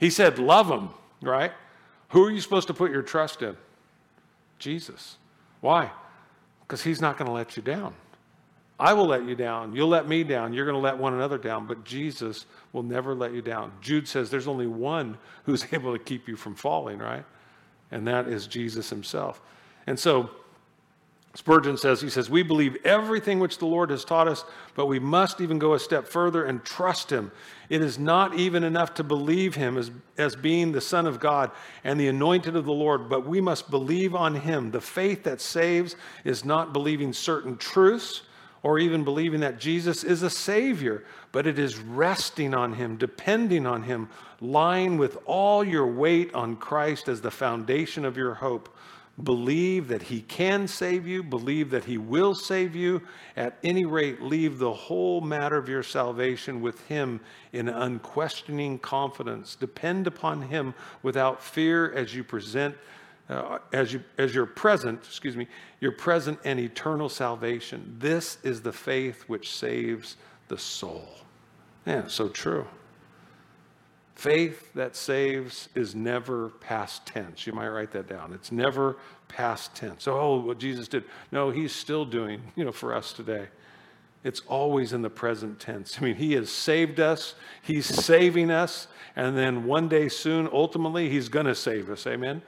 He 0.00 0.10
said, 0.10 0.40
love 0.40 0.66
them, 0.66 0.90
right? 1.22 1.52
Who 2.08 2.24
are 2.24 2.30
you 2.32 2.40
supposed 2.40 2.66
to 2.66 2.74
put 2.74 2.90
your 2.90 3.02
trust 3.02 3.40
in? 3.40 3.56
Jesus. 4.58 5.16
Why? 5.60 5.92
Because 6.62 6.82
he's 6.82 7.00
not 7.00 7.16
going 7.16 7.26
to 7.26 7.32
let 7.32 7.56
you 7.56 7.62
down. 7.62 7.94
I 8.80 8.94
will 8.94 9.06
let 9.06 9.24
you 9.24 9.36
down. 9.36 9.76
You'll 9.76 9.86
let 9.86 10.08
me 10.08 10.24
down. 10.24 10.52
You're 10.52 10.66
going 10.66 10.74
to 10.74 10.82
let 10.82 10.98
one 10.98 11.14
another 11.14 11.38
down. 11.38 11.68
But 11.68 11.84
Jesus 11.84 12.46
will 12.72 12.82
never 12.82 13.14
let 13.14 13.32
you 13.32 13.42
down. 13.42 13.70
Jude 13.80 14.08
says 14.08 14.28
there's 14.28 14.48
only 14.48 14.66
one 14.66 15.18
who's 15.44 15.64
able 15.72 15.96
to 15.96 16.02
keep 16.02 16.26
you 16.26 16.34
from 16.34 16.56
falling, 16.56 16.98
right? 16.98 17.24
and 17.94 18.06
that 18.08 18.26
is 18.26 18.48
Jesus 18.48 18.90
himself. 18.90 19.40
And 19.86 19.98
so 19.98 20.28
Spurgeon 21.36 21.76
says, 21.76 22.00
he 22.00 22.10
says, 22.10 22.30
We 22.30 22.44
believe 22.44 22.76
everything 22.84 23.40
which 23.40 23.58
the 23.58 23.66
Lord 23.66 23.90
has 23.90 24.04
taught 24.04 24.28
us, 24.28 24.44
but 24.76 24.86
we 24.86 25.00
must 25.00 25.40
even 25.40 25.58
go 25.58 25.74
a 25.74 25.80
step 25.80 26.06
further 26.06 26.44
and 26.44 26.64
trust 26.64 27.10
him. 27.10 27.32
It 27.68 27.82
is 27.82 27.98
not 27.98 28.34
even 28.34 28.62
enough 28.62 28.94
to 28.94 29.04
believe 29.04 29.56
him 29.56 29.76
as, 29.76 29.90
as 30.16 30.36
being 30.36 30.70
the 30.70 30.80
Son 30.80 31.08
of 31.08 31.18
God 31.18 31.50
and 31.82 31.98
the 31.98 32.06
anointed 32.06 32.54
of 32.54 32.66
the 32.66 32.72
Lord, 32.72 33.08
but 33.08 33.26
we 33.26 33.40
must 33.40 33.68
believe 33.68 34.14
on 34.14 34.36
him. 34.36 34.70
The 34.70 34.80
faith 34.80 35.24
that 35.24 35.40
saves 35.40 35.96
is 36.24 36.44
not 36.44 36.72
believing 36.72 37.12
certain 37.12 37.56
truths 37.56 38.22
or 38.64 38.78
even 38.78 39.04
believing 39.04 39.40
that 39.40 39.60
Jesus 39.60 40.02
is 40.04 40.22
a 40.22 40.30
Savior, 40.30 41.04
but 41.32 41.46
it 41.46 41.58
is 41.58 41.76
resting 41.76 42.54
on 42.54 42.72
Him, 42.72 42.96
depending 42.96 43.66
on 43.66 43.82
Him, 43.82 44.08
lying 44.40 44.96
with 44.96 45.18
all 45.26 45.62
your 45.62 45.86
weight 45.86 46.32
on 46.32 46.56
Christ 46.56 47.08
as 47.08 47.20
the 47.20 47.30
foundation 47.30 48.06
of 48.06 48.16
your 48.16 48.32
hope. 48.32 48.73
Believe 49.22 49.88
that 49.88 50.02
He 50.02 50.22
can 50.22 50.66
save 50.66 51.06
you, 51.06 51.22
believe 51.22 51.70
that 51.70 51.84
He 51.84 51.98
will 51.98 52.34
save 52.34 52.74
you. 52.74 53.02
At 53.36 53.58
any 53.62 53.84
rate, 53.84 54.20
leave 54.20 54.58
the 54.58 54.72
whole 54.72 55.20
matter 55.20 55.56
of 55.56 55.68
your 55.68 55.84
salvation 55.84 56.60
with 56.60 56.84
Him 56.88 57.20
in 57.52 57.68
unquestioning 57.68 58.80
confidence. 58.80 59.54
Depend 59.54 60.06
upon 60.06 60.42
Him 60.42 60.74
without 61.02 61.42
fear 61.42 61.92
as 61.92 62.14
you 62.14 62.24
present 62.24 62.74
uh, 63.28 63.58
as, 63.72 63.92
you, 63.92 64.02
as 64.18 64.34
your 64.34 64.46
present, 64.46 65.00
excuse 65.02 65.36
me, 65.36 65.48
your 65.80 65.92
present 65.92 66.38
and 66.44 66.60
eternal 66.60 67.08
salvation. 67.08 67.96
This 67.98 68.38
is 68.42 68.60
the 68.60 68.72
faith 68.72 69.24
which 69.28 69.54
saves 69.56 70.16
the 70.48 70.58
soul. 70.58 71.08
Yeah, 71.86 72.06
so 72.06 72.28
true. 72.28 72.66
Faith 74.14 74.72
that 74.74 74.94
saves 74.94 75.68
is 75.74 75.94
never 75.94 76.50
past 76.60 77.04
tense. 77.04 77.46
You 77.46 77.52
might 77.52 77.68
write 77.68 77.90
that 77.92 78.08
down. 78.08 78.32
It's 78.32 78.52
never 78.52 78.96
past 79.28 79.74
tense. 79.74 80.06
Oh, 80.06 80.40
what 80.40 80.58
Jesus 80.58 80.86
did. 80.86 81.04
No, 81.32 81.50
he's 81.50 81.74
still 81.74 82.04
doing, 82.04 82.40
you 82.54 82.64
know, 82.64 82.72
for 82.72 82.94
us 82.94 83.12
today. 83.12 83.48
it's 84.22 84.40
always 84.48 84.92
in 84.92 85.02
the 85.02 85.10
present 85.10 85.60
tense. 85.60 85.98
I 86.00 86.04
mean, 86.04 86.14
He 86.14 86.32
has 86.32 86.50
saved 86.50 86.98
us, 87.00 87.34
He's 87.60 87.86
saving 87.86 88.50
us, 88.50 88.88
and 89.16 89.36
then 89.36 89.64
one 89.64 89.88
day 89.88 90.08
soon, 90.08 90.48
ultimately, 90.52 91.10
He's 91.10 91.28
going 91.28 91.46
to 91.46 91.54
save 91.54 91.90
us. 91.90 92.06
Amen? 92.06 92.40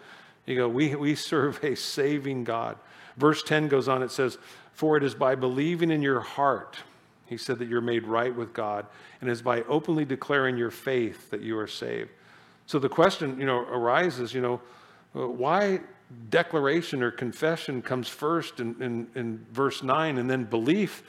You 0.46 0.56
go, 0.56 0.68
we, 0.68 0.94
we 0.94 1.14
serve 1.14 1.62
a 1.62 1.74
saving 1.74 2.44
God. 2.44 2.78
Verse 3.16 3.42
10 3.42 3.68
goes 3.68 3.88
on, 3.88 4.02
it 4.02 4.10
says, 4.10 4.38
For 4.72 4.96
it 4.96 5.02
is 5.02 5.14
by 5.14 5.34
believing 5.34 5.90
in 5.90 6.00
your 6.00 6.20
heart, 6.20 6.76
He 7.26 7.36
said, 7.36 7.58
that 7.58 7.68
you're 7.68 7.80
made 7.80 8.04
right 8.04 8.34
with 8.34 8.52
God, 8.52 8.86
and 9.20 9.28
it 9.28 9.32
is 9.32 9.42
by 9.42 9.62
openly 9.62 10.04
declaring 10.04 10.56
your 10.56 10.70
faith 10.70 11.30
that 11.30 11.42
you 11.42 11.58
are 11.58 11.66
saved. 11.66 12.10
So 12.66 12.78
the 12.78 12.88
question, 12.88 13.38
you 13.38 13.46
know, 13.46 13.58
arises, 13.58 14.32
you 14.32 14.40
know, 14.40 14.60
uh, 15.14 15.28
why 15.28 15.80
declaration 16.30 17.02
or 17.02 17.10
confession 17.10 17.82
comes 17.82 18.08
first 18.08 18.60
in, 18.60 18.80
in, 18.80 19.06
in 19.14 19.44
verse 19.52 19.82
9 19.82 20.18
and 20.18 20.30
then 20.30 20.44
belief 20.44 21.02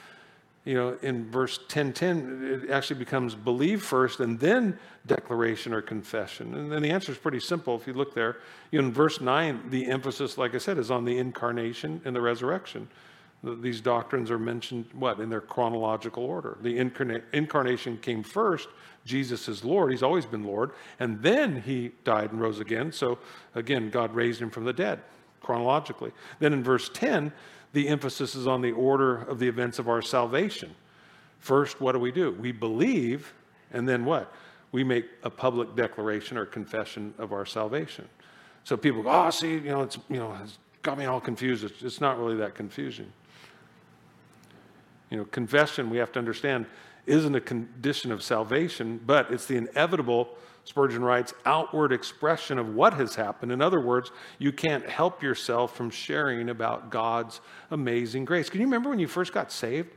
you 0.68 0.74
know, 0.74 0.98
in 1.00 1.30
verse 1.30 1.60
10:10, 1.68 2.64
it 2.64 2.70
actually 2.70 2.98
becomes 2.98 3.34
believe 3.34 3.82
first 3.82 4.20
and 4.20 4.38
then 4.38 4.78
declaration 5.06 5.72
or 5.72 5.80
confession. 5.80 6.54
And 6.54 6.70
then 6.70 6.82
the 6.82 6.90
answer 6.90 7.10
is 7.10 7.16
pretty 7.16 7.40
simple 7.40 7.74
if 7.74 7.86
you 7.86 7.94
look 7.94 8.14
there. 8.14 8.36
You 8.70 8.82
know, 8.82 8.88
in 8.88 8.92
verse 8.92 9.18
9, 9.18 9.70
the 9.70 9.86
emphasis, 9.86 10.36
like 10.36 10.54
I 10.54 10.58
said, 10.58 10.76
is 10.76 10.90
on 10.90 11.06
the 11.06 11.16
incarnation 11.16 12.02
and 12.04 12.14
the 12.14 12.20
resurrection. 12.20 12.86
These 13.42 13.80
doctrines 13.80 14.30
are 14.30 14.38
mentioned, 14.38 14.86
what, 14.92 15.20
in 15.20 15.30
their 15.30 15.40
chronological 15.40 16.24
order. 16.24 16.58
The 16.60 16.76
incarna- 16.76 17.22
incarnation 17.32 17.96
came 17.98 18.24
first. 18.24 18.68
Jesus 19.04 19.48
is 19.48 19.64
Lord. 19.64 19.92
He's 19.92 20.02
always 20.02 20.26
been 20.26 20.42
Lord. 20.42 20.72
And 20.98 21.22
then 21.22 21.62
he 21.62 21.92
died 22.02 22.32
and 22.32 22.40
rose 22.40 22.58
again. 22.58 22.90
So, 22.90 23.18
again, 23.54 23.90
God 23.90 24.12
raised 24.14 24.42
him 24.42 24.50
from 24.50 24.64
the 24.64 24.72
dead 24.72 25.00
chronologically. 25.40 26.12
Then 26.40 26.52
in 26.52 26.64
verse 26.64 26.90
10, 26.92 27.32
the 27.72 27.88
emphasis 27.88 28.34
is 28.34 28.46
on 28.46 28.60
the 28.60 28.72
order 28.72 29.18
of 29.22 29.38
the 29.38 29.46
events 29.46 29.78
of 29.78 29.88
our 29.88 30.02
salvation. 30.02 30.74
First, 31.38 31.80
what 31.80 31.92
do 31.92 32.00
we 32.00 32.10
do? 32.10 32.32
We 32.32 32.50
believe, 32.50 33.32
and 33.70 33.88
then 33.88 34.04
what? 34.04 34.32
We 34.72 34.82
make 34.82 35.06
a 35.22 35.30
public 35.30 35.76
declaration 35.76 36.36
or 36.36 36.44
confession 36.44 37.14
of 37.18 37.32
our 37.32 37.46
salvation. 37.46 38.08
So 38.64 38.76
people 38.76 39.02
go, 39.02 39.10
oh, 39.10 39.30
see, 39.30 39.54
you 39.54 39.70
know, 39.70 39.82
it's, 39.82 39.98
you 40.10 40.16
know, 40.16 40.36
it's 40.42 40.58
got 40.82 40.98
me 40.98 41.04
all 41.04 41.20
confused. 41.20 41.64
It's, 41.64 41.82
it's 41.82 42.00
not 42.00 42.18
really 42.18 42.36
that 42.36 42.54
confusing. 42.54 43.10
You 45.10 45.18
know, 45.18 45.24
confession, 45.24 45.90
we 45.90 45.98
have 45.98 46.12
to 46.12 46.18
understand, 46.18 46.66
isn't 47.06 47.34
a 47.34 47.40
condition 47.40 48.12
of 48.12 48.22
salvation, 48.22 49.00
but 49.04 49.30
it's 49.30 49.46
the 49.46 49.56
inevitable 49.56 50.36
Spurgeon 50.68 51.02
writes, 51.02 51.32
outward 51.46 51.92
expression 51.92 52.58
of 52.58 52.74
what 52.74 52.92
has 52.92 53.14
happened. 53.14 53.52
In 53.52 53.62
other 53.62 53.80
words, 53.80 54.10
you 54.38 54.52
can't 54.52 54.86
help 54.86 55.22
yourself 55.22 55.74
from 55.74 55.88
sharing 55.88 56.50
about 56.50 56.90
God's 56.90 57.40
amazing 57.70 58.26
grace. 58.26 58.50
Can 58.50 58.60
you 58.60 58.66
remember 58.66 58.90
when 58.90 58.98
you 58.98 59.08
first 59.08 59.32
got 59.32 59.50
saved? 59.50 59.88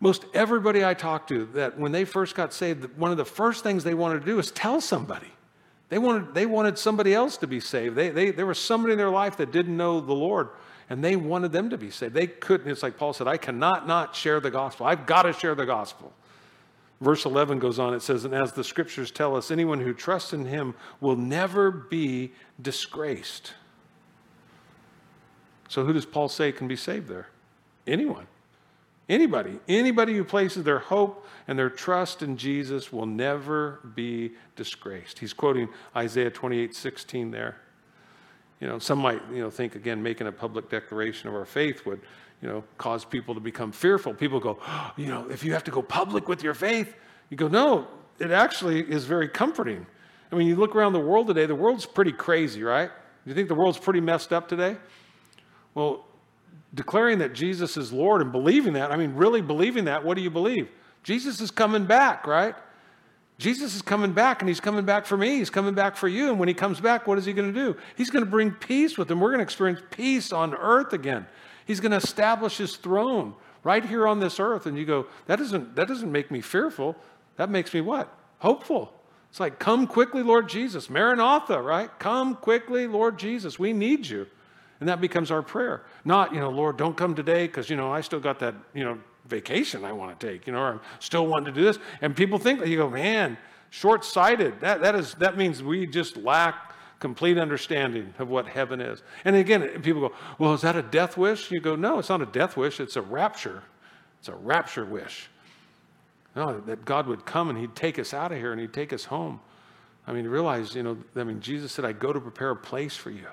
Most 0.00 0.24
everybody 0.32 0.82
I 0.82 0.94
talked 0.94 1.28
to, 1.28 1.44
that 1.52 1.78
when 1.78 1.92
they 1.92 2.06
first 2.06 2.34
got 2.36 2.54
saved, 2.54 2.96
one 2.96 3.10
of 3.10 3.18
the 3.18 3.24
first 3.26 3.62
things 3.62 3.84
they 3.84 3.92
wanted 3.92 4.20
to 4.20 4.24
do 4.24 4.38
is 4.38 4.50
tell 4.50 4.80
somebody. 4.80 5.30
They 5.90 5.98
wanted, 5.98 6.32
they 6.32 6.46
wanted 6.46 6.78
somebody 6.78 7.12
else 7.12 7.36
to 7.38 7.46
be 7.46 7.60
saved. 7.60 7.96
They, 7.96 8.08
they, 8.08 8.30
there 8.30 8.46
was 8.46 8.58
somebody 8.58 8.92
in 8.92 8.98
their 8.98 9.10
life 9.10 9.36
that 9.36 9.52
didn't 9.52 9.76
know 9.76 10.00
the 10.00 10.14
Lord, 10.14 10.48
and 10.90 11.04
they 11.04 11.16
wanted 11.16 11.52
them 11.52 11.70
to 11.70 11.78
be 11.78 11.90
saved. 11.90 12.14
They 12.14 12.26
couldn't, 12.26 12.70
it's 12.70 12.82
like 12.82 12.96
Paul 12.96 13.12
said, 13.12 13.28
I 13.28 13.36
cannot 13.36 13.86
not 13.86 14.16
share 14.16 14.40
the 14.40 14.50
gospel. 14.50 14.86
I've 14.86 15.06
got 15.06 15.22
to 15.22 15.32
share 15.32 15.54
the 15.54 15.66
gospel. 15.66 16.12
Verse 17.00 17.24
11 17.24 17.58
goes 17.58 17.78
on, 17.78 17.94
it 17.94 18.02
says, 18.02 18.24
And 18.24 18.34
as 18.34 18.52
the 18.52 18.64
scriptures 18.64 19.10
tell 19.10 19.36
us, 19.36 19.50
anyone 19.50 19.80
who 19.80 19.94
trusts 19.94 20.32
in 20.32 20.46
him 20.46 20.74
will 21.00 21.16
never 21.16 21.70
be 21.70 22.32
disgraced. 22.60 23.52
So, 25.68 25.84
who 25.84 25.92
does 25.92 26.06
Paul 26.06 26.28
say 26.28 26.50
can 26.50 26.66
be 26.66 26.76
saved 26.76 27.08
there? 27.08 27.28
Anyone. 27.86 28.26
Anybody. 29.08 29.58
Anybody 29.68 30.16
who 30.16 30.24
places 30.24 30.64
their 30.64 30.78
hope 30.80 31.26
and 31.46 31.58
their 31.58 31.70
trust 31.70 32.22
in 32.22 32.36
Jesus 32.36 32.92
will 32.92 33.06
never 33.06 33.80
be 33.94 34.32
disgraced. 34.56 35.18
He's 35.18 35.32
quoting 35.32 35.68
Isaiah 35.94 36.30
28 36.30 36.74
16 36.74 37.30
there. 37.30 37.58
You 38.60 38.66
know, 38.66 38.78
some 38.78 38.98
might, 38.98 39.22
you 39.32 39.40
know, 39.40 39.50
think 39.50 39.76
again, 39.76 40.02
making 40.02 40.26
a 40.26 40.32
public 40.32 40.68
declaration 40.68 41.28
of 41.28 41.34
our 41.34 41.44
faith 41.44 41.86
would 41.86 42.00
you 42.42 42.48
know, 42.48 42.62
cause 42.76 43.04
people 43.04 43.34
to 43.34 43.40
become 43.40 43.72
fearful. 43.72 44.14
People 44.14 44.40
go, 44.40 44.58
oh, 44.66 44.92
you 44.96 45.06
know, 45.06 45.28
if 45.30 45.44
you 45.44 45.52
have 45.52 45.64
to 45.64 45.70
go 45.70 45.82
public 45.82 46.28
with 46.28 46.42
your 46.42 46.54
faith, 46.54 46.94
you 47.30 47.36
go, 47.36 47.48
no, 47.48 47.88
it 48.18 48.30
actually 48.30 48.80
is 48.80 49.04
very 49.04 49.28
comforting. 49.28 49.86
I 50.30 50.36
mean, 50.36 50.46
you 50.46 50.56
look 50.56 50.76
around 50.76 50.92
the 50.92 51.00
world 51.00 51.26
today, 51.26 51.46
the 51.46 51.54
world's 51.54 51.86
pretty 51.86 52.12
crazy, 52.12 52.62
right? 52.62 52.90
You 53.24 53.34
think 53.34 53.48
the 53.48 53.54
world's 53.54 53.78
pretty 53.78 54.00
messed 54.00 54.32
up 54.32 54.48
today? 54.48 54.76
Well, 55.74 56.04
declaring 56.74 57.18
that 57.18 57.32
Jesus 57.32 57.76
is 57.76 57.92
Lord 57.92 58.20
and 58.20 58.30
believing 58.30 58.74
that, 58.74 58.92
I 58.92 58.96
mean, 58.96 59.14
really 59.14 59.40
believing 59.40 59.84
that, 59.84 60.04
what 60.04 60.16
do 60.16 60.22
you 60.22 60.30
believe? 60.30 60.68
Jesus 61.02 61.40
is 61.40 61.50
coming 61.50 61.86
back, 61.86 62.26
right? 62.26 62.54
Jesus 63.38 63.76
is 63.76 63.82
coming 63.82 64.12
back, 64.12 64.42
and 64.42 64.48
he's 64.48 64.58
coming 64.58 64.84
back 64.84 65.06
for 65.06 65.16
me. 65.16 65.38
He's 65.38 65.50
coming 65.50 65.74
back 65.74 65.96
for 65.96 66.08
you. 66.08 66.28
And 66.28 66.40
when 66.40 66.48
he 66.48 66.54
comes 66.54 66.80
back, 66.80 67.06
what 67.06 67.18
is 67.18 67.24
he 67.24 67.32
going 67.32 67.52
to 67.52 67.58
do? 67.58 67.76
He's 67.96 68.10
going 68.10 68.24
to 68.24 68.30
bring 68.30 68.50
peace 68.50 68.98
with 68.98 69.08
him. 69.08 69.20
We're 69.20 69.28
going 69.28 69.38
to 69.38 69.44
experience 69.44 69.80
peace 69.90 70.32
on 70.32 70.54
earth 70.54 70.92
again. 70.92 71.26
He's 71.64 71.78
going 71.78 71.92
to 71.92 71.98
establish 71.98 72.56
his 72.56 72.76
throne 72.76 73.34
right 73.62 73.84
here 73.84 74.08
on 74.08 74.18
this 74.18 74.40
earth. 74.40 74.66
And 74.66 74.76
you 74.76 74.84
go, 74.84 75.06
that 75.26 75.36
doesn't, 75.36 75.76
that 75.76 75.86
doesn't 75.86 76.10
make 76.10 76.32
me 76.32 76.40
fearful. 76.40 76.96
That 77.36 77.48
makes 77.48 77.72
me 77.72 77.80
what? 77.80 78.12
Hopeful. 78.38 78.92
It's 79.30 79.38
like, 79.38 79.60
come 79.60 79.86
quickly, 79.86 80.22
Lord 80.22 80.48
Jesus. 80.48 80.90
Maranatha, 80.90 81.60
right? 81.62 81.90
Come 82.00 82.34
quickly, 82.34 82.88
Lord 82.88 83.18
Jesus. 83.18 83.58
We 83.58 83.72
need 83.72 84.06
you. 84.06 84.26
And 84.80 84.88
that 84.88 85.00
becomes 85.00 85.30
our 85.30 85.42
prayer. 85.42 85.82
Not, 86.04 86.32
you 86.34 86.40
know, 86.40 86.50
Lord, 86.50 86.76
don't 86.76 86.96
come 86.96 87.14
today 87.14 87.46
because, 87.46 87.68
you 87.68 87.76
know, 87.76 87.92
I 87.92 88.00
still 88.00 88.20
got 88.20 88.38
that, 88.40 88.54
you 88.74 88.84
know, 88.84 88.98
vacation 89.28 89.84
I 89.84 89.92
want 89.92 90.18
to 90.18 90.26
take, 90.26 90.46
you 90.46 90.52
know, 90.52 90.60
or 90.60 90.72
I'm 90.72 90.80
still 90.98 91.26
wanting 91.26 91.52
to 91.54 91.60
do 91.60 91.64
this. 91.64 91.78
And 92.00 92.16
people 92.16 92.38
think 92.38 92.60
that 92.60 92.68
you 92.68 92.78
go, 92.78 92.90
man, 92.90 93.36
short 93.70 94.04
sighted. 94.04 94.60
That, 94.60 94.80
that, 94.80 94.94
is, 94.94 95.14
that 95.14 95.36
means 95.36 95.62
we 95.62 95.86
just 95.86 96.16
lack 96.16 96.74
complete 97.00 97.38
understanding 97.38 98.12
of 98.18 98.28
what 98.28 98.46
heaven 98.46 98.80
is. 98.80 99.02
And 99.24 99.36
again, 99.36 99.82
people 99.82 100.08
go, 100.08 100.14
Well, 100.38 100.54
is 100.54 100.62
that 100.62 100.76
a 100.76 100.82
death 100.82 101.16
wish? 101.16 101.50
You 101.50 101.60
go, 101.60 101.76
No, 101.76 101.98
it's 101.98 102.08
not 102.08 102.22
a 102.22 102.26
death 102.26 102.56
wish, 102.56 102.80
it's 102.80 102.96
a 102.96 103.02
rapture. 103.02 103.62
It's 104.18 104.28
a 104.28 104.34
rapture 104.34 104.84
wish. 104.84 105.28
No, 106.34 106.60
that 106.60 106.84
God 106.84 107.06
would 107.06 107.24
come 107.24 107.50
and 107.50 107.58
He'd 107.58 107.76
take 107.76 107.98
us 107.98 108.12
out 108.12 108.32
of 108.32 108.38
here 108.38 108.52
and 108.52 108.60
He'd 108.60 108.72
take 108.72 108.92
us 108.92 109.04
home. 109.04 109.40
I 110.06 110.12
mean, 110.12 110.26
realize, 110.26 110.74
you 110.74 110.82
know, 110.82 110.96
I 111.16 111.24
mean, 111.24 111.40
Jesus 111.40 111.72
said, 111.72 111.84
I 111.84 111.92
go 111.92 112.12
to 112.12 112.20
prepare 112.20 112.50
a 112.50 112.56
place 112.56 112.96
for 112.96 113.10
you. 113.10 113.26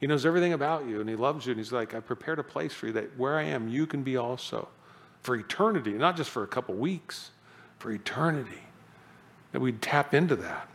He 0.00 0.06
knows 0.06 0.24
everything 0.24 0.52
about 0.52 0.86
you 0.86 1.00
and 1.00 1.08
He 1.08 1.16
loves 1.16 1.46
you. 1.46 1.52
And 1.52 1.60
He's 1.60 1.72
like, 1.72 1.94
I 1.94 2.00
prepared 2.00 2.38
a 2.38 2.44
place 2.44 2.72
for 2.72 2.86
you 2.86 2.92
that 2.94 3.18
where 3.18 3.36
I 3.36 3.42
am, 3.42 3.68
you 3.68 3.86
can 3.86 4.02
be 4.02 4.16
also 4.16 4.68
for 5.26 5.34
eternity, 5.34 5.90
not 5.90 6.16
just 6.16 6.30
for 6.30 6.44
a 6.44 6.46
couple 6.46 6.72
weeks, 6.76 7.32
for 7.78 7.90
eternity. 7.90 8.62
That 9.50 9.60
we'd 9.60 9.82
tap 9.82 10.14
into 10.14 10.36
that. 10.36 10.68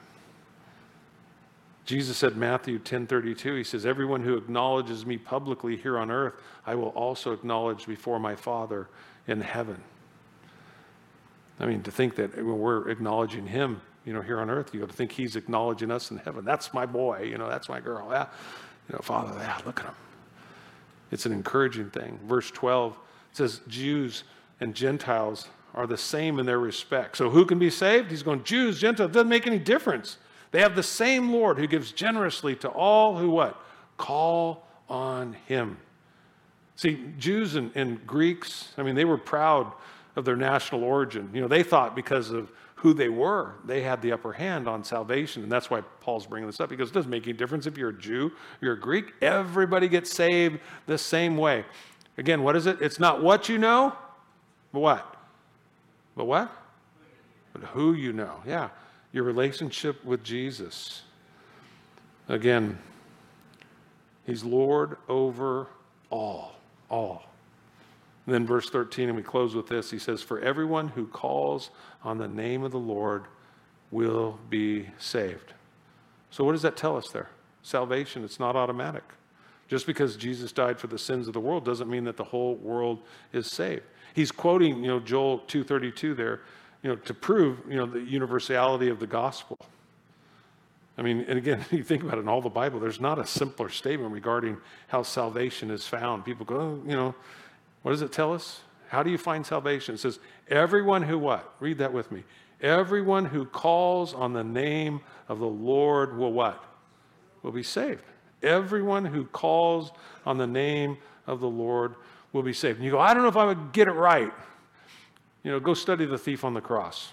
Jesus 1.86 2.18
said 2.18 2.36
Matthew 2.36 2.78
10:32 2.78 3.58
he 3.58 3.64
says 3.64 3.86
everyone 3.86 4.24
who 4.24 4.36
acknowledges 4.38 5.06
me 5.06 5.18
publicly 5.18 5.76
here 5.76 5.98
on 5.98 6.12
earth 6.12 6.36
I 6.66 6.76
will 6.76 6.90
also 6.90 7.34
acknowledge 7.34 7.86
before 7.88 8.20
my 8.20 8.36
Father 8.36 8.88
in 9.28 9.42
heaven. 9.42 9.82
I 11.60 11.66
mean 11.66 11.82
to 11.84 11.92
think 11.92 12.16
that 12.16 12.36
when 12.36 12.60
we're 12.60 12.90
acknowledging 12.90 13.48
him, 13.48 13.82
you 14.06 14.14
know, 14.14 14.22
here 14.22 14.40
on 14.40 14.50
earth, 14.50 14.74
you 14.74 14.80
got 14.82 14.90
to 14.90 14.96
think 14.96 15.12
he's 15.12 15.36
acknowledging 15.36 15.92
us 15.92 16.12
in 16.12 16.18
heaven. 16.18 16.44
That's 16.44 16.74
my 16.74 16.86
boy, 16.86 17.24
you 17.24 17.38
know, 17.38 17.50
that's 17.50 17.70
my 17.70 17.80
girl. 17.80 18.08
Yeah. 18.12 18.28
You 18.90 18.96
know, 18.96 19.02
Father, 19.02 19.34
yeah, 19.40 19.60
look 19.66 19.80
at 19.80 19.86
him. 19.86 19.96
It's 21.12 21.26
an 21.26 21.32
encouraging 21.32 21.90
thing. 21.90 22.20
Verse 22.26 22.52
12 22.52 22.98
says 23.32 23.62
Jews 23.68 24.24
and 24.62 24.74
Gentiles 24.76 25.50
are 25.74 25.88
the 25.88 25.98
same 25.98 26.40
in 26.40 26.46
their 26.46 26.60
respect. 26.60 27.18
So 27.18 27.30
who 27.30 27.46
can 27.46 27.60
be 27.60 27.70
saved? 27.70 28.12
He's 28.12 28.24
going 28.24 28.44
Jews, 28.44 28.80
Gentiles, 28.80 29.12
doesn't 29.12 29.28
make 29.28 29.48
any 29.48 29.60
difference. 29.60 30.18
They 30.52 30.62
have 30.62 30.76
the 30.76 30.84
same 30.84 31.32
Lord 31.32 31.58
who 31.58 31.68
gives 31.68 31.92
generously 31.92 32.56
to 32.58 32.70
all 32.70 33.18
who 33.18 33.32
what? 33.32 33.60
Call 33.98 34.68
on 34.90 35.34
him. 35.48 35.78
See, 36.76 37.06
Jews 37.18 37.56
and, 37.56 37.72
and, 37.76 38.06
Greeks, 38.08 38.74
I 38.78 38.84
mean, 38.84 38.96
they 38.96 39.06
were 39.06 39.18
proud 39.18 39.72
of 40.16 40.26
their 40.26 40.36
national 40.36 40.84
origin. 40.84 41.30
You 41.34 41.42
know, 41.42 41.48
they 41.48 41.64
thought 41.64 41.96
because 41.96 42.32
of 42.32 42.52
who 42.76 42.94
they 42.94 43.10
were, 43.10 43.54
they 43.66 43.82
had 43.82 44.02
the 44.02 44.12
upper 44.12 44.34
hand 44.34 44.68
on 44.68 44.84
salvation. 44.84 45.44
And 45.44 45.52
that's 45.52 45.70
why 45.70 45.82
Paul's 46.02 46.26
bringing 46.26 46.48
this 46.48 46.60
up 46.60 46.70
because 46.70 46.90
it 46.90 46.94
doesn't 46.94 47.12
make 47.12 47.24
any 47.24 47.34
difference 47.34 47.68
if 47.68 47.78
you're 47.78 47.90
a 47.90 47.98
Jew, 47.98 48.32
you're 48.60 48.74
a 48.74 48.80
Greek. 48.80 49.14
Everybody 49.22 49.88
gets 49.88 50.12
saved 50.12 50.60
the 50.88 50.98
same 50.98 51.38
way. 51.38 51.64
Again, 52.18 52.42
what 52.44 52.56
is 52.56 52.66
it? 52.66 52.82
It's 52.82 53.00
not 53.00 53.24
what 53.24 53.48
you 53.48 53.58
know, 53.58 53.96
but 54.72 54.80
what? 54.80 55.16
But 56.16 56.26
what? 56.26 56.52
But 57.54 57.64
who 57.64 57.94
you 57.94 58.14
know. 58.14 58.42
Yeah 58.46 58.70
your 59.12 59.24
relationship 59.24 60.04
with 60.06 60.24
Jesus. 60.24 61.04
Again, 62.28 62.78
He's 64.26 64.44
Lord 64.44 64.98
over 65.10 65.68
all, 66.10 66.54
all. 66.90 67.24
And 68.26 68.36
then 68.36 68.46
verse 68.46 68.70
13, 68.70 69.10
and 69.10 69.18
we 69.18 69.24
close 69.24 69.56
with 69.56 69.68
this. 69.68 69.90
He 69.90 69.98
says, 69.98 70.22
For 70.22 70.40
everyone 70.40 70.90
who 70.90 71.08
calls 71.08 71.72
on 72.04 72.18
the 72.20 72.28
name 72.28 72.64
of 72.64 72.72
the 72.72 72.80
Lord 72.80 73.26
will 73.90 74.40
be 74.50 74.88
saved. 75.00 75.54
So, 76.30 76.44
what 76.44 76.52
does 76.52 76.62
that 76.62 76.78
tell 76.78 76.96
us 76.96 77.10
there? 77.10 77.30
Salvation, 77.64 78.24
it's 78.24 78.40
not 78.40 78.56
automatic. 78.56 79.04
Just 79.68 79.88
because 79.88 80.16
Jesus 80.16 80.52
died 80.52 80.80
for 80.80 80.88
the 80.88 81.00
sins 81.00 81.28
of 81.28 81.34
the 81.34 81.40
world 81.40 81.66
doesn't 81.66 81.90
mean 81.90 82.04
that 82.04 82.18
the 82.18 82.24
whole 82.24 82.56
world 82.56 83.00
is 83.34 83.48
saved. 83.48 83.84
He's 84.14 84.32
quoting, 84.32 84.84
you 84.84 84.88
know, 84.88 85.00
Joel 85.00 85.40
232 85.40 86.14
there, 86.14 86.42
you 86.84 86.90
know, 86.90 86.96
to 86.96 87.14
prove, 87.14 87.60
you 87.68 87.76
know, 87.76 87.86
the 87.86 88.02
universality 88.02 88.90
of 88.90 89.00
the 89.00 89.08
gospel. 89.08 89.58
I 90.98 91.02
mean, 91.02 91.26
and 91.28 91.38
again, 91.38 91.66
you 91.72 91.84
think 91.84 92.04
about 92.04 92.18
it 92.18 92.22
in 92.22 92.28
all 92.28 92.42
the 92.42 92.50
Bible, 92.50 92.80
there's 92.80 93.00
not 93.00 93.20
a 93.20 93.26
simpler 93.26 93.70
statement 93.70 94.12
regarding 94.12 94.58
how 94.88 95.04
salvation 95.04 95.72
is 95.72 95.88
found. 95.88 96.26
People 96.26 96.46
go, 96.46 96.56
oh, 96.56 96.82
you 96.86 96.96
know, 96.96 97.16
what 97.82 97.92
does 97.92 98.02
it 98.02 98.12
tell 98.12 98.34
us? 98.34 98.62
How 98.90 99.04
do 99.04 99.10
you 99.10 99.18
find 99.18 99.46
salvation? 99.46 99.96
It 99.96 100.00
says, 100.00 100.20
everyone 100.50 101.04
who 101.04 101.18
what? 101.18 101.54
Read 101.60 101.78
that 101.78 101.94
with 101.94 102.12
me. 102.12 102.24
Everyone 102.62 103.26
who 103.26 103.46
calls 103.46 104.14
on 104.14 104.34
the 104.34 104.44
name 104.44 105.02
of 105.28 105.40
the 105.40 105.48
Lord 105.48 106.18
will 106.18 106.34
what? 106.34 106.64
Will 107.42 107.52
be 107.52 107.64
saved. 107.64 108.04
Everyone 108.44 109.06
who 109.06 109.26
calls 109.26 109.92
on 110.26 110.38
the 110.38 110.48
name 110.48 110.98
of 111.26 111.40
the 111.40 111.50
Lord 111.50 111.96
will 112.34 112.44
be 112.44 112.54
saved. 112.54 112.78
And 112.78 112.86
you 112.86 112.92
go, 112.92 113.00
I 113.00 113.14
don't 113.14 113.24
know 113.24 113.30
if 113.30 113.38
I 113.38 113.46
would 113.46 113.72
get 113.74 113.88
it 113.88 113.94
right. 113.94 114.32
You 115.44 115.52
know, 115.52 115.60
go 115.60 115.74
study 115.74 116.06
the 116.06 116.18
thief 116.18 116.44
on 116.44 116.54
the 116.54 116.62
cross. 116.62 117.12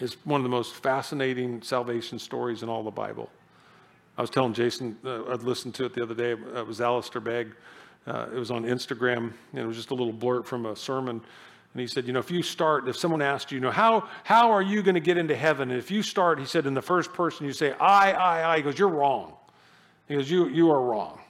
It's 0.00 0.14
one 0.24 0.40
of 0.40 0.44
the 0.44 0.50
most 0.50 0.74
fascinating 0.74 1.62
salvation 1.62 2.18
stories 2.18 2.62
in 2.62 2.68
all 2.68 2.84
the 2.84 2.90
Bible. 2.90 3.28
I 4.16 4.20
was 4.20 4.30
telling 4.30 4.52
Jason, 4.52 4.96
uh, 5.04 5.24
I'd 5.26 5.42
listened 5.42 5.74
to 5.76 5.84
it 5.84 5.94
the 5.94 6.02
other 6.02 6.14
day. 6.14 6.32
It 6.32 6.66
was 6.66 6.80
Alistair 6.80 7.20
Begg. 7.20 7.54
Uh, 8.06 8.26
it 8.32 8.38
was 8.38 8.50
on 8.50 8.64
Instagram, 8.64 9.32
and 9.52 9.62
it 9.62 9.66
was 9.66 9.76
just 9.76 9.90
a 9.90 9.94
little 9.94 10.12
blurt 10.12 10.46
from 10.46 10.66
a 10.66 10.76
sermon. 10.76 11.20
And 11.74 11.80
he 11.80 11.86
said, 11.86 12.06
you 12.06 12.12
know, 12.12 12.20
if 12.20 12.30
you 12.30 12.42
start, 12.42 12.88
if 12.88 12.96
someone 12.96 13.20
asked 13.20 13.52
you, 13.52 13.56
you 13.56 13.60
know, 13.60 13.70
how, 13.70 14.08
how 14.24 14.50
are 14.50 14.62
you 14.62 14.82
going 14.82 14.94
to 14.94 15.00
get 15.00 15.18
into 15.18 15.36
heaven? 15.36 15.70
And 15.70 15.78
if 15.78 15.90
you 15.90 16.02
start, 16.02 16.38
he 16.38 16.46
said, 16.46 16.66
in 16.66 16.74
the 16.74 16.82
first 16.82 17.12
person, 17.12 17.44
you 17.44 17.52
say, 17.52 17.72
I, 17.72 18.12
I, 18.12 18.54
I. 18.54 18.56
He 18.56 18.62
goes, 18.62 18.78
you're 18.78 18.88
wrong. 18.88 19.34
He 20.06 20.14
goes, 20.14 20.30
you, 20.30 20.48
you 20.48 20.70
are 20.70 20.80
wrong. 20.80 21.20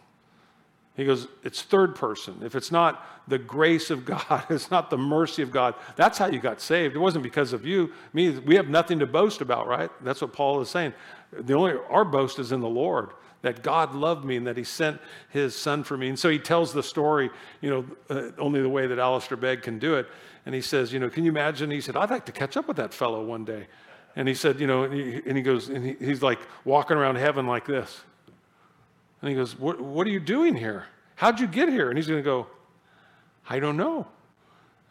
He 0.98 1.04
goes, 1.04 1.28
it's 1.44 1.62
third 1.62 1.94
person. 1.94 2.40
If 2.42 2.56
it's 2.56 2.72
not 2.72 3.06
the 3.28 3.38
grace 3.38 3.88
of 3.90 4.04
God, 4.04 4.44
it's 4.50 4.68
not 4.68 4.90
the 4.90 4.98
mercy 4.98 5.42
of 5.42 5.52
God, 5.52 5.74
that's 5.94 6.18
how 6.18 6.26
you 6.26 6.40
got 6.40 6.60
saved. 6.60 6.96
It 6.96 6.98
wasn't 6.98 7.22
because 7.22 7.52
of 7.52 7.64
you. 7.64 7.92
Me, 8.12 8.30
we 8.30 8.56
have 8.56 8.68
nothing 8.68 8.98
to 8.98 9.06
boast 9.06 9.40
about, 9.40 9.68
right? 9.68 9.90
That's 10.02 10.20
what 10.20 10.32
Paul 10.32 10.60
is 10.60 10.68
saying. 10.68 10.92
The 11.32 11.54
only 11.54 11.74
our 11.88 12.04
boast 12.04 12.40
is 12.40 12.50
in 12.50 12.60
the 12.60 12.68
Lord 12.68 13.10
that 13.42 13.62
God 13.62 13.94
loved 13.94 14.24
me 14.24 14.34
and 14.34 14.46
that 14.48 14.56
he 14.56 14.64
sent 14.64 15.00
his 15.28 15.54
son 15.54 15.84
for 15.84 15.96
me. 15.96 16.08
And 16.08 16.18
so 16.18 16.28
he 16.28 16.40
tells 16.40 16.72
the 16.72 16.82
story, 16.82 17.30
you 17.60 17.70
know, 17.70 17.86
uh, 18.10 18.30
only 18.36 18.60
the 18.60 18.68
way 18.68 18.88
that 18.88 18.98
Alistair 18.98 19.36
Begg 19.36 19.62
can 19.62 19.78
do 19.78 19.94
it. 19.94 20.08
And 20.46 20.52
he 20.52 20.60
says, 20.60 20.92
you 20.92 20.98
know, 20.98 21.08
can 21.08 21.22
you 21.22 21.30
imagine? 21.30 21.70
He 21.70 21.80
said, 21.80 21.94
I'd 21.94 22.10
like 22.10 22.26
to 22.26 22.32
catch 22.32 22.56
up 22.56 22.66
with 22.66 22.78
that 22.78 22.92
fellow 22.92 23.24
one 23.24 23.44
day. 23.44 23.68
And 24.16 24.26
he 24.26 24.34
said, 24.34 24.58
you 24.58 24.66
know, 24.66 24.82
and 24.82 24.92
he, 24.92 25.22
and 25.24 25.36
he 25.36 25.44
goes, 25.44 25.68
and 25.68 25.84
he, 25.84 25.96
he's 26.04 26.22
like 26.22 26.40
walking 26.64 26.96
around 26.96 27.14
heaven 27.16 27.46
like 27.46 27.66
this. 27.66 28.00
And 29.20 29.30
he 29.30 29.34
goes, 29.34 29.58
what, 29.58 30.06
are 30.06 30.10
you 30.10 30.20
doing 30.20 30.54
here? 30.54 30.86
How'd 31.16 31.40
you 31.40 31.46
get 31.46 31.68
here? 31.68 31.88
And 31.88 31.98
he's 31.98 32.06
going 32.06 32.20
to 32.20 32.24
go, 32.24 32.46
I 33.48 33.58
don't 33.58 33.76
know. 33.76 34.06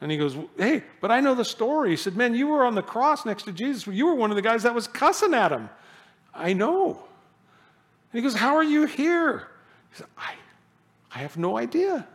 And 0.02 0.12
he 0.12 0.18
goes, 0.18 0.36
Hey, 0.58 0.84
but 1.02 1.12
I 1.12 1.22
know 1.22 1.34
the 1.34 1.46
story. 1.46 1.92
He 1.92 1.96
said, 1.96 2.16
Man, 2.16 2.36
you 2.36 2.48
were 2.48 2.64
on 2.64 2.76
the 2.76 2.82
cross 2.82 3.26
next 3.26 3.44
to 3.44 3.52
Jesus. 3.52 3.88
You 3.88 4.06
were 4.08 4.16
one 4.16 4.30
of 4.30 4.36
the 4.36 4.42
guys 4.42 4.64
that 4.64 4.76
was 4.76 4.88
cussing 4.88 5.34
at 5.34 5.52
him. 5.52 5.70
I 6.34 6.54
know. 6.54 6.90
And 6.90 8.20
he 8.20 8.22
goes, 8.22 8.36
How 8.36 8.56
are 8.56 8.64
you 8.64 8.86
here? 8.86 9.48
He 9.92 9.98
said, 9.98 10.08
I, 10.18 10.34
I 11.16 11.20
have 11.20 11.38
no 11.38 11.58
idea. 11.58 12.08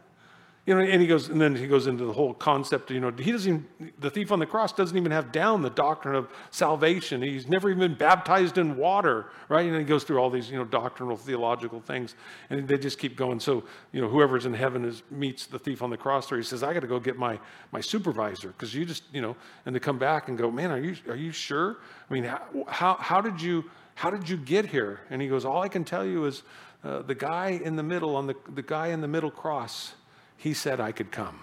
You 0.64 0.76
know, 0.76 0.80
and 0.80 1.00
he 1.00 1.08
goes, 1.08 1.28
and 1.28 1.40
then 1.40 1.56
he 1.56 1.66
goes 1.66 1.88
into 1.88 2.04
the 2.04 2.12
whole 2.12 2.34
concept. 2.34 2.92
You 2.92 3.00
know, 3.00 3.10
he 3.10 3.32
doesn't. 3.32 3.50
Even, 3.80 3.92
the 3.98 4.10
thief 4.10 4.30
on 4.30 4.38
the 4.38 4.46
cross 4.46 4.72
doesn't 4.72 4.96
even 4.96 5.10
have 5.10 5.32
down 5.32 5.60
the 5.60 5.70
doctrine 5.70 6.14
of 6.14 6.28
salvation. 6.52 7.20
He's 7.20 7.48
never 7.48 7.68
even 7.68 7.80
been 7.80 7.98
baptized 7.98 8.58
in 8.58 8.76
water, 8.76 9.26
right? 9.48 9.66
And 9.66 9.76
he 9.76 9.82
goes 9.82 10.04
through 10.04 10.18
all 10.18 10.30
these, 10.30 10.48
you 10.48 10.56
know, 10.56 10.64
doctrinal 10.64 11.16
theological 11.16 11.80
things, 11.80 12.14
and 12.48 12.68
they 12.68 12.78
just 12.78 13.00
keep 13.00 13.16
going. 13.16 13.40
So, 13.40 13.64
you 13.90 14.00
know, 14.00 14.08
whoever's 14.08 14.46
in 14.46 14.54
heaven 14.54 14.84
is 14.84 15.02
meets 15.10 15.46
the 15.46 15.58
thief 15.58 15.82
on 15.82 15.90
the 15.90 15.96
cross. 15.96 16.28
There, 16.28 16.38
he 16.38 16.44
says, 16.44 16.62
"I 16.62 16.72
got 16.72 16.80
to 16.80 16.86
go 16.86 17.00
get 17.00 17.18
my 17.18 17.40
my 17.72 17.80
supervisor 17.80 18.48
because 18.48 18.72
you 18.72 18.84
just, 18.84 19.02
you 19.12 19.20
know," 19.20 19.34
and 19.66 19.74
to 19.74 19.80
come 19.80 19.98
back 19.98 20.28
and 20.28 20.38
go, 20.38 20.48
"Man, 20.48 20.70
are 20.70 20.78
you 20.78 20.94
are 21.08 21.16
you 21.16 21.32
sure? 21.32 21.78
I 22.08 22.14
mean, 22.14 22.22
how 22.22 22.40
how, 22.68 22.94
how 23.00 23.20
did 23.20 23.42
you 23.42 23.64
how 23.96 24.10
did 24.10 24.28
you 24.28 24.36
get 24.36 24.66
here?" 24.66 25.00
And 25.10 25.20
he 25.20 25.26
goes, 25.26 25.44
"All 25.44 25.60
I 25.60 25.68
can 25.68 25.82
tell 25.82 26.06
you 26.06 26.26
is 26.26 26.44
uh, 26.84 27.02
the 27.02 27.16
guy 27.16 27.60
in 27.64 27.74
the 27.74 27.82
middle 27.82 28.14
on 28.14 28.28
the 28.28 28.36
the 28.54 28.62
guy 28.62 28.88
in 28.88 29.00
the 29.00 29.08
middle 29.08 29.32
cross." 29.32 29.94
He 30.42 30.54
said 30.54 30.80
I 30.80 30.90
could 30.90 31.12
come. 31.12 31.38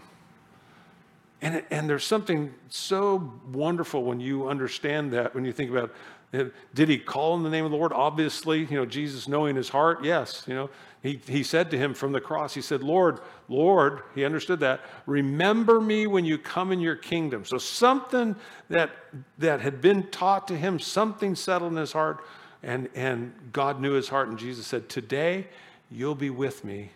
And, 1.41 1.64
and 1.72 1.89
there's 1.89 2.04
something 2.04 2.54
so 2.68 3.32
wonderful 3.50 4.04
when 4.04 4.20
you 4.20 4.50
understand 4.50 5.14
that, 5.14 5.34
when 5.34 5.45
you 5.45 5.54
think 5.54 5.72
about. 5.72 5.93
Eh, 6.34 6.50
did 6.74 6.89
he 6.89 6.97
call 6.97 7.38
in 7.38 7.43
the 7.43 7.50
name 7.50 7.64
of 7.64 7.72
the 7.72 7.78
Lord? 7.78 7.93
Obviously, 7.93 8.66
you 8.66 8.76
know, 8.76 8.86
Jesus 8.86 9.30
knowing 9.30 9.56
his 9.56 9.70
heart, 9.70 10.04
yes. 10.04 10.43
You 10.47 10.54
know, 10.54 10.70
he, 11.02 11.22
he 11.26 11.43
said 11.43 11.72
to 11.72 11.78
him 11.78 11.93
from 11.93 12.12
the 12.12 12.20
cross, 12.20 12.54
he 12.54 12.62
said, 12.62 12.84
Lord, 12.84 13.22
Lord, 13.47 14.02
he 14.16 14.26
understood 14.26 14.60
that. 14.60 14.82
Remember 15.06 15.80
me 15.80 16.06
when 16.06 16.26
you 16.26 16.38
come 16.38 16.74
in 16.74 16.82
your 16.82 16.97
kingdom. 16.97 17.45
So 17.45 17.58
something 17.58 18.36
that, 18.70 18.91
that 19.38 19.62
had 19.62 19.80
been 19.80 20.08
taught 20.08 20.45
to 20.50 20.58
him, 20.58 20.78
something 20.78 21.36
settled 21.36 21.72
in 21.72 21.78
his 21.78 21.93
heart, 21.93 22.26
and, 22.64 22.89
and 22.93 23.34
God 23.54 23.80
knew 23.80 23.93
his 23.93 24.10
heart, 24.10 24.28
and 24.28 24.38
Jesus 24.38 24.68
said, 24.68 24.89
Today 24.89 25.47
you'll 25.89 26.16
be 26.16 26.30
with 26.30 26.66
me 26.66 26.91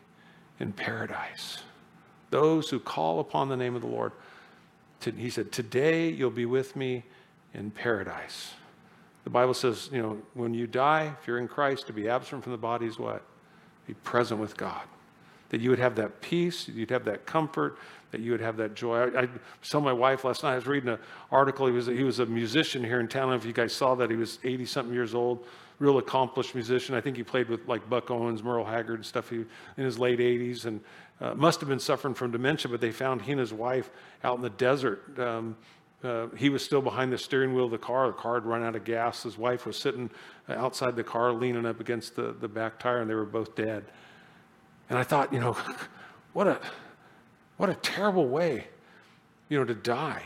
in 0.60 0.74
paradise 0.74 1.60
those 2.34 2.72
who 2.72 2.80
call 2.80 3.20
upon 3.20 3.48
the 3.48 3.56
name 3.56 3.76
of 3.76 3.82
the 3.84 3.88
Lord. 3.88 4.12
He 5.04 5.30
said, 5.30 5.52
Today 5.52 6.10
you'll 6.10 6.32
be 6.32 6.48
with 6.48 6.76
me 6.76 7.04
in 7.54 7.70
paradise. 7.70 8.54
The 9.24 9.30
Bible 9.30 9.54
says, 9.54 9.90
you 9.94 10.02
know, 10.02 10.18
when 10.34 10.56
you 10.56 10.66
die, 10.66 11.14
if 11.22 11.28
you're 11.28 11.38
in 11.38 11.48
Christ, 11.48 11.86
to 11.88 11.94
be 11.94 12.10
absent 12.10 12.42
from 12.44 12.52
the 12.52 12.58
body 12.58 12.88
is 12.88 12.98
what? 12.98 13.22
Be 13.86 13.94
present 13.94 14.40
with 14.40 14.58
God. 14.58 14.82
That 15.50 15.62
you 15.62 15.70
would 15.70 15.78
have 15.78 15.96
that 15.98 16.22
peace, 16.22 16.68
you'd 16.68 16.90
have 16.90 17.06
that 17.06 17.28
comfort, 17.28 17.78
that 18.10 18.20
you 18.20 18.32
would 18.32 18.42
have 18.42 18.58
that 18.58 18.74
joy. 18.74 19.12
I, 19.12 19.22
I 19.22 19.28
saw 19.62 19.80
my 19.80 19.94
wife 19.94 20.24
last 20.24 20.42
night. 20.42 20.54
I 20.54 20.56
was 20.56 20.66
reading 20.66 20.90
an 20.90 21.00
article. 21.32 21.68
He 21.68 21.72
was, 21.72 21.86
he 21.86 22.04
was 22.04 22.18
a 22.18 22.26
musician 22.26 22.84
here 22.84 23.00
in 23.00 23.08
town. 23.08 23.22
I 23.22 23.26
don't 23.26 23.30
know 23.32 23.36
if 23.42 23.46
you 23.46 23.54
guys 23.54 23.74
saw 23.74 23.94
that. 23.96 24.10
He 24.10 24.16
was 24.16 24.40
80 24.44 24.66
something 24.66 24.94
years 24.94 25.14
old, 25.14 25.46
real 25.80 25.98
accomplished 25.98 26.56
musician. 26.56 26.96
I 26.96 27.02
think 27.02 27.18
he 27.18 27.24
played 27.24 27.50
with 27.50 27.68
like 27.68 27.90
Buck 27.90 28.12
Owens, 28.12 28.44
Merle 28.44 28.66
Haggard, 28.66 28.96
and 28.96 29.06
stuff 29.06 29.30
he, 29.30 29.38
in 29.38 29.84
his 29.84 30.00
late 30.00 30.20
80s. 30.20 30.66
And 30.66 30.82
uh, 31.22 31.34
must 31.36 31.60
have 31.60 31.70
been 31.70 31.80
suffering 31.80 32.14
from 32.14 32.32
dementia, 32.32 32.70
but 32.70 32.82
they 32.82 32.92
found 32.92 33.22
he 33.22 33.32
and 33.32 33.40
his 33.40 33.54
wife 33.54 33.90
out 34.24 34.36
in 34.36 34.42
the 34.42 34.50
desert. 34.50 35.18
Um, 35.20 35.56
uh, 36.04 36.28
he 36.36 36.50
was 36.50 36.64
still 36.64 36.82
behind 36.82 37.14
the 37.14 37.18
steering 37.18 37.54
wheel 37.54 37.66
of 37.66 37.72
the 37.72 37.78
car. 37.78 38.08
The 38.08 38.14
car 38.14 38.36
had 38.36 38.46
run 38.46 38.62
out 38.62 38.76
of 38.76 38.84
gas. 38.84 39.24
His 39.24 39.38
wife 39.38 39.66
was 39.66 39.78
sitting 39.78 40.10
outside 40.50 40.96
the 40.96 41.04
car, 41.04 41.32
leaning 41.32 41.66
up 41.66 41.80
against 41.80 42.16
the, 42.16 42.34
the 42.34 42.48
back 42.48 42.78
tire, 42.78 43.00
and 43.00 43.10
they 43.10 43.16
were 43.16 43.26
both 43.26 43.56
dead. 43.56 43.86
And 44.90 45.00
I 45.00 45.04
thought, 45.04 45.32
you 45.32 45.40
know, 45.40 45.56
what 46.34 46.48
a, 46.48 46.60
what 47.56 47.70
a 47.70 47.76
terrible 47.76 48.28
way, 48.28 48.68
you 49.48 49.58
know, 49.58 49.64
to 49.64 49.76
die. 49.76 50.24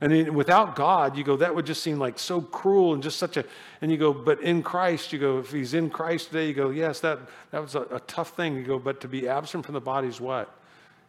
And 0.00 0.34
without 0.34 0.74
God, 0.74 1.16
you 1.16 1.24
go, 1.24 1.36
that 1.36 1.54
would 1.54 1.66
just 1.66 1.82
seem 1.82 1.98
like 1.98 2.18
so 2.18 2.40
cruel 2.40 2.94
and 2.94 3.02
just 3.02 3.18
such 3.18 3.36
a, 3.36 3.44
and 3.80 3.90
you 3.90 3.96
go, 3.96 4.12
but 4.12 4.40
in 4.40 4.62
Christ, 4.62 5.12
you 5.12 5.18
go, 5.18 5.38
if 5.38 5.52
he's 5.52 5.72
in 5.72 5.88
Christ 5.88 6.28
today, 6.28 6.48
you 6.48 6.54
go, 6.54 6.70
yes, 6.70 7.00
that, 7.00 7.20
that 7.52 7.62
was 7.62 7.74
a, 7.74 7.82
a 7.82 8.00
tough 8.00 8.36
thing. 8.36 8.56
You 8.56 8.64
go, 8.64 8.78
but 8.78 9.00
to 9.02 9.08
be 9.08 9.28
absent 9.28 9.64
from 9.64 9.74
the 9.74 9.80
body 9.80 10.08
is 10.08 10.20
what? 10.20 10.52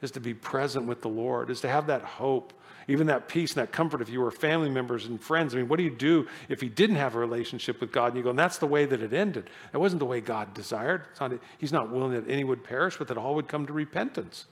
Is 0.01 0.11
to 0.11 0.19
be 0.19 0.33
present 0.33 0.85
with 0.85 1.01
the 1.01 1.09
Lord, 1.09 1.49
is 1.49 1.61
to 1.61 1.67
have 1.67 1.87
that 1.87 2.03
hope, 2.03 2.53
even 2.87 3.07
that 3.07 3.27
peace 3.27 3.53
and 3.55 3.63
that 3.63 3.71
comfort 3.71 4.01
if 4.01 4.09
you 4.09 4.21
were 4.21 4.29
family 4.29 4.69
members 4.69 5.07
and 5.07 5.19
friends. 5.19 5.55
I 5.55 5.57
mean, 5.57 5.67
what 5.67 5.77
do 5.77 5.83
you 5.83 5.89
do 5.89 6.27
if 6.47 6.61
he 6.61 6.69
didn't 6.69 6.97
have 6.97 7.15
a 7.15 7.19
relationship 7.19 7.81
with 7.81 7.91
God? 7.91 8.09
And 8.09 8.17
you 8.17 8.23
go, 8.23 8.29
and 8.29 8.39
that's 8.39 8.59
the 8.59 8.67
way 8.67 8.85
that 8.85 9.01
it 9.01 9.13
ended. 9.13 9.49
That 9.71 9.79
wasn't 9.79 9.99
the 9.99 10.05
way 10.05 10.21
God 10.21 10.53
desired. 10.53 11.01
Not, 11.19 11.33
he's 11.57 11.73
not 11.73 11.91
willing 11.91 12.11
that 12.11 12.29
any 12.29 12.43
would 12.43 12.63
perish, 12.63 12.97
but 12.97 13.07
that 13.07 13.17
all 13.17 13.33
would 13.33 13.47
come 13.47 13.65
to 13.65 13.73
repentance, 13.73 14.45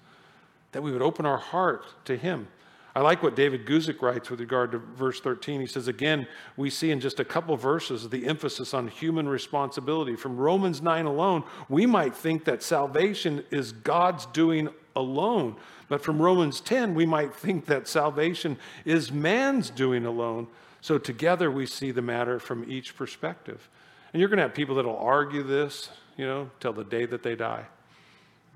that 0.71 0.81
we 0.81 0.91
would 0.91 1.03
open 1.03 1.27
our 1.27 1.37
heart 1.37 1.85
to 2.05 2.17
him. 2.17 2.47
I 2.95 3.01
like 3.01 3.23
what 3.23 3.35
David 3.35 3.65
Guzik 3.65 4.01
writes 4.03 4.29
with 4.29 4.39
regard 4.39 4.71
to 4.73 4.77
verse 4.77 5.19
13. 5.19 5.59
He 5.61 5.65
says, 5.65 5.87
again, 5.87 6.27
we 6.57 6.69
see 6.69 6.91
in 6.91 6.99
just 6.99 7.19
a 7.19 7.25
couple 7.25 7.57
verses 7.57 8.07
the 8.07 8.27
emphasis 8.27 8.71
on 8.73 8.87
human 8.87 9.27
responsibility. 9.27 10.15
From 10.15 10.37
Romans 10.37 10.79
9 10.79 11.05
alone, 11.05 11.43
we 11.69 11.87
might 11.87 12.15
think 12.15 12.45
that 12.45 12.61
salvation 12.61 13.43
is 13.49 13.71
God's 13.71 14.27
doing 14.27 14.69
alone. 14.95 15.55
But 15.89 16.03
from 16.03 16.21
Romans 16.21 16.61
10, 16.61 16.93
we 16.93 17.07
might 17.07 17.33
think 17.35 17.65
that 17.65 17.87
salvation 17.87 18.57
is 18.85 19.11
man's 19.11 19.71
doing 19.71 20.05
alone. 20.05 20.47
So 20.81 20.99
together 20.99 21.49
we 21.49 21.65
see 21.65 21.89
the 21.89 22.01
matter 22.03 22.39
from 22.39 22.69
each 22.69 22.95
perspective. 22.95 23.69
And 24.11 24.19
you're 24.19 24.29
going 24.29 24.37
to 24.37 24.43
have 24.43 24.53
people 24.53 24.75
that 24.75 24.85
will 24.85 24.97
argue 24.97 25.41
this, 25.41 25.89
you 26.15 26.27
know, 26.27 26.51
till 26.59 26.73
the 26.73 26.83
day 26.83 27.05
that 27.07 27.23
they 27.23 27.35
die. 27.35 27.65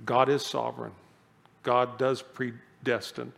God 0.06 0.30
is 0.30 0.46
sovereign, 0.46 0.92
God 1.64 1.98
does 1.98 2.22
predestine. 2.22 3.34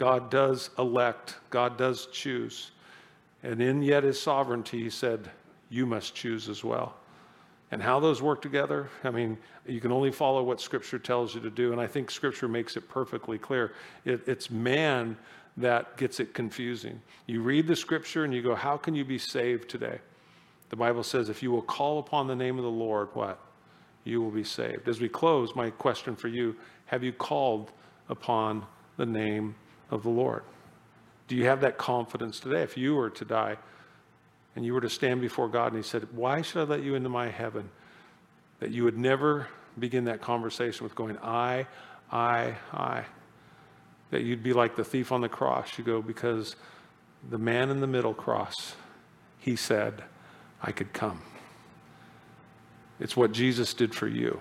God 0.00 0.30
does 0.30 0.70
elect, 0.78 1.36
God 1.50 1.76
does 1.76 2.06
choose. 2.06 2.70
And 3.42 3.60
in 3.60 3.82
yet 3.82 4.02
his 4.02 4.18
sovereignty, 4.18 4.82
he 4.82 4.88
said, 4.88 5.30
You 5.68 5.84
must 5.84 6.14
choose 6.14 6.48
as 6.48 6.64
well. 6.64 6.94
And 7.70 7.82
how 7.82 8.00
those 8.00 8.22
work 8.22 8.40
together, 8.40 8.88
I 9.04 9.10
mean, 9.10 9.36
you 9.66 9.78
can 9.78 9.92
only 9.92 10.10
follow 10.10 10.42
what 10.42 10.58
Scripture 10.58 10.98
tells 10.98 11.34
you 11.34 11.42
to 11.42 11.50
do. 11.50 11.72
And 11.72 11.80
I 11.80 11.86
think 11.86 12.10
Scripture 12.10 12.48
makes 12.48 12.78
it 12.78 12.88
perfectly 12.88 13.36
clear. 13.36 13.74
It, 14.06 14.26
it's 14.26 14.50
man 14.50 15.18
that 15.58 15.98
gets 15.98 16.18
it 16.18 16.32
confusing. 16.32 17.02
You 17.26 17.42
read 17.42 17.66
the 17.66 17.76
Scripture 17.76 18.24
and 18.24 18.32
you 18.32 18.40
go, 18.40 18.54
How 18.54 18.78
can 18.78 18.94
you 18.94 19.04
be 19.04 19.18
saved 19.18 19.68
today? 19.68 19.98
The 20.70 20.76
Bible 20.76 21.02
says, 21.02 21.28
If 21.28 21.42
you 21.42 21.50
will 21.50 21.60
call 21.60 21.98
upon 21.98 22.26
the 22.26 22.34
name 22.34 22.56
of 22.56 22.64
the 22.64 22.70
Lord, 22.70 23.10
what? 23.12 23.38
you 24.04 24.22
will 24.22 24.30
be 24.30 24.44
saved. 24.44 24.88
As 24.88 24.98
we 24.98 25.10
close, 25.10 25.54
my 25.54 25.68
question 25.68 26.16
for 26.16 26.28
you 26.28 26.56
have 26.86 27.04
you 27.04 27.12
called 27.12 27.70
upon 28.08 28.64
the 28.96 29.04
name 29.04 29.54
of 29.90 30.02
the 30.02 30.10
Lord? 30.10 30.42
Do 31.28 31.36
you 31.36 31.46
have 31.46 31.60
that 31.60 31.78
confidence 31.78 32.40
today? 32.40 32.62
If 32.62 32.76
you 32.76 32.94
were 32.94 33.10
to 33.10 33.24
die 33.24 33.56
and 34.56 34.64
you 34.64 34.74
were 34.74 34.80
to 34.80 34.90
stand 34.90 35.20
before 35.20 35.48
God 35.48 35.68
and 35.68 35.76
He 35.76 35.88
said, 35.88 36.08
Why 36.12 36.42
should 36.42 36.60
I 36.60 36.64
let 36.64 36.82
you 36.82 36.94
into 36.94 37.08
my 37.08 37.28
heaven? 37.28 37.70
That 38.58 38.70
you 38.70 38.84
would 38.84 38.98
never 38.98 39.48
begin 39.78 40.04
that 40.04 40.20
conversation 40.20 40.84
with 40.84 40.94
going, 40.94 41.16
I, 41.18 41.66
I, 42.10 42.56
I. 42.72 43.04
That 44.10 44.22
you'd 44.22 44.42
be 44.42 44.52
like 44.52 44.74
the 44.74 44.84
thief 44.84 45.12
on 45.12 45.20
the 45.20 45.28
cross. 45.28 45.78
You 45.78 45.84
go, 45.84 46.02
Because 46.02 46.56
the 47.28 47.38
man 47.38 47.70
in 47.70 47.80
the 47.80 47.86
middle 47.86 48.14
cross, 48.14 48.74
he 49.38 49.56
said, 49.56 50.02
I 50.62 50.72
could 50.72 50.92
come. 50.92 51.22
It's 52.98 53.16
what 53.16 53.32
Jesus 53.32 53.72
did 53.72 53.94
for 53.94 54.06
you. 54.06 54.40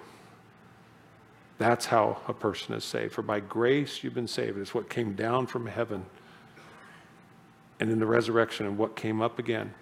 That's 1.60 1.86
how 1.86 2.22
a 2.28 2.34
person 2.34 2.74
is 2.74 2.86
saved. 2.86 3.14
For 3.14 3.22
by 3.22 3.41
grace 3.41 4.01
you've 4.01 4.16
been 4.16 4.30
saved. 4.30 4.57
It's 4.57 4.74
what 4.74 4.89
came 4.89 5.14
down 5.14 5.45
from 5.45 5.68
heaven. 5.68 6.05
And 7.80 7.91
in 7.91 7.99
the 7.99 8.05
resurrection 8.05 8.66
and 8.66 8.78
what 8.78 8.95
came 8.95 9.22
up 9.22 9.38
again 9.38 9.74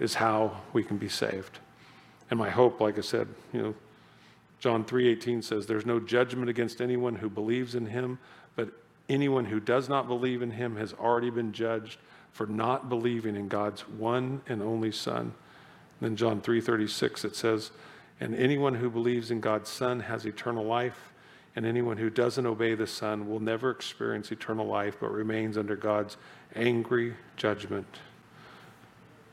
is 0.00 0.14
how 0.14 0.62
we 0.72 0.82
can 0.82 0.96
be 0.96 1.08
saved. 1.08 1.58
And 2.30 2.38
my 2.38 2.50
hope, 2.50 2.80
like 2.80 2.98
I 2.98 3.02
said, 3.02 3.28
you 3.52 3.62
know, 3.62 3.74
John 4.58 4.84
3:18 4.84 5.44
says 5.44 5.66
there's 5.66 5.84
no 5.84 6.00
judgment 6.00 6.48
against 6.48 6.80
anyone 6.80 7.16
who 7.16 7.28
believes 7.28 7.74
in 7.74 7.86
him, 7.86 8.18
but 8.56 8.70
anyone 9.10 9.44
who 9.44 9.60
does 9.60 9.90
not 9.90 10.08
believe 10.08 10.40
in 10.40 10.52
him 10.52 10.76
has 10.76 10.94
already 10.94 11.28
been 11.28 11.52
judged 11.52 11.98
for 12.32 12.46
not 12.46 12.88
believing 12.88 13.36
in 13.36 13.48
God's 13.48 13.82
one 13.82 14.40
and 14.48 14.62
only 14.62 14.90
son. 14.90 15.34
Then 16.00 16.16
John 16.16 16.40
3:36 16.40 17.24
it 17.26 17.36
says, 17.36 17.70
"And 18.20 18.34
anyone 18.34 18.74
who 18.76 18.88
believes 18.90 19.30
in 19.30 19.40
God's 19.40 19.70
Son 19.70 20.00
has 20.00 20.24
eternal 20.24 20.64
life, 20.64 21.12
and 21.56 21.66
anyone 21.66 21.96
who 21.96 22.10
doesn't 22.10 22.46
obey 22.46 22.74
the 22.74 22.86
Son 22.86 23.28
will 23.28 23.40
never 23.40 23.70
experience 23.70 24.32
eternal 24.32 24.66
life 24.66 24.96
but 25.00 25.12
remains 25.12 25.58
under 25.58 25.76
God's 25.76 26.16
angry 26.54 27.14
judgment." 27.36 27.98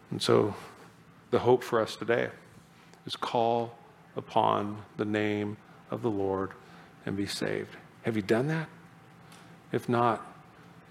And 0.10 0.22
so 0.22 0.56
the 1.30 1.40
hope 1.40 1.64
for 1.64 1.80
us 1.80 1.96
today 1.96 2.30
is 3.06 3.16
call 3.16 3.78
upon 4.16 4.84
the 4.98 5.06
name 5.06 5.58
of 5.90 6.02
the 6.02 6.12
Lord 6.12 6.52
and 7.06 7.16
be 7.16 7.26
saved. 7.26 7.78
Have 8.04 8.16
you 8.16 8.22
done 8.22 8.48
that? 8.48 8.68
If 9.72 9.88
not, 9.88 10.26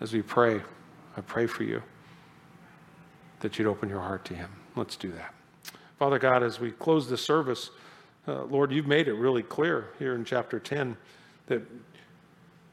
as 0.00 0.12
we 0.12 0.22
pray, 0.22 0.62
I 1.16 1.20
pray 1.20 1.46
for 1.46 1.64
you 1.64 1.82
that 3.40 3.58
you'd 3.58 3.68
open 3.68 3.88
your 3.88 4.00
heart 4.00 4.24
to 4.26 4.34
Him. 4.34 4.50
Let's 4.74 4.96
do 4.96 5.12
that. 5.12 5.34
Father 6.00 6.18
God, 6.18 6.42
as 6.42 6.58
we 6.58 6.70
close 6.70 7.10
this 7.10 7.20
service, 7.20 7.68
uh, 8.26 8.44
Lord, 8.44 8.72
you've 8.72 8.86
made 8.86 9.06
it 9.06 9.12
really 9.12 9.42
clear 9.42 9.90
here 9.98 10.14
in 10.14 10.24
chapter 10.24 10.58
10 10.58 10.96
that 11.48 11.60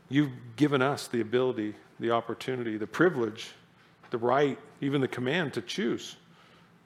you've 0.08 0.32
given 0.56 0.82
us 0.82 1.10
the 1.10 1.20
ability, 1.20 1.76
the 2.00 2.10
opportunity, 2.10 2.78
the 2.78 2.88
privilege, 2.88 3.50
the 4.12 4.18
right, 4.18 4.58
even 4.80 5.02
the 5.02 5.10
command 5.10 5.54
to 5.56 5.62
choose, 5.62 6.16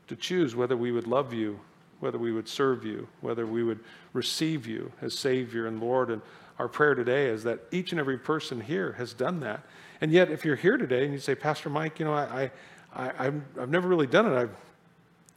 to 0.08 0.16
choose 0.16 0.56
whether 0.56 0.76
we 0.76 0.92
would 0.92 1.06
love 1.06 1.32
you, 1.32 1.60
whether 2.00 2.18
we 2.18 2.32
would 2.32 2.50
serve 2.50 2.84
you, 2.84 3.08
whether 3.20 3.46
we 3.46 3.62
would 3.62 3.80
receive 4.14 4.66
you 4.66 4.92
as 5.00 5.16
Savior 5.16 5.68
and 5.68 5.80
Lord. 5.80 6.10
And 6.10 6.24
our 6.58 6.68
prayer 6.68 6.96
today 6.96 7.28
is 7.28 7.44
that 7.44 7.60
each 7.70 7.92
and 7.92 8.00
every 8.00 8.18
person 8.18 8.60
here 8.60 8.94
has 8.94 9.14
done 9.14 9.42
that. 9.42 9.64
And 10.02 10.12
yet, 10.12 10.32
if 10.32 10.44
you're 10.44 10.56
here 10.56 10.78
today 10.78 11.04
and 11.04 11.14
you 11.14 11.20
say, 11.20 11.36
Pastor 11.36 11.70
Mike, 11.70 12.00
you 12.00 12.06
know, 12.06 12.16
I, 12.16 12.50
I, 12.96 13.12
I, 13.20 13.24
have 13.26 13.70
never 13.70 13.88
really 13.88 14.08
done 14.08 14.26
it. 14.26 14.36
I've 14.36 14.56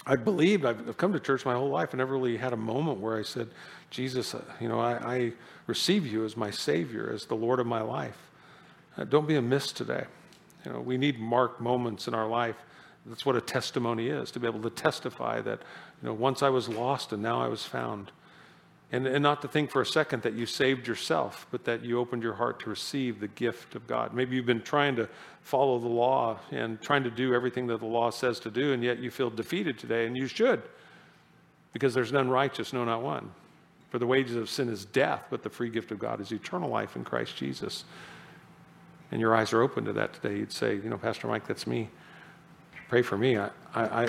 I 0.07 0.16
believed, 0.16 0.64
I've, 0.66 0.96
come 0.98 1.12
to 1.14 1.20
church 1.20 1.46
my 1.46 1.55
whole 1.55 1.70
life. 1.70 1.90
I 1.92 1.96
never 1.96 2.12
really 2.12 2.36
had 2.36 2.52
a 2.52 2.59
moment 2.59 3.00
where 3.00 3.16
I 3.16 3.22
said, 3.22 3.48
Jesus, 3.90 4.34
uh, 4.34 4.42
you 4.61 4.68
know, 4.68 4.80
I, 4.80 4.92
I, 4.92 5.32
receive 5.66 6.07
you 6.07 6.26
as 6.26 6.36
my 6.36 6.50
Savior, 6.50 7.11
as 7.11 7.24
the 7.24 7.34
Lord 7.34 7.59
of 7.59 7.66
my 7.66 7.80
life. 7.80 8.18
Uh, 8.98 9.05
don't 9.05 9.26
be 9.26 9.36
amiss 9.36 9.72
today. 9.72 10.05
You 10.66 10.72
know, 10.74 10.80
we 10.80 10.98
need 10.98 11.18
marked 11.18 11.59
moments 11.59 12.07
in 12.07 12.12
our 12.12 12.28
life. 12.28 12.57
That's 13.07 13.24
what 13.24 13.34
a 13.34 13.40
testimony 13.40 14.09
is, 14.09 14.30
to 14.32 14.40
be 14.40 14.46
able 14.46 14.61
to 14.61 14.68
testify 14.68 15.40
that, 15.40 15.61
you 16.02 16.09
know, 16.09 16.12
once 16.12 16.42
I 16.42 16.50
was 16.50 16.68
lost 16.68 17.14
and 17.14 17.22
now 17.22 17.40
I 17.40 17.48
was 17.48 17.64
found. 17.64 18.12
And, 18.95 19.09
and 19.09 19.24
not 19.24 19.42
to 19.42 19.49
think 19.49 19.72
for 19.72 19.82
a 19.82 19.86
second 19.86 20.22
that 20.22 20.34
you 20.34 20.47
saved 20.47 20.86
yourself, 20.86 21.49
but 21.51 21.64
that 21.64 21.84
you 21.84 21.99
opened 21.99 22.22
your 22.22 22.34
heart 22.34 22.61
to 22.61 22.70
receive 22.70 23.18
the 23.18 23.26
gift 23.26 23.74
of 23.74 23.88
God. 23.88 24.14
Maybe 24.14 24.36
you've 24.36 24.47
been 24.47 24.62
trying 24.62 24.95
to 24.95 25.09
follow 25.42 25.80
the 25.80 25.88
law 25.88 26.38
and 26.53 26.80
trying 26.80 27.03
to 27.03 27.11
do 27.11 27.34
everything 27.34 27.66
that 27.66 27.80
the 27.80 27.86
law 27.86 28.11
says 28.11 28.38
to 28.40 28.53
do, 28.53 28.72
and 28.72 28.84
yet 28.84 29.01
you 29.01 29.11
feel 29.11 29.30
defeated 29.30 29.80
today, 29.80 30.07
and 30.07 30.16
you 30.16 30.28
should, 30.28 30.62
because 31.72 31.92
there's 31.92 32.12
none 32.12 32.30
righteous, 32.30 32.72
no, 32.72 32.84
not 32.84 33.03
one. 33.03 33.32
For 33.90 33.99
the 33.99 34.07
wages 34.07 34.36
of 34.36 34.49
sin 34.49 34.68
is 34.68 34.84
death, 34.84 35.24
but 35.28 35.42
the 35.42 35.51
free 35.51 35.70
gift 35.70 35.90
of 35.90 35.99
God 35.99 36.20
is 36.20 36.30
eternal 36.30 36.70
life 36.70 36.95
in 36.95 37.03
Christ 37.03 37.34
Jesus. 37.34 37.82
And 39.11 39.20
your 39.20 39.34
eyes 39.34 39.53
are 39.53 39.61
open 39.61 39.86
to 39.86 39.92
that 39.95 40.12
today. 40.12 40.36
You'd 40.36 40.53
say, 40.53 40.76
you 40.76 40.88
know, 40.88 40.99
Pastor 40.99 41.26
Mike, 41.26 41.49
that's 41.49 41.66
me. 41.66 41.88
Pray 42.88 43.03
for 43.03 43.18
me. 43.18 43.38
I, 43.38 43.51
I, 43.74 44.09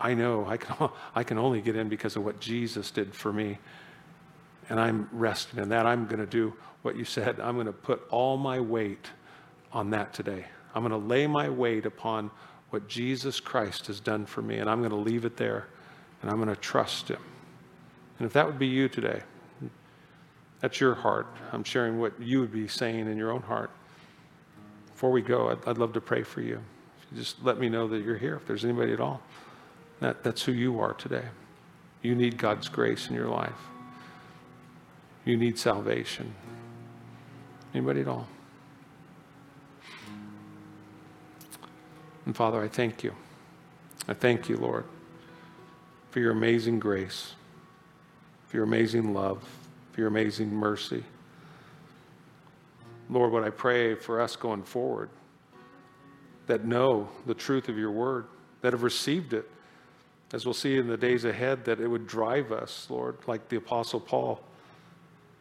I 0.00 0.14
know 0.14 0.46
I 0.48 0.56
can, 0.56 0.90
I 1.14 1.22
can 1.22 1.38
only 1.38 1.60
get 1.60 1.76
in 1.76 1.88
because 1.88 2.16
of 2.16 2.24
what 2.24 2.40
Jesus 2.40 2.90
did 2.90 3.14
for 3.14 3.32
me 3.32 3.60
and 4.70 4.78
I'm 4.80 5.08
resting 5.12 5.60
in 5.60 5.68
that. 5.70 5.84
I'm 5.84 6.06
going 6.06 6.20
to 6.20 6.26
do 6.26 6.54
what 6.82 6.96
you 6.96 7.04
said. 7.04 7.40
I'm 7.40 7.56
going 7.56 7.66
to 7.66 7.72
put 7.72 8.06
all 8.08 8.36
my 8.36 8.60
weight 8.60 9.08
on 9.72 9.90
that 9.90 10.14
today. 10.14 10.46
I'm 10.74 10.82
going 10.82 10.98
to 10.98 11.08
lay 11.08 11.26
my 11.26 11.50
weight 11.50 11.84
upon 11.84 12.30
what 12.70 12.88
Jesus 12.88 13.40
Christ 13.40 13.88
has 13.88 13.98
done 13.98 14.24
for 14.24 14.42
me, 14.42 14.58
and 14.58 14.70
I'm 14.70 14.78
going 14.78 14.90
to 14.90 14.96
leave 14.96 15.24
it 15.24 15.36
there, 15.36 15.66
and 16.22 16.30
I'm 16.30 16.36
going 16.36 16.48
to 16.48 16.56
trust 16.56 17.08
Him. 17.08 17.20
And 18.18 18.26
if 18.26 18.32
that 18.34 18.46
would 18.46 18.60
be 18.60 18.68
you 18.68 18.88
today, 18.88 19.22
that's 20.60 20.80
your 20.80 20.94
heart. 20.94 21.26
I'm 21.52 21.64
sharing 21.64 21.98
what 21.98 22.20
you 22.20 22.38
would 22.40 22.52
be 22.52 22.68
saying 22.68 23.08
in 23.08 23.18
your 23.18 23.32
own 23.32 23.42
heart. 23.42 23.70
Before 24.92 25.10
we 25.10 25.20
go, 25.20 25.50
I'd, 25.50 25.66
I'd 25.66 25.78
love 25.78 25.94
to 25.94 26.00
pray 26.00 26.22
for 26.22 26.42
you. 26.42 26.60
you. 27.12 27.18
Just 27.18 27.42
let 27.42 27.58
me 27.58 27.68
know 27.68 27.88
that 27.88 28.04
you're 28.04 28.18
here, 28.18 28.36
if 28.36 28.46
there's 28.46 28.64
anybody 28.64 28.92
at 28.92 29.00
all. 29.00 29.20
That, 29.98 30.22
that's 30.22 30.44
who 30.44 30.52
you 30.52 30.78
are 30.78 30.92
today. 30.92 31.24
You 32.02 32.14
need 32.14 32.38
God's 32.38 32.68
grace 32.68 33.08
in 33.08 33.14
your 33.14 33.28
life 33.28 33.58
you 35.24 35.36
need 35.36 35.58
salvation. 35.58 36.34
Anybody 37.74 38.00
at 38.00 38.08
all? 38.08 38.26
And 42.26 42.36
Father, 42.36 42.62
I 42.62 42.68
thank 42.68 43.02
you. 43.04 43.14
I 44.08 44.14
thank 44.14 44.48
you, 44.48 44.56
Lord, 44.56 44.84
for 46.10 46.20
your 46.20 46.32
amazing 46.32 46.78
grace, 46.78 47.34
for 48.48 48.56
your 48.56 48.64
amazing 48.64 49.14
love, 49.14 49.42
for 49.92 50.00
your 50.00 50.08
amazing 50.08 50.52
mercy. 50.52 51.04
Lord, 53.08 53.32
what 53.32 53.44
I 53.44 53.50
pray 53.50 53.94
for 53.94 54.20
us 54.20 54.36
going 54.36 54.62
forward 54.62 55.10
that 56.46 56.64
know 56.64 57.08
the 57.26 57.34
truth 57.34 57.68
of 57.68 57.78
your 57.78 57.90
word, 57.92 58.26
that 58.60 58.72
have 58.72 58.82
received 58.82 59.32
it, 59.32 59.48
as 60.32 60.44
we'll 60.44 60.54
see 60.54 60.78
in 60.78 60.88
the 60.88 60.96
days 60.96 61.24
ahead, 61.24 61.64
that 61.64 61.80
it 61.80 61.86
would 61.86 62.06
drive 62.06 62.52
us, 62.52 62.86
Lord, 62.90 63.16
like 63.26 63.48
the 63.48 63.56
Apostle 63.56 64.00
Paul 64.00 64.40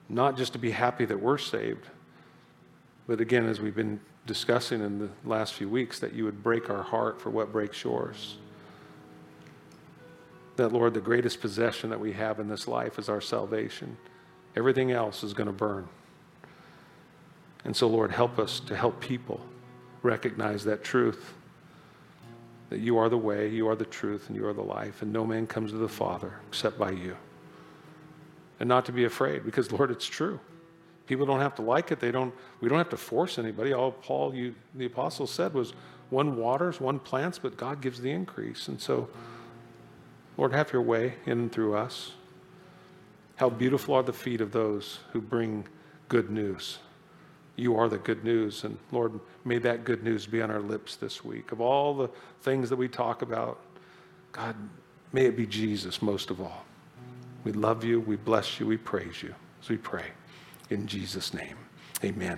not 0.10 0.36
just 0.36 0.54
to 0.54 0.60
be 0.60 0.72
happy 0.72 1.06
that 1.06 1.22
we're 1.22 1.38
saved, 1.38 1.86
but 3.08 3.22
again, 3.22 3.48
as 3.48 3.62
we've 3.62 3.76
been 3.76 4.00
discussing 4.26 4.84
in 4.84 5.00
the 5.00 5.10
last 5.24 5.54
few 5.54 5.70
weeks, 5.70 6.00
that 6.00 6.14
you 6.14 6.26
would 6.26 6.44
break 6.44 6.70
our 6.70 6.84
heart 6.84 7.22
for 7.22 7.30
what 7.30 7.52
breaks 7.52 7.84
yours. 7.84 8.38
That, 10.58 10.74
Lord, 10.74 10.94
the 10.94 11.00
greatest 11.00 11.40
possession 11.40 11.90
that 11.92 12.00
we 12.00 12.12
have 12.14 12.40
in 12.40 12.50
this 12.50 12.68
life 12.68 13.00
is 13.00 13.08
our 13.08 13.22
salvation. 13.22 13.98
Everything 14.56 14.92
else 14.92 15.24
is 15.24 15.34
going 15.34 15.48
to 15.48 15.54
burn. 15.54 15.88
And 17.64 17.76
so, 17.76 17.88
Lord, 17.88 18.12
help 18.12 18.40
us 18.40 18.60
to 18.62 18.76
help 18.76 19.00
people 19.00 19.40
recognize 20.02 20.64
that 20.66 20.84
truth 20.84 21.34
that 22.70 22.80
you 22.80 22.98
are 23.00 23.10
the 23.10 23.18
way, 23.18 23.50
you 23.50 23.68
are 23.68 23.76
the 23.76 23.86
truth, 23.86 24.28
and 24.28 24.36
you 24.36 24.46
are 24.46 24.54
the 24.54 24.62
life, 24.62 25.02
and 25.02 25.12
no 25.12 25.26
man 25.26 25.48
comes 25.48 25.72
to 25.72 25.78
the 25.78 25.90
Father 25.90 26.34
except 26.48 26.78
by 26.78 26.92
you 26.92 27.18
and 28.60 28.68
not 28.68 28.86
to 28.86 28.92
be 28.92 29.06
afraid 29.06 29.46
because, 29.46 29.72
Lord, 29.72 29.92
it's 29.92 30.06
true. 30.06 30.40
People 31.08 31.26
don't 31.26 31.40
have 31.40 31.56
to 31.56 31.62
like 31.62 31.92
it. 31.92 32.00
They 32.00 32.12
don't, 32.12 32.34
we 32.62 32.70
don't 32.70 32.78
have 32.78 32.90
to 32.90 32.98
force 32.98 33.40
anybody. 33.40 33.74
All 33.74 33.92
Paul, 33.92 34.36
you, 34.36 34.54
the 34.76 34.86
apostle, 34.86 35.26
said 35.26 35.54
was 35.54 35.74
one 36.10 36.38
waters, 36.38 36.80
one 36.80 37.00
plants, 37.00 37.40
but 37.40 37.58
God 37.58 37.82
gives 37.82 38.00
the 38.00 38.12
increase. 38.12 38.68
And 38.68 38.80
so, 38.80 39.10
Lord, 40.38 40.54
have 40.54 40.72
your 40.72 40.82
way 40.82 41.16
in 41.26 41.50
through 41.50 41.76
us. 41.76 42.12
How 43.38 43.50
beautiful 43.50 43.96
are 43.96 44.04
the 44.04 44.14
feet 44.14 44.42
of 44.42 44.52
those 44.52 45.00
who 45.12 45.22
bring 45.22 45.66
good 46.10 46.30
news. 46.30 46.80
You 47.56 47.76
are 47.76 47.90
the 47.90 47.98
good 47.98 48.24
news. 48.24 48.64
And 48.64 48.78
Lord, 48.92 49.20
may 49.46 49.58
that 49.60 49.86
good 49.86 50.04
news 50.04 50.26
be 50.26 50.42
on 50.42 50.52
our 50.52 50.62
lips 50.62 50.96
this 50.96 51.24
week. 51.24 51.52
Of 51.52 51.62
all 51.62 51.94
the 51.94 52.10
things 52.42 52.70
that 52.70 52.76
we 52.76 52.88
talk 52.88 53.22
about, 53.22 53.60
God, 54.32 54.56
may 55.12 55.26
it 55.26 55.36
be 55.38 55.46
Jesus 55.46 56.02
most 56.02 56.30
of 56.30 56.42
all. 56.42 56.66
We 57.50 57.54
love 57.54 57.84
you. 57.84 58.00
We 58.02 58.16
bless 58.16 58.60
you. 58.60 58.68
We 58.68 58.78
praise 58.78 59.24
you 59.24 59.34
as 59.60 59.70
we 59.70 59.78
pray. 59.78 60.06
In 60.70 60.86
Jesus' 60.86 61.34
name, 61.34 61.58
amen. 62.04 62.38